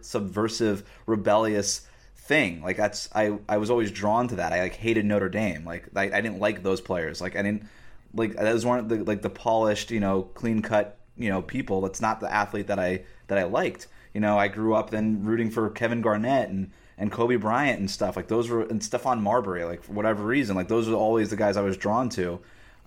subversive, 0.00 0.88
rebellious 1.04 1.82
thing. 2.22 2.62
Like 2.62 2.76
that's 2.76 3.08
I 3.14 3.38
I 3.48 3.58
was 3.58 3.70
always 3.70 3.90
drawn 3.90 4.28
to 4.28 4.36
that. 4.36 4.52
I 4.52 4.62
like 4.62 4.74
hated 4.74 5.04
Notre 5.04 5.28
Dame. 5.28 5.64
Like 5.64 5.88
I, 5.94 6.04
I 6.04 6.20
didn't 6.20 6.38
like 6.38 6.62
those 6.62 6.80
players. 6.80 7.20
Like 7.20 7.36
I 7.36 7.42
didn't 7.42 7.64
like 8.14 8.36
those 8.36 8.64
weren't 8.64 8.88
the 8.88 9.04
like 9.04 9.22
the 9.22 9.30
polished 9.30 9.90
you 9.90 10.00
know 10.00 10.22
clean 10.22 10.62
cut 10.62 10.98
you 11.16 11.28
know 11.28 11.42
people. 11.42 11.80
That's 11.80 12.00
not 12.00 12.20
the 12.20 12.32
athlete 12.32 12.68
that 12.68 12.78
I 12.78 13.02
that 13.26 13.38
I 13.38 13.44
liked. 13.44 13.88
You 14.14 14.20
know 14.20 14.38
I 14.38 14.48
grew 14.48 14.74
up 14.74 14.90
then 14.90 15.24
rooting 15.24 15.50
for 15.50 15.68
Kevin 15.70 16.00
Garnett 16.00 16.48
and 16.48 16.70
and 16.96 17.10
Kobe 17.10 17.36
Bryant 17.36 17.80
and 17.80 17.90
stuff 17.90 18.16
like 18.16 18.28
those 18.28 18.48
were 18.48 18.62
and 18.62 18.80
Stephon 18.80 19.20
Marbury 19.20 19.64
like 19.64 19.82
for 19.82 19.92
whatever 19.92 20.22
reason 20.22 20.54
like 20.54 20.68
those 20.68 20.88
were 20.88 20.94
always 20.94 21.30
the 21.30 21.36
guys 21.36 21.56
I 21.56 21.62
was 21.62 21.76
drawn 21.76 22.08
to. 22.10 22.40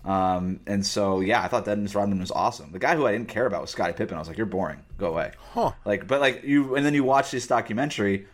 Um, 0.05 0.59
and 0.67 0.85
so 0.85 1.19
yeah, 1.19 1.41
I 1.41 1.47
thought 1.47 1.65
Dennis 1.65 1.95
Rodman 1.95 2.19
was 2.19 2.29
awesome. 2.29 2.71
The 2.71 2.79
guy 2.79 2.95
who 2.95 3.07
I 3.07 3.11
didn't 3.11 3.27
care 3.27 3.47
about 3.47 3.61
was 3.61 3.71
Scottie 3.71 3.93
Pippen. 3.93 4.15
I 4.15 4.19
was 4.19 4.27
like, 4.27 4.37
you're 4.37 4.45
boring, 4.45 4.83
go 4.99 5.07
away. 5.07 5.31
Huh. 5.53 5.71
Like, 5.83 6.05
but 6.05 6.21
like 6.21 6.43
you, 6.43 6.75
and 6.75 6.85
then 6.85 6.93
you 6.93 7.03
watch 7.03 7.31
this 7.31 7.47
documentary, 7.47 8.27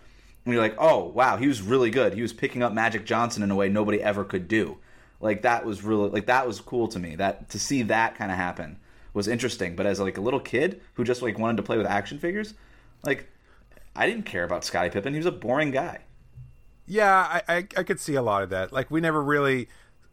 and 0.45 0.53
you're 0.53 0.61
like, 0.61 0.75
oh 0.77 1.05
wow, 1.05 1.37
he 1.37 1.47
was 1.47 1.61
really 1.61 1.89
good. 1.89 2.13
He 2.13 2.21
was 2.21 2.33
picking 2.33 2.63
up 2.63 2.73
Magic 2.73 3.05
Johnson 3.05 3.43
in 3.43 3.51
a 3.51 3.55
way 3.55 3.69
nobody 3.69 4.01
ever 4.01 4.23
could 4.23 4.47
do. 4.47 4.77
Like 5.19 5.43
that 5.43 5.65
was 5.65 5.83
really 5.83 6.09
like 6.09 6.25
that 6.25 6.47
was 6.47 6.59
cool 6.59 6.87
to 6.89 6.99
me. 6.99 7.15
That 7.15 7.49
to 7.49 7.59
see 7.59 7.83
that 7.83 8.15
kind 8.15 8.31
of 8.31 8.37
happen 8.37 8.79
was 9.13 9.27
interesting. 9.27 9.75
But 9.75 9.85
as 9.85 9.99
like 9.99 10.17
a 10.17 10.21
little 10.21 10.39
kid 10.39 10.81
who 10.95 11.03
just 11.03 11.21
like 11.21 11.37
wanted 11.37 11.57
to 11.57 11.63
play 11.63 11.77
with 11.77 11.85
action 11.85 12.17
figures, 12.17 12.53
like 13.03 13.29
I 13.95 14.07
didn't 14.07 14.25
care 14.25 14.43
about 14.43 14.63
Scottie 14.63 14.89
Pippen. 14.89 15.13
He 15.13 15.17
was 15.19 15.25
a 15.25 15.31
boring 15.31 15.71
guy. 15.71 15.99
Yeah, 16.87 17.15
I, 17.15 17.41
I, 17.47 17.67
I 17.77 17.83
could 17.83 17.99
see 17.99 18.15
a 18.15 18.21
lot 18.21 18.43
of 18.43 18.49
that. 18.49 18.73
Like 18.73 18.89
we 18.89 18.99
never 18.99 19.23
really 19.23 19.67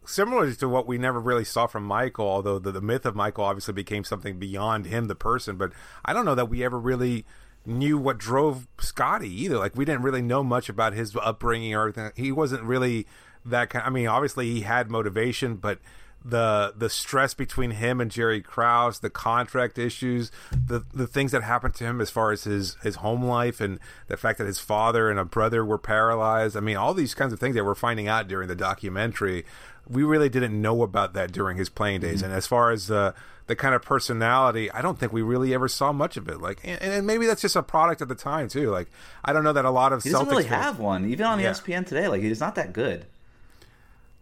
similar 0.05 0.51
to 0.51 0.69
what 0.69 0.87
we 0.87 0.97
never 0.97 1.19
really 1.19 1.43
saw 1.43 1.67
from 1.67 1.83
Michael, 1.83 2.27
although 2.27 2.59
the, 2.59 2.71
the 2.71 2.81
myth 2.81 3.05
of 3.05 3.15
Michael 3.15 3.43
obviously 3.43 3.73
became 3.73 4.03
something 4.03 4.39
beyond 4.39 4.85
him, 4.85 5.07
the 5.07 5.15
person. 5.15 5.55
But 5.55 5.71
I 6.05 6.13
don't 6.13 6.25
know 6.25 6.35
that 6.35 6.49
we 6.49 6.63
ever 6.63 6.79
really 6.79 7.25
knew 7.65 7.97
what 7.97 8.17
drove 8.17 8.67
Scottie 8.79 9.33
either. 9.43 9.57
Like 9.57 9.75
we 9.75 9.85
didn't 9.85 10.03
really 10.03 10.21
know 10.21 10.43
much 10.43 10.69
about 10.69 10.93
his 10.93 11.15
upbringing 11.15 11.73
or 11.75 11.85
anything. 11.85 12.11
He 12.15 12.31
wasn't 12.31 12.63
really 12.63 13.07
that 13.45 13.69
kind. 13.69 13.85
I 13.85 13.89
mean, 13.89 14.07
obviously 14.07 14.51
he 14.51 14.61
had 14.61 14.89
motivation, 14.89 15.55
but 15.55 15.79
the 16.23 16.73
the 16.75 16.89
stress 16.89 17.33
between 17.33 17.71
him 17.71 18.01
and 18.01 18.11
Jerry 18.11 18.41
Krause, 18.41 18.99
the 18.99 19.09
contract 19.09 19.77
issues, 19.77 20.31
the 20.51 20.83
the 20.93 21.07
things 21.07 21.31
that 21.31 21.43
happened 21.43 21.75
to 21.75 21.85
him 21.85 22.01
as 22.01 22.09
far 22.09 22.31
as 22.31 22.43
his 22.43 22.75
his 22.83 22.97
home 22.97 23.23
life 23.23 23.61
and 23.61 23.79
the 24.07 24.17
fact 24.17 24.37
that 24.39 24.47
his 24.47 24.59
father 24.59 25.09
and 25.09 25.19
a 25.19 25.25
brother 25.25 25.63
were 25.63 25.77
paralyzed. 25.77 26.57
I 26.57 26.59
mean, 26.59 26.75
all 26.75 26.93
these 26.93 27.13
kinds 27.13 27.31
of 27.31 27.39
things 27.39 27.55
that 27.55 27.63
we're 27.63 27.75
finding 27.75 28.07
out 28.07 28.27
during 28.27 28.47
the 28.47 28.55
documentary. 28.55 29.45
We 29.87 30.03
really 30.03 30.29
didn't 30.29 30.59
know 30.59 30.81
about 30.81 31.13
that 31.13 31.31
during 31.31 31.57
his 31.57 31.69
playing 31.69 32.01
days. 32.01 32.17
Mm-hmm. 32.17 32.25
And 32.25 32.33
as 32.33 32.47
far 32.47 32.71
as 32.71 32.87
the 32.87 33.13
the 33.47 33.55
kind 33.55 33.73
of 33.73 33.81
personality, 33.81 34.71
I 34.71 34.83
don't 34.83 34.99
think 34.99 35.11
we 35.11 35.23
really 35.23 35.55
ever 35.55 35.67
saw 35.67 35.91
much 35.91 36.17
of 36.17 36.29
it. 36.29 36.39
Like, 36.39 36.59
and, 36.63 36.79
and 36.81 37.07
maybe 37.07 37.25
that's 37.25 37.41
just 37.41 37.55
a 37.55 37.63
product 37.63 37.99
of 37.99 38.07
the 38.07 38.13
time 38.13 38.47
too. 38.47 38.69
Like, 38.69 38.89
I 39.25 39.33
don't 39.33 39.43
know 39.43 39.53
that 39.53 39.65
a 39.65 39.71
lot 39.71 39.91
of 39.91 40.03
he 40.03 40.11
doesn't 40.11 40.27
Celtics 40.27 40.29
really 40.29 40.43
have 40.45 40.79
one, 40.79 41.09
even 41.09 41.25
on 41.25 41.39
yeah. 41.39 41.49
ESPN 41.49 41.85
today. 41.87 42.07
Like, 42.07 42.21
he's 42.21 42.39
not 42.39 42.53
that 42.55 42.73
good. 42.73 43.07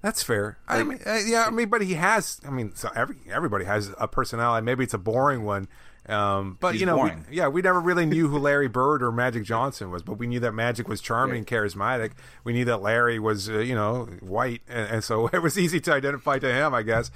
That's 0.02 0.24
fair. 0.24 0.58
Like, 0.70 0.80
I 0.80 0.84
mean, 0.84 1.00
uh, 1.06 1.20
yeah, 1.26 1.46
I 1.46 1.50
mean, 1.50 1.67
but 1.67 1.82
he 1.82 1.96
has. 1.96 2.39
I 2.48 2.52
mean, 2.52 2.74
so 2.76 2.89
every 2.96 3.17
everybody 3.30 3.65
has 3.65 3.93
a 4.00 4.08
personality. 4.08 4.63
Maybe 4.63 4.86
it's 4.86 4.93
a 4.93 5.00
boring 5.00 5.43
one, 5.43 5.67
um, 6.08 6.58
but 6.60 6.76
you 6.76 6.86
know, 6.86 6.98
we, 6.98 7.12
yeah, 7.32 7.48
we 7.48 7.62
never 7.62 7.80
really 7.80 8.06
knew 8.06 8.28
who 8.30 8.38
Larry 8.39 8.67
Bird 8.67 9.04
or 9.04 9.12
Magic 9.12 9.43
Johnson 9.43 9.91
was, 9.91 10.04
but 10.04 10.17
we 10.17 10.28
knew 10.28 10.39
that 10.39 10.54
Magic 10.54 10.88
was 10.88 11.02
charming, 11.02 11.38
and 11.38 11.48
charismatic. 11.48 12.12
We 12.43 12.54
knew 12.54 12.65
that 12.65 12.82
Larry 12.82 13.20
was, 13.20 13.50
uh, 13.50 13.60
you 13.60 13.76
know, 13.76 14.06
white, 14.22 14.62
and, 14.67 14.89
and, 14.89 15.04
so 15.04 15.28
it 15.34 15.41
was 15.41 15.58
easy 15.58 15.80
to 15.82 15.93
identify 15.93 16.39
to 16.39 16.54
him, 16.54 16.74
I 16.74 16.84
guess. 16.84 17.12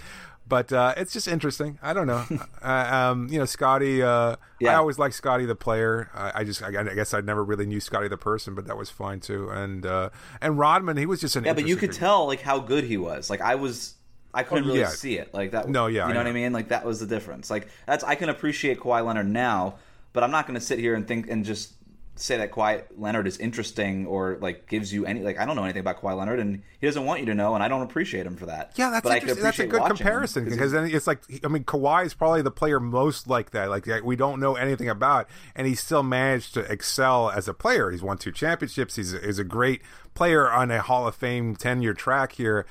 But 0.48 0.74
uh, 0.74 0.94
it's 0.98 1.14
just 1.14 1.30
interesting. 1.30 1.80
I 1.82 1.94
don't 1.94 2.08
know. 2.08 2.26
uh, 2.62 2.68
um, 2.68 3.30
you 3.30 3.40
know, 3.40 3.46
Scottie. 3.46 4.04
Uh, 4.04 4.36
yeah. 4.60 4.72
I 4.72 4.76
always 4.76 5.00
liked 5.00 5.16
Scottie 5.16 5.46
the 5.46 5.56
player. 5.56 6.10
I, 6.14 6.42
I 6.42 6.44
just, 6.44 6.62
I, 6.62 6.68
I, 6.68 6.94
guess, 6.94 7.14
I 7.14 7.22
never 7.22 7.42
really 7.42 7.66
knew 7.66 7.80
Scottie 7.80 8.10
the 8.10 8.18
person, 8.18 8.54
but 8.54 8.68
that 8.68 8.76
was 8.76 8.90
fine 8.90 9.22
too. 9.22 9.50
And 9.50 9.86
uh, 9.86 10.10
and 10.42 10.60
Rodman, 10.60 10.98
he 10.98 11.06
was 11.06 11.22
just 11.22 11.38
an 11.38 11.46
yeah. 11.46 11.54
But 11.54 11.68
you 11.68 11.78
could 11.78 11.92
figure. 11.92 12.00
tell 12.00 12.28
like 12.28 12.42
how 12.42 12.60
good 12.60 12.84
he 12.84 12.98
was. 12.98 13.30
Like 13.30 13.40
I 13.40 13.56
was 13.56 13.96
I 14.34 14.44
couldn't 14.44 14.66
really 14.66 14.80
yeah. 14.80 14.90
see 14.90 15.18
it 15.18 15.34
like 15.34 15.52
that. 15.52 15.70
No, 15.70 15.88
yeah, 15.88 16.08
you 16.08 16.14
know 16.14 16.20
what 16.20 16.28
I 16.28 16.32
mean. 16.32 16.54
Like 16.54 16.70
that 16.70 16.86
was 16.86 17.00
the 17.00 17.06
difference. 17.06 17.50
Like 17.50 17.68
that's 17.86 18.04
I 18.04 18.16
can 18.16 18.30
appreciate 18.30 18.80
Kawhi 18.80 19.06
Leonard 19.06 19.28
now, 19.28 19.76
but 20.14 20.24
I'm 20.24 20.32
not 20.32 20.48
going 20.48 20.60
to 20.60 20.66
sit 20.66 20.80
here 20.80 20.96
and 20.96 21.08
think 21.08 21.30
and 21.30 21.44
just 21.44 21.74
say 22.16 22.38
that 22.38 22.52
Kawhi 22.52 22.84
Leonard 22.98 23.26
is 23.26 23.38
interesting 23.38 24.06
or 24.06 24.38
like 24.42 24.68
gives 24.68 24.94
you 24.94 25.06
any 25.06 25.22
like 25.22 25.40
I 25.40 25.46
don't 25.46 25.56
know 25.56 25.64
anything 25.64 25.80
about 25.80 26.02
Kawhi 26.02 26.16
Leonard 26.16 26.40
and 26.40 26.62
he 26.80 26.86
doesn't 26.86 27.06
want 27.06 27.22
you 27.22 27.26
to 27.28 27.34
know 27.34 27.56
and 27.56 27.64
I 27.64 27.68
don't 27.68 27.82
appreciate 27.82 28.26
him 28.26 28.36
for 28.36 28.46
that. 28.46 28.74
Yeah, 28.76 28.92
that's 28.92 29.04
but 29.04 29.42
that's 29.42 29.60
a 29.60 29.68
good 29.68 29.84
comparison 29.84 30.46
because 30.46 30.72
then 30.72 30.90
it's 30.90 31.08
like 31.08 31.20
I 31.44 31.48
mean 31.48 31.64
Kawhi 31.64 32.06
is 32.06 32.14
probably 32.14 32.42
the 32.42 32.52
player 32.52 32.80
most 32.80 33.28
like 33.28 33.52
that 33.52 33.70
like 33.70 33.88
we 34.04 34.16
don't 34.16 34.40
know 34.40 34.56
anything 34.56 34.90
about 34.90 35.28
and 35.56 35.68
he 35.68 35.74
still 35.74 36.04
managed 36.04 36.54
to 36.56 36.60
excel 36.72 37.30
as 37.32 37.48
a 37.48 37.54
player. 37.54 37.92
He's 37.92 38.04
won 38.04 38.18
two 38.18 38.32
championships. 38.32 38.96
He's 38.96 39.14
a, 39.14 39.20
he's 39.20 39.40
a 39.40 39.44
great 39.44 39.82
player 40.14 40.50
on 40.50 40.70
a 40.70 40.82
Hall 40.82 41.08
of 41.08 41.16
Fame 41.16 41.56
ten 41.56 41.82
year 41.82 41.94
track 41.94 42.34
here 42.34 42.66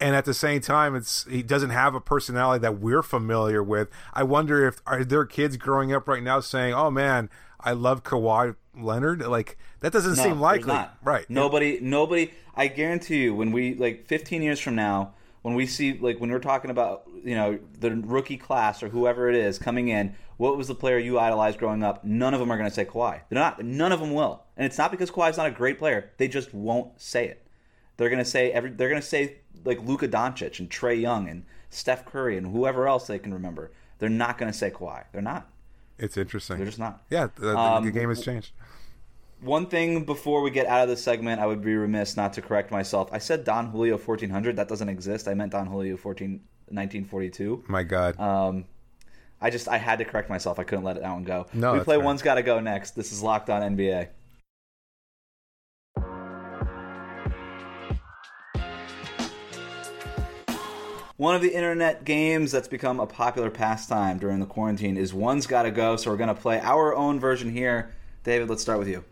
and 0.00 0.14
at 0.14 0.24
the 0.24 0.34
same 0.34 0.60
time 0.60 0.94
it's 0.94 1.24
he 1.24 1.42
doesn't 1.42 1.70
have 1.70 1.94
a 1.94 2.00
personality 2.00 2.60
that 2.60 2.78
we're 2.78 3.02
familiar 3.02 3.62
with 3.62 3.88
i 4.12 4.22
wonder 4.22 4.66
if 4.66 4.80
are 4.86 5.04
there 5.04 5.24
kids 5.24 5.56
growing 5.56 5.92
up 5.92 6.08
right 6.08 6.22
now 6.22 6.40
saying 6.40 6.74
oh 6.74 6.90
man 6.90 7.30
i 7.60 7.72
love 7.72 8.02
Kawhi 8.02 8.56
leonard 8.76 9.26
like 9.26 9.56
that 9.80 9.92
doesn't 9.92 10.16
no, 10.16 10.22
seem 10.22 10.40
likely 10.40 10.76
right 11.02 11.28
nobody 11.28 11.78
nobody 11.80 12.32
i 12.56 12.66
guarantee 12.66 13.22
you 13.24 13.34
when 13.34 13.52
we 13.52 13.74
like 13.74 14.06
15 14.06 14.42
years 14.42 14.58
from 14.58 14.74
now 14.74 15.14
when 15.44 15.54
we 15.54 15.66
see 15.66 15.92
like 15.98 16.18
when 16.20 16.30
we're 16.30 16.38
talking 16.38 16.70
about 16.70 17.06
you 17.22 17.34
know 17.34 17.58
the 17.78 17.90
rookie 17.90 18.38
class 18.38 18.82
or 18.82 18.88
whoever 18.88 19.28
it 19.28 19.36
is 19.36 19.58
coming 19.58 19.88
in, 19.88 20.16
what 20.38 20.56
was 20.56 20.68
the 20.68 20.74
player 20.74 20.96
you 20.96 21.18
idolized 21.18 21.58
growing 21.58 21.82
up? 21.82 22.02
None 22.02 22.32
of 22.32 22.40
them 22.40 22.50
are 22.50 22.56
going 22.56 22.68
to 22.68 22.74
say 22.74 22.86
Kawhi. 22.86 23.20
They're 23.28 23.38
not. 23.38 23.62
None 23.62 23.92
of 23.92 24.00
them 24.00 24.14
will, 24.14 24.42
and 24.56 24.64
it's 24.64 24.78
not 24.78 24.90
because 24.90 25.10
Kawhi's 25.10 25.36
not 25.36 25.46
a 25.46 25.50
great 25.50 25.78
player. 25.78 26.12
They 26.16 26.28
just 26.28 26.54
won't 26.54 26.98
say 26.98 27.28
it. 27.28 27.46
They're 27.98 28.08
going 28.08 28.24
to 28.24 28.30
say 28.30 28.52
every. 28.52 28.70
They're 28.70 28.88
going 28.88 29.02
to 29.02 29.06
say 29.06 29.36
like 29.64 29.80
Luka 29.82 30.08
Doncic 30.08 30.58
and 30.58 30.70
Trae 30.70 31.00
Young 31.00 31.28
and 31.28 31.44
Steph 31.70 32.04
Curry 32.04 32.36
and 32.36 32.48
whoever 32.52 32.86
else 32.86 33.06
they 33.06 33.18
can 33.18 33.32
remember. 33.32 33.70
They're 33.98 34.08
not 34.08 34.38
going 34.38 34.50
to 34.50 34.56
say 34.56 34.70
Kawhi. 34.70 35.04
They're 35.12 35.22
not. 35.22 35.48
It's 35.98 36.16
interesting. 36.16 36.56
They're 36.56 36.66
just 36.66 36.78
not. 36.78 37.02
Yeah, 37.10 37.28
the, 37.36 37.56
Um, 37.56 37.84
the 37.84 37.90
game 37.92 38.08
has 38.08 38.22
changed. 38.24 38.52
One 39.40 39.66
thing 39.66 40.04
before 40.04 40.40
we 40.42 40.50
get 40.50 40.66
out 40.66 40.82
of 40.82 40.88
this 40.88 41.02
segment, 41.02 41.40
I 41.40 41.46
would 41.46 41.62
be 41.62 41.74
remiss 41.74 42.16
not 42.16 42.32
to 42.34 42.42
correct 42.42 42.70
myself. 42.70 43.10
I 43.12 43.18
said 43.18 43.44
Don 43.44 43.66
Julio 43.66 43.98
1400. 43.98 44.56
That 44.56 44.68
doesn't 44.68 44.88
exist. 44.88 45.28
I 45.28 45.34
meant 45.34 45.52
Don 45.52 45.66
Julio 45.66 45.96
14, 45.96 46.40
1942. 46.68 47.64
My 47.68 47.82
God. 47.82 48.18
Um, 48.18 48.64
I 49.40 49.50
just 49.50 49.68
I 49.68 49.76
had 49.76 49.98
to 49.98 50.04
correct 50.04 50.30
myself. 50.30 50.58
I 50.58 50.64
couldn't 50.64 50.84
let 50.84 50.96
it 50.96 51.02
that 51.02 51.12
one 51.12 51.24
go. 51.24 51.46
No, 51.52 51.74
we 51.74 51.80
play 51.80 51.96
fair. 51.96 52.04
one's 52.04 52.22
got 52.22 52.36
to 52.36 52.42
go 52.42 52.60
next. 52.60 52.92
This 52.92 53.12
is 53.12 53.22
Locked 53.22 53.50
On 53.50 53.60
NBA. 53.76 54.08
One 61.24 61.34
of 61.34 61.40
the 61.40 61.54
internet 61.54 62.04
games 62.04 62.52
that's 62.52 62.68
become 62.68 63.00
a 63.00 63.06
popular 63.06 63.48
pastime 63.48 64.18
during 64.18 64.40
the 64.40 64.46
quarantine 64.46 64.98
is 64.98 65.14
One's 65.14 65.46
Gotta 65.46 65.70
Go. 65.70 65.96
So 65.96 66.10
we're 66.10 66.18
going 66.18 66.28
to 66.28 66.34
play 66.34 66.60
our 66.60 66.94
own 66.94 67.18
version 67.18 67.50
here. 67.50 67.94
David, 68.24 68.50
let's 68.50 68.60
start 68.60 68.78
with 68.78 68.88
you. 68.88 69.04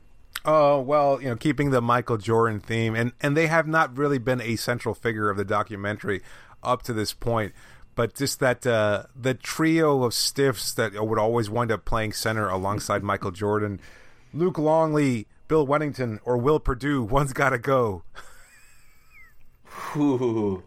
Oh 0.44 0.79
well, 0.79 1.22
you 1.22 1.31
know, 1.31 1.37
keeping 1.37 1.70
the 1.70 1.81
Michael 1.81 2.18
Jordan 2.18 2.61
theme, 2.61 2.94
and 2.94 3.12
and 3.22 3.35
they 3.35 3.46
have 3.46 3.66
not 3.66 3.96
really 3.96 4.18
been 4.18 4.42
a 4.42 4.57
central 4.57 4.94
figure 4.94 5.31
of 5.31 5.38
the 5.38 5.44
documentary 5.46 6.20
up 6.62 6.83
to 6.83 6.92
this 6.92 7.14
point. 7.14 7.55
But 7.94 8.14
just 8.14 8.40
that 8.40 8.66
uh, 8.66 9.05
the 9.16 9.33
trio 9.33 10.03
of 10.03 10.12
stiffs 10.12 10.75
that 10.75 10.92
would 10.92 11.18
always 11.18 11.48
wind 11.48 11.72
up 11.72 11.87
playing 11.87 12.12
center 12.12 12.46
alongside 12.46 13.03
Michael 13.03 13.31
Jordan, 13.31 13.81
Luke 14.35 14.59
Longley, 14.59 15.29
Bill 15.48 15.66
Wennington, 15.66 16.18
or 16.27 16.37
Will 16.37 16.61
Perdue. 16.61 17.03
One's 17.03 17.33
got 17.33 17.51
to 17.51 17.59
go. 17.59 18.03
Ooh. 19.96 20.62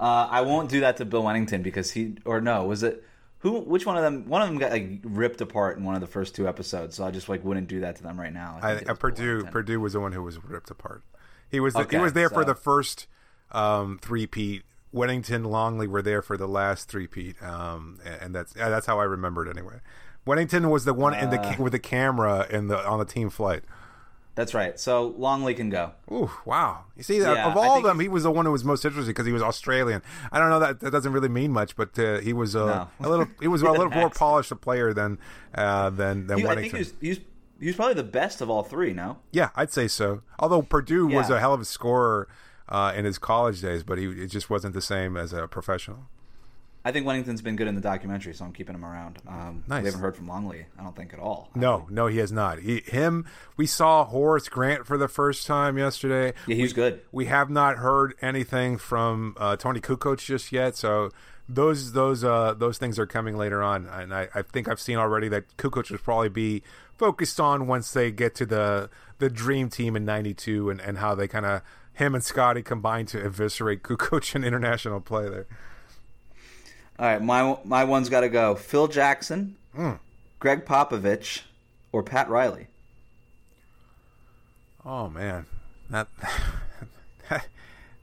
Uh, 0.00 0.26
I 0.30 0.40
won't 0.40 0.70
do 0.70 0.80
that 0.80 0.96
to 0.96 1.04
Bill 1.04 1.22
Wennington 1.22 1.62
because 1.62 1.90
he 1.90 2.16
or 2.24 2.40
no 2.40 2.64
was 2.64 2.82
it 2.82 3.04
who 3.40 3.60
which 3.60 3.84
one 3.84 3.98
of 3.98 4.02
them 4.02 4.26
one 4.26 4.40
of 4.40 4.48
them 4.48 4.56
got 4.56 4.70
like 4.72 5.00
ripped 5.04 5.42
apart 5.42 5.76
in 5.76 5.84
one 5.84 5.94
of 5.94 6.00
the 6.00 6.06
first 6.06 6.34
two 6.34 6.48
episodes 6.48 6.96
so 6.96 7.04
I 7.04 7.10
just 7.10 7.28
like 7.28 7.44
wouldn't 7.44 7.68
do 7.68 7.80
that 7.80 7.96
to 7.96 8.02
them 8.02 8.18
right 8.18 8.32
now. 8.32 8.58
I, 8.62 8.72
it 8.72 8.82
uh, 8.84 8.86
Bill 8.86 8.96
Perdue 8.96 9.44
Perdue 9.44 9.78
was 9.78 9.92
the 9.92 10.00
one 10.00 10.12
who 10.12 10.22
was 10.22 10.42
ripped 10.42 10.70
apart. 10.70 11.02
He 11.50 11.60
was 11.60 11.74
the, 11.74 11.80
Okay, 11.80 11.98
he 11.98 12.02
was 12.02 12.14
there 12.14 12.30
for 12.30 12.44
the 12.44 12.54
first 12.54 13.06
um, 13.52 13.98
three 14.00 14.26
peat. 14.26 14.62
Wennington, 14.94 15.46
Longley 15.46 15.86
were 15.86 16.02
there 16.02 16.22
for 16.22 16.36
the 16.36 16.48
last 16.48 16.88
three 16.88 17.06
peat, 17.06 17.40
um, 17.42 18.00
and, 18.20 18.34
that's 18.34 18.52
that's 18.52 18.86
how 18.86 18.98
I 18.98 19.04
remembered 19.04 19.48
it 19.48 19.56
anyway. 19.56 19.80
Wennington 20.26 20.70
was 20.70 20.84
the 20.84 20.94
one 20.94 21.14
in 21.14 21.30
the 21.30 21.40
Uh. 21.40 21.56
with 21.58 21.72
the 21.72 21.78
camera 21.78 22.46
in 22.50 22.68
the 22.68 22.84
on 22.86 22.98
the 22.98 23.04
team 23.04 23.30
flight. 23.30 23.64
That's 24.40 24.54
right. 24.54 24.80
So 24.80 25.14
Longley 25.18 25.52
can 25.54 25.68
go. 25.68 25.92
Ooh, 26.10 26.30
wow! 26.46 26.84
You 26.96 27.02
see, 27.02 27.18
Yeah, 27.20 27.46
of 27.50 27.56
all 27.58 27.76
of 27.76 27.82
them, 27.84 28.00
he 28.00 28.08
was 28.08 28.22
the 28.22 28.30
one 28.30 28.46
who 28.46 28.52
was 28.52 28.64
most 28.64 28.84
interesting 28.86 29.10
because 29.10 29.26
he 29.26 29.32
was 29.32 29.42
Australian. 29.42 30.00
I 30.32 30.38
don't 30.38 30.48
know 30.48 30.58
that 30.60 30.80
that 30.80 30.90
doesn't 30.92 31.12
really 31.12 31.28
mean 31.28 31.52
much, 31.52 31.76
but 31.76 31.98
uh, 31.98 32.20
he 32.20 32.32
was 32.32 32.56
uh, 32.56 32.66
No. 33.00 33.06
a 33.06 33.08
little 33.10 33.26
he 33.40 33.48
was 33.48 33.60
a 33.62 33.70
little 33.70 33.90
more 33.90 34.08
polished 34.08 34.50
a 34.50 34.56
player 34.56 34.94
than 34.94 35.18
uh, 35.54 35.90
than 35.90 36.26
than 36.26 36.38
He- 36.38 36.46
I 36.46 36.54
think 36.54 36.72
he 36.72 36.78
was, 36.78 36.94
he 37.00 37.08
was 37.10 37.18
he 37.60 37.66
was 37.66 37.76
probably 37.76 37.94
the 37.94 38.02
best 38.04 38.40
of 38.40 38.48
all 38.48 38.62
three. 38.62 38.94
No, 38.94 39.18
Yeah, 39.32 39.50
I'd 39.54 39.70
say 39.72 39.86
so. 39.88 40.22
Although 40.38 40.62
Perdue 40.62 41.06
was 41.06 41.28
a 41.28 41.38
hell 41.38 41.52
of 41.52 41.60
a 41.60 41.64
scorer 41.66 42.26
uh, 42.70 42.94
in 42.96 43.04
his 43.04 43.18
college 43.18 43.60
days, 43.60 43.82
but 43.82 43.98
he 43.98 44.06
it 44.06 44.28
just 44.28 44.48
wasn't 44.48 44.72
the 44.72 44.80
same 44.80 45.16
as 45.18 45.34
a 45.34 45.46
professional. 45.46 46.08
I 46.84 46.92
think 46.92 47.04
Wennington's 47.06 47.42
been 47.42 47.56
good 47.56 47.66
in 47.66 47.74
the 47.74 47.80
documentary, 47.80 48.32
so 48.32 48.44
I'm 48.44 48.52
keeping 48.52 48.74
him 48.74 48.84
around. 48.84 49.18
Um, 49.28 49.64
Nice. 49.68 49.82
We 49.82 49.86
haven't 49.88 50.00
heard 50.00 50.16
from 50.16 50.28
Longley. 50.28 50.66
I 50.78 50.82
don't 50.82 50.96
think 50.96 51.12
at 51.12 51.18
all. 51.18 51.50
No, 51.54 51.86
no, 51.90 52.06
he 52.06 52.18
has 52.18 52.32
not. 52.32 52.60
He, 52.60 52.80
him, 52.86 53.26
we 53.56 53.66
saw 53.66 54.04
Horace 54.04 54.48
Grant 54.48 54.86
for 54.86 54.96
the 54.96 55.08
first 55.08 55.46
time 55.46 55.76
yesterday. 55.76 56.32
Yeah, 56.46 56.56
he 56.56 56.62
was 56.62 56.72
good. 56.72 57.02
We 57.12 57.26
have 57.26 57.50
not 57.50 57.76
heard 57.76 58.14
anything 58.22 58.78
from 58.78 59.36
uh, 59.38 59.56
Toni 59.56 59.80
Kukoc 59.80 60.24
just 60.24 60.52
yet, 60.52 60.74
so 60.74 61.10
those 61.48 61.92
those 61.92 62.24
uh, 62.24 62.54
those 62.54 62.78
things 62.78 62.98
are 62.98 63.06
coming 63.06 63.36
later 63.36 63.62
on. 63.62 63.86
And 63.86 64.14
I, 64.14 64.28
I 64.34 64.42
think 64.42 64.68
I've 64.68 64.80
seen 64.80 64.96
already 64.96 65.28
that 65.28 65.56
Kukoc 65.58 65.90
will 65.90 65.98
probably 65.98 66.28
be 66.30 66.62
focused 66.96 67.40
on 67.40 67.66
once 67.66 67.92
they 67.92 68.10
get 68.10 68.34
to 68.36 68.46
the 68.46 68.88
the 69.18 69.28
Dream 69.28 69.68
Team 69.68 69.96
in 69.96 70.04
'92 70.06 70.70
and, 70.70 70.80
and 70.80 70.98
how 70.98 71.14
they 71.14 71.28
kind 71.28 71.44
of 71.44 71.62
him 71.92 72.14
and 72.14 72.24
Scottie 72.24 72.62
combined 72.62 73.08
to 73.08 73.22
eviscerate 73.22 73.82
Kukoc 73.84 74.34
in 74.34 74.44
international 74.44 75.00
play 75.00 75.28
there. 75.28 75.46
All 77.00 77.06
right, 77.06 77.22
my 77.22 77.56
my 77.64 77.84
one's 77.84 78.08
got 78.10 78.20
to 78.20 78.28
go. 78.28 78.54
Phil 78.54 78.86
Jackson, 78.86 79.56
Hmm. 79.74 79.92
Gregg 80.38 80.66
Popovich, 80.66 81.42
or 81.92 82.02
Pat 82.02 82.28
Riley. 82.28 82.66
Oh 84.84 85.08
man, 85.08 85.46
that 85.90 86.08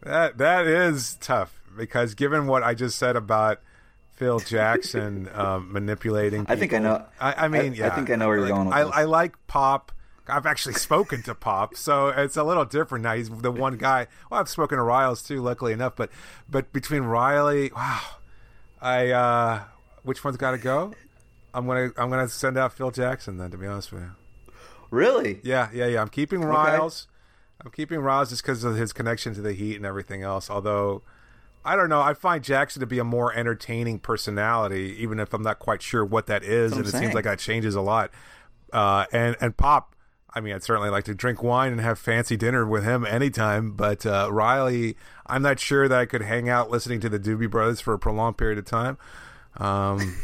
that 0.01 0.37
that 0.37 0.67
is 0.67 1.15
tough 1.21 1.59
because 1.75 2.13
given 2.15 2.47
what 2.47 2.63
I 2.63 2.73
just 2.73 2.97
said 2.97 3.15
about 3.15 3.59
Phil 4.13 4.39
Jackson 4.45 5.29
um, 5.33 5.71
manipulating, 5.71 6.45
I 6.49 6.55
think 6.55 6.73
I 6.73 6.79
know- 6.79 7.05
I, 7.19 7.45
I 7.45 7.47
mean, 7.47 7.73
I- 7.73 7.75
yeah, 7.75 7.87
I 7.87 7.89
think 7.91 8.09
I 8.09 8.15
know 8.15 8.27
where 8.27 8.37
you're 8.37 8.45
like, 8.47 8.53
going 8.55 8.67
with 8.67 8.75
I. 8.95 9.01
I 9.01 9.03
like 9.03 9.35
Pop. 9.47 9.91
I've 10.27 10.45
actually 10.45 10.73
spoken 10.87 11.21
to 11.23 11.35
Pop, 11.35 11.75
so 11.75 12.07
it's 12.09 12.35
a 12.37 12.43
little 12.43 12.65
different 12.65 13.03
now. 13.03 13.13
He's 13.15 13.29
the 13.29 13.51
one 13.51 13.77
guy. 13.77 14.07
Well, 14.29 14.39
I've 14.39 14.49
spoken 14.49 14.77
to 14.77 14.83
Riles 14.83 15.21
too, 15.23 15.41
luckily 15.41 15.71
enough. 15.73 15.95
But 15.95 16.09
but 16.49 16.71
between 16.73 17.03
Riley, 17.03 17.71
wow, 17.75 18.01
I 18.81 19.09
uh, 19.11 19.63
which 20.03 20.23
one's 20.23 20.37
got 20.37 20.51
to 20.51 20.57
go? 20.57 20.93
I'm 21.53 21.65
gonna 21.65 21.91
I'm 21.97 22.09
gonna 22.09 22.29
send 22.29 22.57
out 22.57 22.73
Phil 22.73 22.91
Jackson 22.91 23.37
then. 23.37 23.51
To 23.51 23.57
be 23.57 23.67
honest 23.67 23.91
with 23.91 24.03
you. 24.03 24.11
Really? 24.89 25.39
Yeah, 25.43 25.69
yeah, 25.73 25.87
yeah. 25.87 26.01
I'm 26.01 26.09
keeping 26.09 26.41
Riles. 26.41 27.07
I'm 27.63 27.71
keeping 27.71 27.99
Riles 27.99 28.29
just 28.29 28.43
because 28.43 28.63
of 28.63 28.75
his 28.75 28.93
connection 28.93 29.33
to 29.33 29.41
the 29.41 29.53
Heat 29.53 29.75
and 29.75 29.85
everything 29.85 30.23
else. 30.23 30.49
Although, 30.49 31.01
I 31.65 31.75
don't 31.75 31.89
know. 31.89 32.01
I 32.01 32.13
find 32.13 32.43
Jackson 32.43 32.79
to 32.81 32.85
be 32.85 32.99
a 32.99 33.03
more 33.03 33.33
entertaining 33.33 33.99
personality, 33.99 34.95
even 34.99 35.19
if 35.19 35.33
I'm 35.33 35.41
not 35.41 35.59
quite 35.59 35.81
sure 35.81 36.05
what 36.05 36.27
that 36.27 36.43
is, 36.43 36.71
That's 36.71 36.77
and 36.79 36.87
it 36.87 36.95
I'm 36.95 37.01
seems 37.01 37.13
like 37.13 37.25
that 37.25 37.39
changes 37.39 37.75
a 37.75 37.81
lot. 37.81 38.11
Uh, 38.71 39.05
and 39.11 39.35
and 39.41 39.57
Pop, 39.57 39.95
I 40.37 40.39
mean, 40.39 40.53
I'd 40.53 40.61
certainly 40.61 40.91
like 40.91 41.05
to 41.05 41.15
drink 41.15 41.41
wine 41.41 41.71
and 41.71 41.81
have 41.81 41.97
fancy 41.97 42.37
dinner 42.37 42.63
with 42.63 42.83
him 42.83 43.07
anytime. 43.07 43.71
But 43.71 44.05
uh, 44.05 44.29
Riley, 44.31 44.95
I'm 45.25 45.41
not 45.41 45.59
sure 45.59 45.87
that 45.87 45.97
I 45.97 46.05
could 46.05 46.21
hang 46.21 46.47
out 46.47 46.69
listening 46.69 46.99
to 46.99 47.09
the 47.09 47.19
Doobie 47.19 47.49
Brothers 47.49 47.81
for 47.81 47.95
a 47.95 47.99
prolonged 47.99 48.37
period 48.37 48.59
of 48.59 48.65
time. 48.65 48.99
Um, 49.57 50.15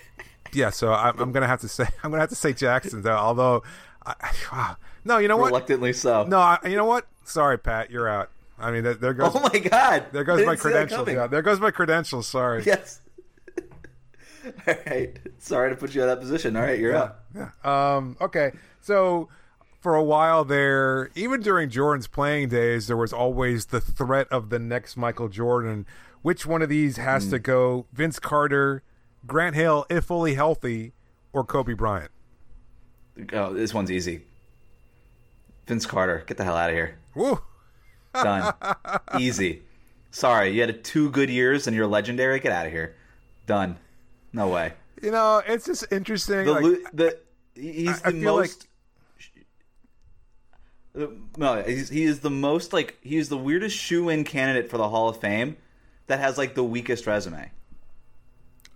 yeah, 0.52 0.70
so 0.70 0.92
I'm, 0.92 1.18
I'm 1.18 1.32
gonna 1.32 1.48
have 1.48 1.62
to 1.62 1.68
say 1.68 1.84
I'm 2.04 2.12
gonna 2.12 2.20
have 2.20 2.28
to 2.30 2.36
say 2.36 2.52
Jackson 2.52 3.02
though. 3.02 3.16
Although, 3.16 3.64
I, 4.06 4.14
wow. 4.52 4.76
no, 5.04 5.18
you 5.18 5.26
know 5.26 5.36
what? 5.36 5.48
Reluctantly 5.48 5.92
so. 5.92 6.22
No, 6.22 6.38
I, 6.38 6.58
you 6.64 6.76
know 6.76 6.84
what? 6.84 7.08
Sorry, 7.24 7.58
Pat, 7.58 7.90
you're 7.90 8.08
out. 8.08 8.30
I 8.60 8.70
mean, 8.70 8.84
there, 8.84 8.94
there 8.94 9.14
goes 9.14 9.32
Oh 9.34 9.40
my 9.52 9.58
God! 9.58 10.06
there 10.12 10.22
goes 10.22 10.46
my 10.46 10.52
didn't 10.52 10.60
see 10.60 10.68
that 10.68 10.88
credentials. 10.88 11.08
Yeah, 11.08 11.26
there 11.26 11.42
goes 11.42 11.58
my 11.58 11.72
credentials. 11.72 12.28
Sorry. 12.28 12.62
Yes. 12.64 13.00
All 14.68 14.74
right. 14.86 15.18
Sorry 15.38 15.70
to 15.70 15.76
put 15.76 15.92
you 15.92 16.02
in 16.02 16.06
that 16.06 16.20
position. 16.20 16.54
All 16.54 16.62
right, 16.62 16.78
you're 16.78 16.94
up. 16.94 17.24
Yeah. 17.34 17.50
Um, 17.64 18.16
okay. 18.20 18.52
So 18.80 19.28
for 19.86 19.94
a 19.94 20.02
while 20.02 20.44
there, 20.44 21.10
even 21.14 21.40
during 21.40 21.70
Jordan's 21.70 22.08
playing 22.08 22.48
days, 22.48 22.88
there 22.88 22.96
was 22.96 23.12
always 23.12 23.66
the 23.66 23.80
threat 23.80 24.26
of 24.32 24.50
the 24.50 24.58
next 24.58 24.96
Michael 24.96 25.28
Jordan. 25.28 25.86
Which 26.22 26.44
one 26.44 26.60
of 26.60 26.68
these 26.68 26.96
has 26.96 27.26
Hmm. 27.26 27.30
to 27.30 27.38
go? 27.38 27.86
Vince 27.92 28.18
Carter, 28.18 28.82
Grant 29.28 29.54
Hill, 29.54 29.86
if 29.88 30.06
fully 30.06 30.34
healthy, 30.34 30.92
or 31.32 31.44
Kobe 31.44 31.74
Bryant? 31.74 32.10
Oh, 33.32 33.54
this 33.54 33.72
one's 33.72 33.92
easy. 33.92 34.26
Vince 35.68 35.86
Carter, 35.86 36.24
get 36.26 36.36
the 36.36 36.42
hell 36.42 36.56
out 36.56 36.70
of 36.70 36.74
here. 36.74 36.96
Woo. 37.14 37.38
Done. 38.12 38.54
easy. 39.20 39.62
Sorry, 40.10 40.50
you 40.50 40.62
had 40.62 40.82
two 40.82 41.10
good 41.10 41.30
years 41.30 41.68
and 41.68 41.76
you're 41.76 41.86
legendary. 41.86 42.40
Get 42.40 42.50
out 42.50 42.66
of 42.66 42.72
here. 42.72 42.96
Done. 43.46 43.76
No 44.32 44.48
way. 44.48 44.72
You 45.00 45.12
know, 45.12 45.42
it's 45.46 45.64
just 45.66 45.84
interesting. 45.92 46.44
The 46.44 46.52
like- 46.52 46.90
the 46.92 47.18
he's 47.54 48.02
I- 48.02 48.08
I 48.08 48.10
the 48.10 48.16
like- 48.18 48.24
most. 48.24 48.66
No, 51.36 51.62
he's, 51.62 51.88
he 51.90 52.04
is 52.04 52.20
the 52.20 52.30
most 52.30 52.72
like 52.72 52.96
he 53.02 53.16
is 53.16 53.28
the 53.28 53.36
weirdest 53.36 53.76
shoe-in 53.76 54.24
candidate 54.24 54.70
for 54.70 54.78
the 54.78 54.88
Hall 54.88 55.08
of 55.08 55.20
Fame 55.20 55.56
that 56.06 56.18
has 56.20 56.38
like 56.38 56.54
the 56.54 56.64
weakest 56.64 57.06
resume. 57.06 57.50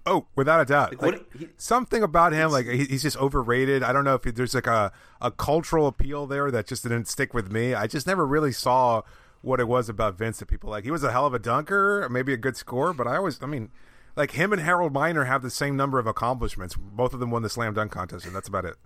Oh, 0.07 0.27
without 0.35 0.61
a 0.61 0.65
doubt. 0.65 0.93
Like, 0.93 1.03
Like, 1.03 1.13
what- 1.15 1.27
he- 1.39 1.49
something 1.57 2.03
about 2.03 2.33
him, 2.33 2.51
like 2.51 2.67
he, 2.67 2.85
he's 2.85 3.03
just 3.03 3.17
overrated. 3.19 3.83
I 3.83 3.93
don't 3.93 4.05
know 4.05 4.15
if 4.15 4.23
there's 4.23 4.55
like 4.55 4.67
a, 4.67 4.93
a 5.21 5.31
cultural 5.31 5.87
appeal 5.87 6.27
there 6.27 6.51
that 6.51 6.67
just 6.67 6.83
didn't 6.83 7.07
stick 7.07 7.35
with 7.35 7.53
me. 7.53 7.75
I 7.75 7.87
just 7.87 8.07
never 8.07 8.27
really 8.27 8.53
saw 8.53 9.03
what 9.43 9.61
it 9.61 9.69
was 9.69 9.89
about 9.89 10.17
Vince 10.19 10.39
that 10.39 10.47
people 10.47 10.71
like. 10.71 10.85
He 10.85 10.91
was 10.91 11.05
a 11.05 11.13
hell 11.13 11.27
of 11.27 11.35
a 11.35 11.39
dunker, 11.39 12.09
maybe 12.11 12.33
a 12.33 12.37
good 12.39 12.57
scorer, 12.57 12.93
but 12.93 13.07
I 13.07 13.17
always, 13.17 13.43
I 13.43 13.47
mean, 13.47 13.71
like 14.17 14.33
him 14.33 14.53
and 14.53 14.61
Harold 14.63 14.93
Miner 14.93 15.25
have 15.25 15.43
the 15.43 15.51
same 15.51 15.77
number 15.77 15.99
of 15.99 16.07
accomplishments. 16.07 16.77
Both 16.77 17.15
of 17.15 17.21
them 17.21 17.31
won 17.31 17.43
the 17.43 17.49
slam 17.51 17.75
dunk 17.75 17.93
contest, 17.93 18.27
and 18.27 18.35
that's 18.35 18.49
about 18.49 18.65
it. 18.65 18.77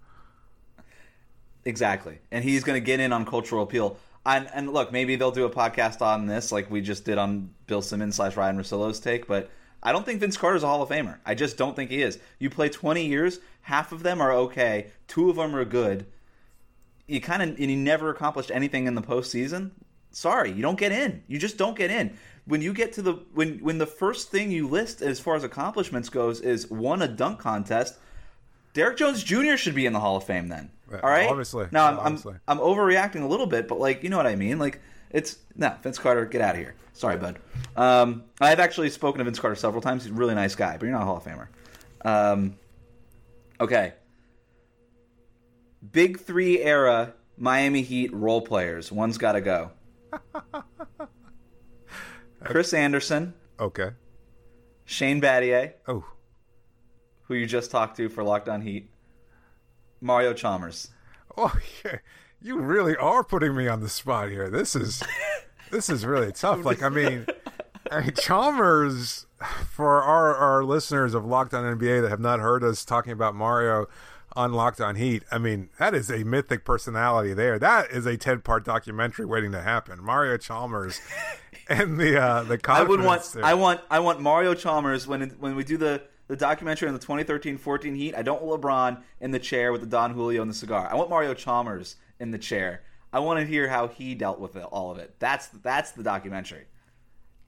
Exactly. 1.64 2.18
And 2.30 2.44
he's 2.44 2.64
going 2.64 2.80
to 2.80 2.84
get 2.84 3.00
in 3.00 3.12
on 3.12 3.24
cultural 3.24 3.62
appeal. 3.62 3.96
And, 4.26 4.48
and 4.54 4.72
look, 4.72 4.92
maybe 4.92 5.16
they'll 5.16 5.30
do 5.30 5.44
a 5.44 5.50
podcast 5.50 6.00
on 6.00 6.26
this, 6.26 6.50
like 6.50 6.70
we 6.70 6.80
just 6.80 7.04
did 7.04 7.18
on 7.18 7.50
Bill 7.66 7.82
Simmons 7.82 8.16
slash 8.16 8.36
Ryen 8.36 8.56
Russillo's 8.56 9.00
take. 9.00 9.26
But 9.26 9.50
I 9.82 9.92
don't 9.92 10.06
think 10.06 10.20
Vince 10.20 10.36
Carter's 10.36 10.62
a 10.62 10.66
Hall 10.66 10.82
of 10.82 10.88
Famer. 10.88 11.18
I 11.26 11.34
just 11.34 11.58
don't 11.58 11.76
think 11.76 11.90
he 11.90 12.00
is. 12.00 12.18
You 12.38 12.48
play 12.48 12.70
20 12.70 13.06
years, 13.06 13.38
half 13.62 13.92
of 13.92 14.02
them 14.02 14.20
are 14.20 14.32
okay, 14.32 14.90
two 15.06 15.28
of 15.28 15.36
them 15.36 15.54
are 15.54 15.64
good. 15.64 16.06
You 17.06 17.20
kind 17.20 17.42
of 17.42 17.48
and 17.50 17.58
he 17.58 17.76
never 17.76 18.08
accomplished 18.08 18.50
anything 18.50 18.86
in 18.86 18.94
the 18.94 19.02
postseason. 19.02 19.72
Sorry, 20.10 20.50
you 20.50 20.62
don't 20.62 20.78
get 20.78 20.90
in. 20.90 21.22
You 21.26 21.38
just 21.38 21.58
don't 21.58 21.76
get 21.76 21.90
in. 21.90 22.16
When 22.46 22.62
you 22.62 22.72
get 22.72 22.94
to 22.94 23.02
the 23.02 23.12
when 23.34 23.58
when 23.58 23.76
the 23.76 23.86
first 23.86 24.30
thing 24.30 24.50
you 24.50 24.66
list 24.66 25.02
as 25.02 25.20
far 25.20 25.36
as 25.36 25.44
accomplishments 25.44 26.08
goes 26.08 26.40
is 26.40 26.70
won 26.70 27.02
a 27.02 27.08
dunk 27.08 27.40
contest, 27.40 27.98
Derrick 28.74 28.98
Jones 28.98 29.24
Jr. 29.24 29.56
should 29.56 29.74
be 29.74 29.86
in 29.86 29.92
the 29.94 30.00
Hall 30.00 30.16
of 30.16 30.24
Fame 30.24 30.48
then. 30.48 30.70
All 30.92 31.10
right, 31.10 31.28
Obviously. 31.28 31.66
Now 31.72 31.86
I'm, 31.86 31.98
Obviously. 31.98 32.34
I'm 32.46 32.58
I'm 32.60 32.64
overreacting 32.64 33.22
a 33.22 33.26
little 33.26 33.46
bit, 33.46 33.66
but 33.66 33.80
like 33.80 34.02
you 34.04 34.10
know 34.10 34.16
what 34.18 34.26
I 34.26 34.36
mean. 34.36 34.58
Like 34.58 34.80
it's 35.10 35.38
no 35.56 35.74
Vince 35.82 35.98
Carter, 35.98 36.24
get 36.26 36.40
out 36.40 36.54
of 36.54 36.60
here. 36.60 36.74
Sorry, 36.92 37.16
bud. 37.16 37.38
Um, 37.76 38.24
I've 38.40 38.60
actually 38.60 38.90
spoken 38.90 39.18
to 39.18 39.24
Vince 39.24 39.40
Carter 39.40 39.56
several 39.56 39.80
times. 39.82 40.04
He's 40.04 40.12
a 40.12 40.14
really 40.14 40.34
nice 40.36 40.54
guy, 40.54 40.76
but 40.76 40.82
you're 40.86 40.92
not 40.92 41.02
a 41.02 41.06
Hall 41.06 41.16
of 41.16 41.24
Famer. 41.24 41.48
Um, 42.04 42.56
okay. 43.60 43.94
Big 45.90 46.20
three 46.20 46.60
era 46.62 47.14
Miami 47.36 47.82
Heat 47.82 48.12
role 48.14 48.42
players. 48.42 48.92
One's 48.92 49.18
got 49.18 49.32
to 49.32 49.40
go. 49.40 49.70
Chris 52.44 52.72
Andersen, 52.74 53.34
Okay. 53.58 53.90
Shane 54.84 55.20
Battier, 55.20 55.72
Oh, 55.88 56.04
who 57.24 57.34
you 57.34 57.46
just 57.46 57.70
talked 57.70 57.96
to 57.96 58.08
for 58.08 58.22
Locked 58.22 58.48
On 58.48 58.60
Heat, 58.60 58.88
Mario 60.00 60.32
Chalmers. 60.32 60.88
oh, 61.36 61.54
yeah. 61.84 61.98
you 62.40 62.58
really 62.58 62.96
are 62.96 63.24
putting 63.24 63.56
me 63.56 63.68
on 63.68 63.80
the 63.80 63.88
spot 63.88 64.28
here. 64.28 64.50
This 64.50 64.76
is 64.76 65.02
this 65.70 65.88
is 65.88 66.04
really 66.04 66.32
tough. 66.32 66.64
Like, 66.64 66.82
I 66.82 66.88
mean, 66.88 67.26
I 67.90 68.02
mean, 68.02 68.12
Chalmers 68.12 69.26
for 69.68 70.02
our 70.02 70.34
our 70.34 70.64
listeners 70.64 71.14
of 71.14 71.24
Locked 71.24 71.54
On 71.54 71.64
NBA 71.64 72.02
that 72.02 72.10
have 72.10 72.20
not 72.20 72.40
heard 72.40 72.62
us 72.62 72.84
talking 72.84 73.12
about 73.12 73.34
Mario 73.34 73.86
on 74.36 74.52
Locked 74.52 74.80
On 74.80 74.96
Heat. 74.96 75.22
I 75.30 75.38
mean, 75.38 75.70
that 75.78 75.94
is 75.94 76.10
a 76.10 76.24
mythic 76.24 76.64
personality 76.64 77.34
there. 77.34 77.58
That 77.58 77.90
is 77.90 78.06
a 78.06 78.16
ten 78.16 78.40
part 78.40 78.64
documentary 78.64 79.26
waiting 79.26 79.52
to 79.52 79.62
happen. 79.62 80.02
Mario 80.02 80.36
Chalmers 80.36 81.00
and 81.68 81.98
the 81.98 82.20
uh, 82.20 82.42
the 82.42 82.60
I 82.68 82.82
would 82.82 83.00
want 83.00 83.22
there. 83.32 83.44
I 83.44 83.54
want 83.54 83.80
I 83.90 84.00
want 84.00 84.20
Mario 84.20 84.54
Chalmers 84.54 85.06
when 85.06 85.30
when 85.38 85.56
we 85.56 85.64
do 85.64 85.76
the 85.76 86.02
the 86.26 86.36
documentary 86.36 86.88
on 86.88 86.94
the 86.94 87.00
2013-14 87.00 87.96
Heat. 87.96 88.14
I 88.14 88.22
don't 88.22 88.42
want 88.42 88.62
LeBron 88.62 89.02
in 89.20 89.30
the 89.30 89.38
chair 89.38 89.72
with 89.72 89.80
the 89.80 89.86
Don 89.86 90.14
Julio 90.14 90.42
and 90.42 90.50
the 90.50 90.54
cigar. 90.54 90.88
I 90.90 90.94
want 90.94 91.10
Mario 91.10 91.34
Chalmers 91.34 91.96
in 92.18 92.30
the 92.30 92.38
chair. 92.38 92.82
I 93.12 93.20
want 93.20 93.38
to 93.40 93.46
hear 93.46 93.68
how 93.68 93.88
he 93.88 94.14
dealt 94.14 94.40
with 94.40 94.56
it, 94.56 94.64
all 94.64 94.90
of 94.90 94.98
it. 94.98 95.14
That's 95.18 95.46
that's 95.48 95.92
the 95.92 96.02
documentary. 96.02 96.64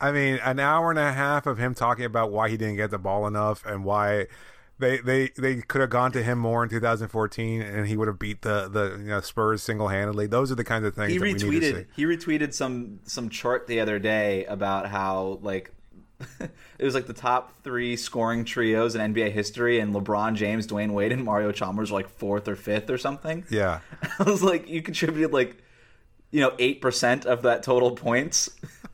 I 0.01 0.13
mean, 0.13 0.39
an 0.45 0.61
hour 0.61 0.91
and 0.91 0.99
a 0.99 1.13
half 1.13 1.47
of 1.47 1.59
him 1.59 1.75
talking 1.75 2.05
about 2.05 2.31
why 2.31 2.51
he 2.51 2.57
didn't 2.57 2.77
get 2.77 2.91
the 2.91 2.99
ball 2.99 3.27
enough 3.27 3.65
and 3.65 3.85
why 3.85 4.27
they 4.79 4.99
they, 4.99 5.31
they 5.37 5.57
could 5.63 5.81
have 5.81 5.91
gone 5.91 6.13
to 6.13 6.23
him 6.23 6.39
more 6.39 6.63
in 6.63 6.69
2014 6.69 7.63
and 7.63 7.87
he 7.89 7.97
would 7.97 8.09
have 8.09 8.19
beat 8.19 8.43
the 8.43 8.69
the 8.69 8.99
you 8.99 9.09
know, 9.09 9.21
Spurs 9.21 9.63
single 9.63 9.89
handedly. 9.89 10.27
Those 10.27 10.53
are 10.53 10.55
the 10.55 10.65
kinds 10.65 10.85
of 10.85 10.95
things 10.95 11.13
He 11.13 11.19
that 11.19 11.25
we 11.25 11.33
need 11.33 11.39
to 11.39 11.63
see. 11.63 11.73
retweeted 11.73 11.87
he 11.97 12.05
retweeted 12.05 12.53
some 12.53 13.01
some 13.05 13.29
chart 13.31 13.67
the 13.67 13.81
other 13.81 13.99
day 13.99 14.45
about 14.45 14.89
how 14.89 15.39
like 15.43 15.73
it 16.41 16.85
was 16.85 16.95
like 16.95 17.07
the 17.07 17.13
top 17.13 17.53
three 17.63 17.97
scoring 17.97 18.45
trios 18.45 18.95
in 18.95 19.15
NBA 19.15 19.33
history, 19.33 19.81
and 19.81 19.95
LeBron 19.95 20.35
James, 20.35 20.67
Dwyane 20.67 20.93
Wade, 20.93 21.13
and 21.13 21.25
Mario 21.25 21.53
Chalmers 21.53 21.91
were 21.91 21.99
like 21.99 22.09
fourth 22.09 22.49
or 22.49 22.57
fifth 22.57 22.89
or 22.91 22.99
something. 22.99 23.45
Yeah, 23.51 23.81
I 24.19 24.23
was 24.23 24.43
like, 24.43 24.69
you 24.69 24.83
contributed 24.83 25.33
like, 25.33 25.63
you 26.31 26.41
know, 26.41 26.53
eight 26.59 26.81
percent 26.81 27.27
of 27.27 27.43
that 27.43 27.63
total 27.63 27.91
points, 27.93 28.49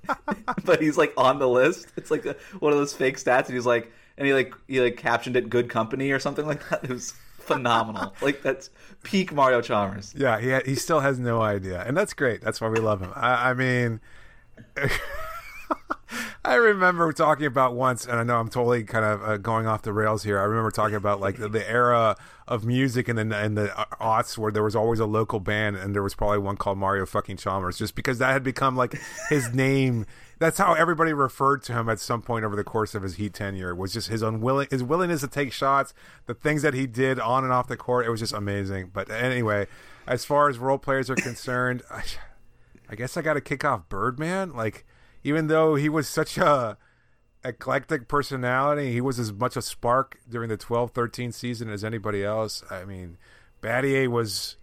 but 0.64 0.81
he's 0.83 0.99
like 0.99 1.12
on 1.16 1.39
the 1.39 1.49
list. 1.49 1.87
It's 1.97 2.11
like 2.11 2.27
a, 2.27 2.37
one 2.59 2.73
of 2.73 2.79
those 2.79 2.93
fake 2.93 3.18
stats, 3.18 3.47
and 3.47 3.55
he's 3.55 3.66
like, 3.66 3.93
and 4.18 4.27
he 4.27 4.35
like 4.35 4.53
he 4.66 4.81
like 4.81 4.97
captioned 4.97 5.37
it 5.37 5.49
"Good 5.49 5.68
Company" 5.68 6.11
or 6.11 6.18
something 6.18 6.47
like 6.47 6.68
that. 6.70 6.85
It 6.85 6.91
was 6.91 7.12
phenomenal. 7.39 8.14
like 8.20 8.43
that's 8.43 8.70
peak 9.05 9.33
Mario 9.33 9.61
Chalmers. 9.61 10.12
yeah. 10.16 10.41
He 10.41 10.51
ha- 10.51 10.62
he 10.64 10.75
still 10.75 11.01
has 11.01 11.18
no 11.20 11.41
idea, 11.41 11.85
and 11.87 11.97
that's 11.97 12.14
great. 12.14 12.41
That's 12.41 12.61
why 12.61 12.68
we 12.68 12.81
love 12.81 13.01
him. 13.01 13.12
I, 13.14 13.51
I 13.51 13.55
mean. 13.55 14.01
I 16.45 16.55
remember 16.55 17.12
talking 17.12 17.47
about 17.47 17.74
once, 17.74 18.05
and 18.05 18.18
I 18.18 18.24
know 18.24 18.40
I'm 18.40 18.49
totally 18.49 18.82
kind 18.82 19.05
of 19.05 19.22
uh, 19.22 19.36
going 19.36 19.68
off 19.68 19.82
the 19.82 19.93
rails 19.93 20.24
here. 20.24 20.40
I 20.40 20.43
remember 20.43 20.72
talking 20.72 20.97
about 20.97 21.20
like 21.20 21.36
the, 21.36 21.49
the 21.49 21.68
era 21.70 22.16
of 22.49 22.64
music 22.64 23.09
in 23.09 23.14
the 23.14 23.45
in 23.45 23.55
the 23.55 23.68
aughts 24.01 24.36
where 24.36 24.51
there 24.51 24.64
was 24.64 24.74
always 24.74 24.99
a 24.99 25.07
local 25.07 25.38
band, 25.38 25.76
and 25.76 25.95
there 25.95 26.03
was 26.03 26.16
probably 26.16 26.38
one 26.38 26.57
called 26.57 26.78
Mario 26.78 27.07
fucking 27.07 27.36
Chalmers, 27.36 27.78
just 27.78 27.95
because 27.95 28.18
that 28.18 28.32
had 28.32 28.43
become 28.43 28.74
like 28.76 29.01
his 29.28 29.55
name. 29.55 30.05
That's 30.40 30.59
how 30.59 30.74
everybody 30.74 31.12
referred 31.12 31.62
to 31.64 31.74
him 31.74 31.88
at 31.88 32.01
some 32.01 32.22
point 32.22 32.45
over 32.45 32.57
the 32.57 32.64
course 32.64 32.97
of 32.97 33.05
his 33.05 33.14
Heat 33.14 33.34
tenure. 33.34 33.72
Was 33.72 33.93
just 33.93 34.09
his 34.09 34.22
unwilling, 34.22 34.66
his 34.68 34.82
willingness 34.82 35.20
to 35.20 35.28
take 35.28 35.53
shots, 35.53 35.95
the 36.26 36.34
things 36.34 36.62
that 36.62 36.74
he 36.74 36.88
did 36.88 37.20
on 37.20 37.45
and 37.45 37.53
off 37.53 37.68
the 37.68 37.76
court. 37.76 38.05
It 38.05 38.11
was 38.11 38.18
just 38.18 38.34
amazing. 38.34 38.90
But 38.93 39.09
anyway, 39.12 39.68
as 40.09 40.24
far 40.24 40.49
as 40.49 40.59
role 40.59 40.78
players 40.78 41.09
are 41.09 41.14
concerned, 41.14 41.82
I, 41.88 42.03
I 42.88 42.97
guess 42.97 43.16
I 43.16 43.22
got 43.22 43.34
to 43.34 43.40
kick 43.40 43.64
off 43.64 43.88
Birdman. 43.88 44.55
Like, 44.55 44.84
even 45.25 45.47
though 45.47 45.75
he 45.75 45.89
was 45.89 46.09
such 46.09 46.39
a 46.39 46.77
eclectic 47.45 48.09
personality, 48.09 48.93
he 48.93 49.01
was 49.01 49.18
as 49.18 49.33
much 49.33 49.57
a 49.57 49.62
spark 49.62 50.18
during 50.29 50.49
the 50.49 50.59
12-13 50.59 51.33
season 51.35 51.70
as 51.70 51.85
anybody 51.85 52.25
else. 52.25 52.62
I 52.70 52.85
mean, 52.85 53.18
Battier 53.61 54.09
was 54.09 54.57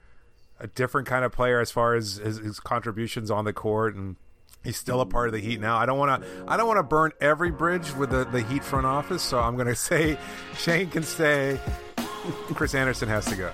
a 0.59 0.67
different 0.67 1.07
kind 1.07 1.23
of 1.23 1.31
player 1.31 1.59
as 1.59 1.71
far 1.71 1.95
as 1.95 2.15
his, 2.17 2.37
his 2.37 2.59
contributions 2.59 3.31
on 3.31 3.45
the 3.45 3.53
court 3.53 3.95
and 3.95 4.17
he's 4.63 4.77
still 4.77 5.01
a 5.01 5.05
part 5.05 5.27
of 5.27 5.33
the 5.33 5.39
Heat 5.39 5.59
now. 5.59 5.77
I 5.77 5.85
don't 5.85 5.97
want 5.97 6.21
to 6.21 6.29
I 6.47 6.57
don't 6.57 6.67
want 6.67 6.79
to 6.79 6.83
burn 6.83 7.11
every 7.21 7.51
bridge 7.51 7.93
with 7.93 8.09
the, 8.09 8.25
the 8.25 8.41
Heat 8.43 8.63
front 8.63 8.85
office, 8.85 9.21
so 9.21 9.39
I'm 9.39 9.55
going 9.55 9.67
to 9.69 9.75
say 9.75 10.17
Shane 10.57 10.89
can 10.89 11.03
stay. 11.03 11.59
Chris 12.53 12.75
Andersen 12.75 13.09
has 13.09 13.25
to 13.25 13.35
go. 13.35 13.51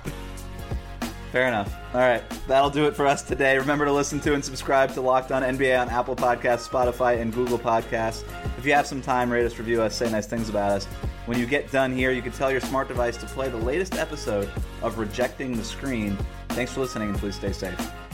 Fair 1.36 1.50
enough. 1.50 1.76
All 1.94 2.00
right, 2.00 2.24
that'll 2.48 2.70
do 2.70 2.86
it 2.88 2.96
for 2.96 3.06
us 3.06 3.22
today. 3.22 3.58
Remember 3.58 3.84
to 3.84 3.92
listen 3.92 4.22
to 4.22 4.36
and 4.36 4.46
subscribe 4.46 4.94
to 4.94 5.02
Locked 5.02 5.34
On 5.34 5.42
NBA 5.42 5.78
on 5.78 5.90
Apple 5.90 6.16
Podcasts, 6.16 6.66
Spotify, 6.66 7.20
and 7.20 7.34
Google 7.34 7.60
Podcasts. 7.60 8.24
If 8.58 8.66
you 8.66 8.72
have 8.72 8.88
some 8.88 9.02
time, 9.02 9.30
rate 9.30 9.46
us, 9.46 9.60
review 9.60 9.82
us, 9.82 9.98
say 9.98 10.10
nice 10.10 10.28
things 10.28 10.48
about 10.48 10.72
us. 10.72 10.86
When 11.26 11.38
you 11.38 11.46
get 11.46 11.70
done 11.74 11.94
here, 11.94 12.14
you 12.14 12.22
can 12.22 12.32
tell 12.32 12.50
your 12.50 12.62
smart 12.62 12.88
device 12.88 13.18
to 13.18 13.26
play 13.26 13.50
the 13.50 13.58
latest 13.58 13.96
episode 13.96 14.50
of 14.82 14.98
Rejecting 14.98 15.58
the 15.58 15.64
Screen. 15.66 16.18
Thanks 16.52 16.72
for 16.72 16.80
listening, 16.80 17.10
and 17.10 17.18
please 17.18 17.36
stay 17.36 17.52
safe. 17.52 18.05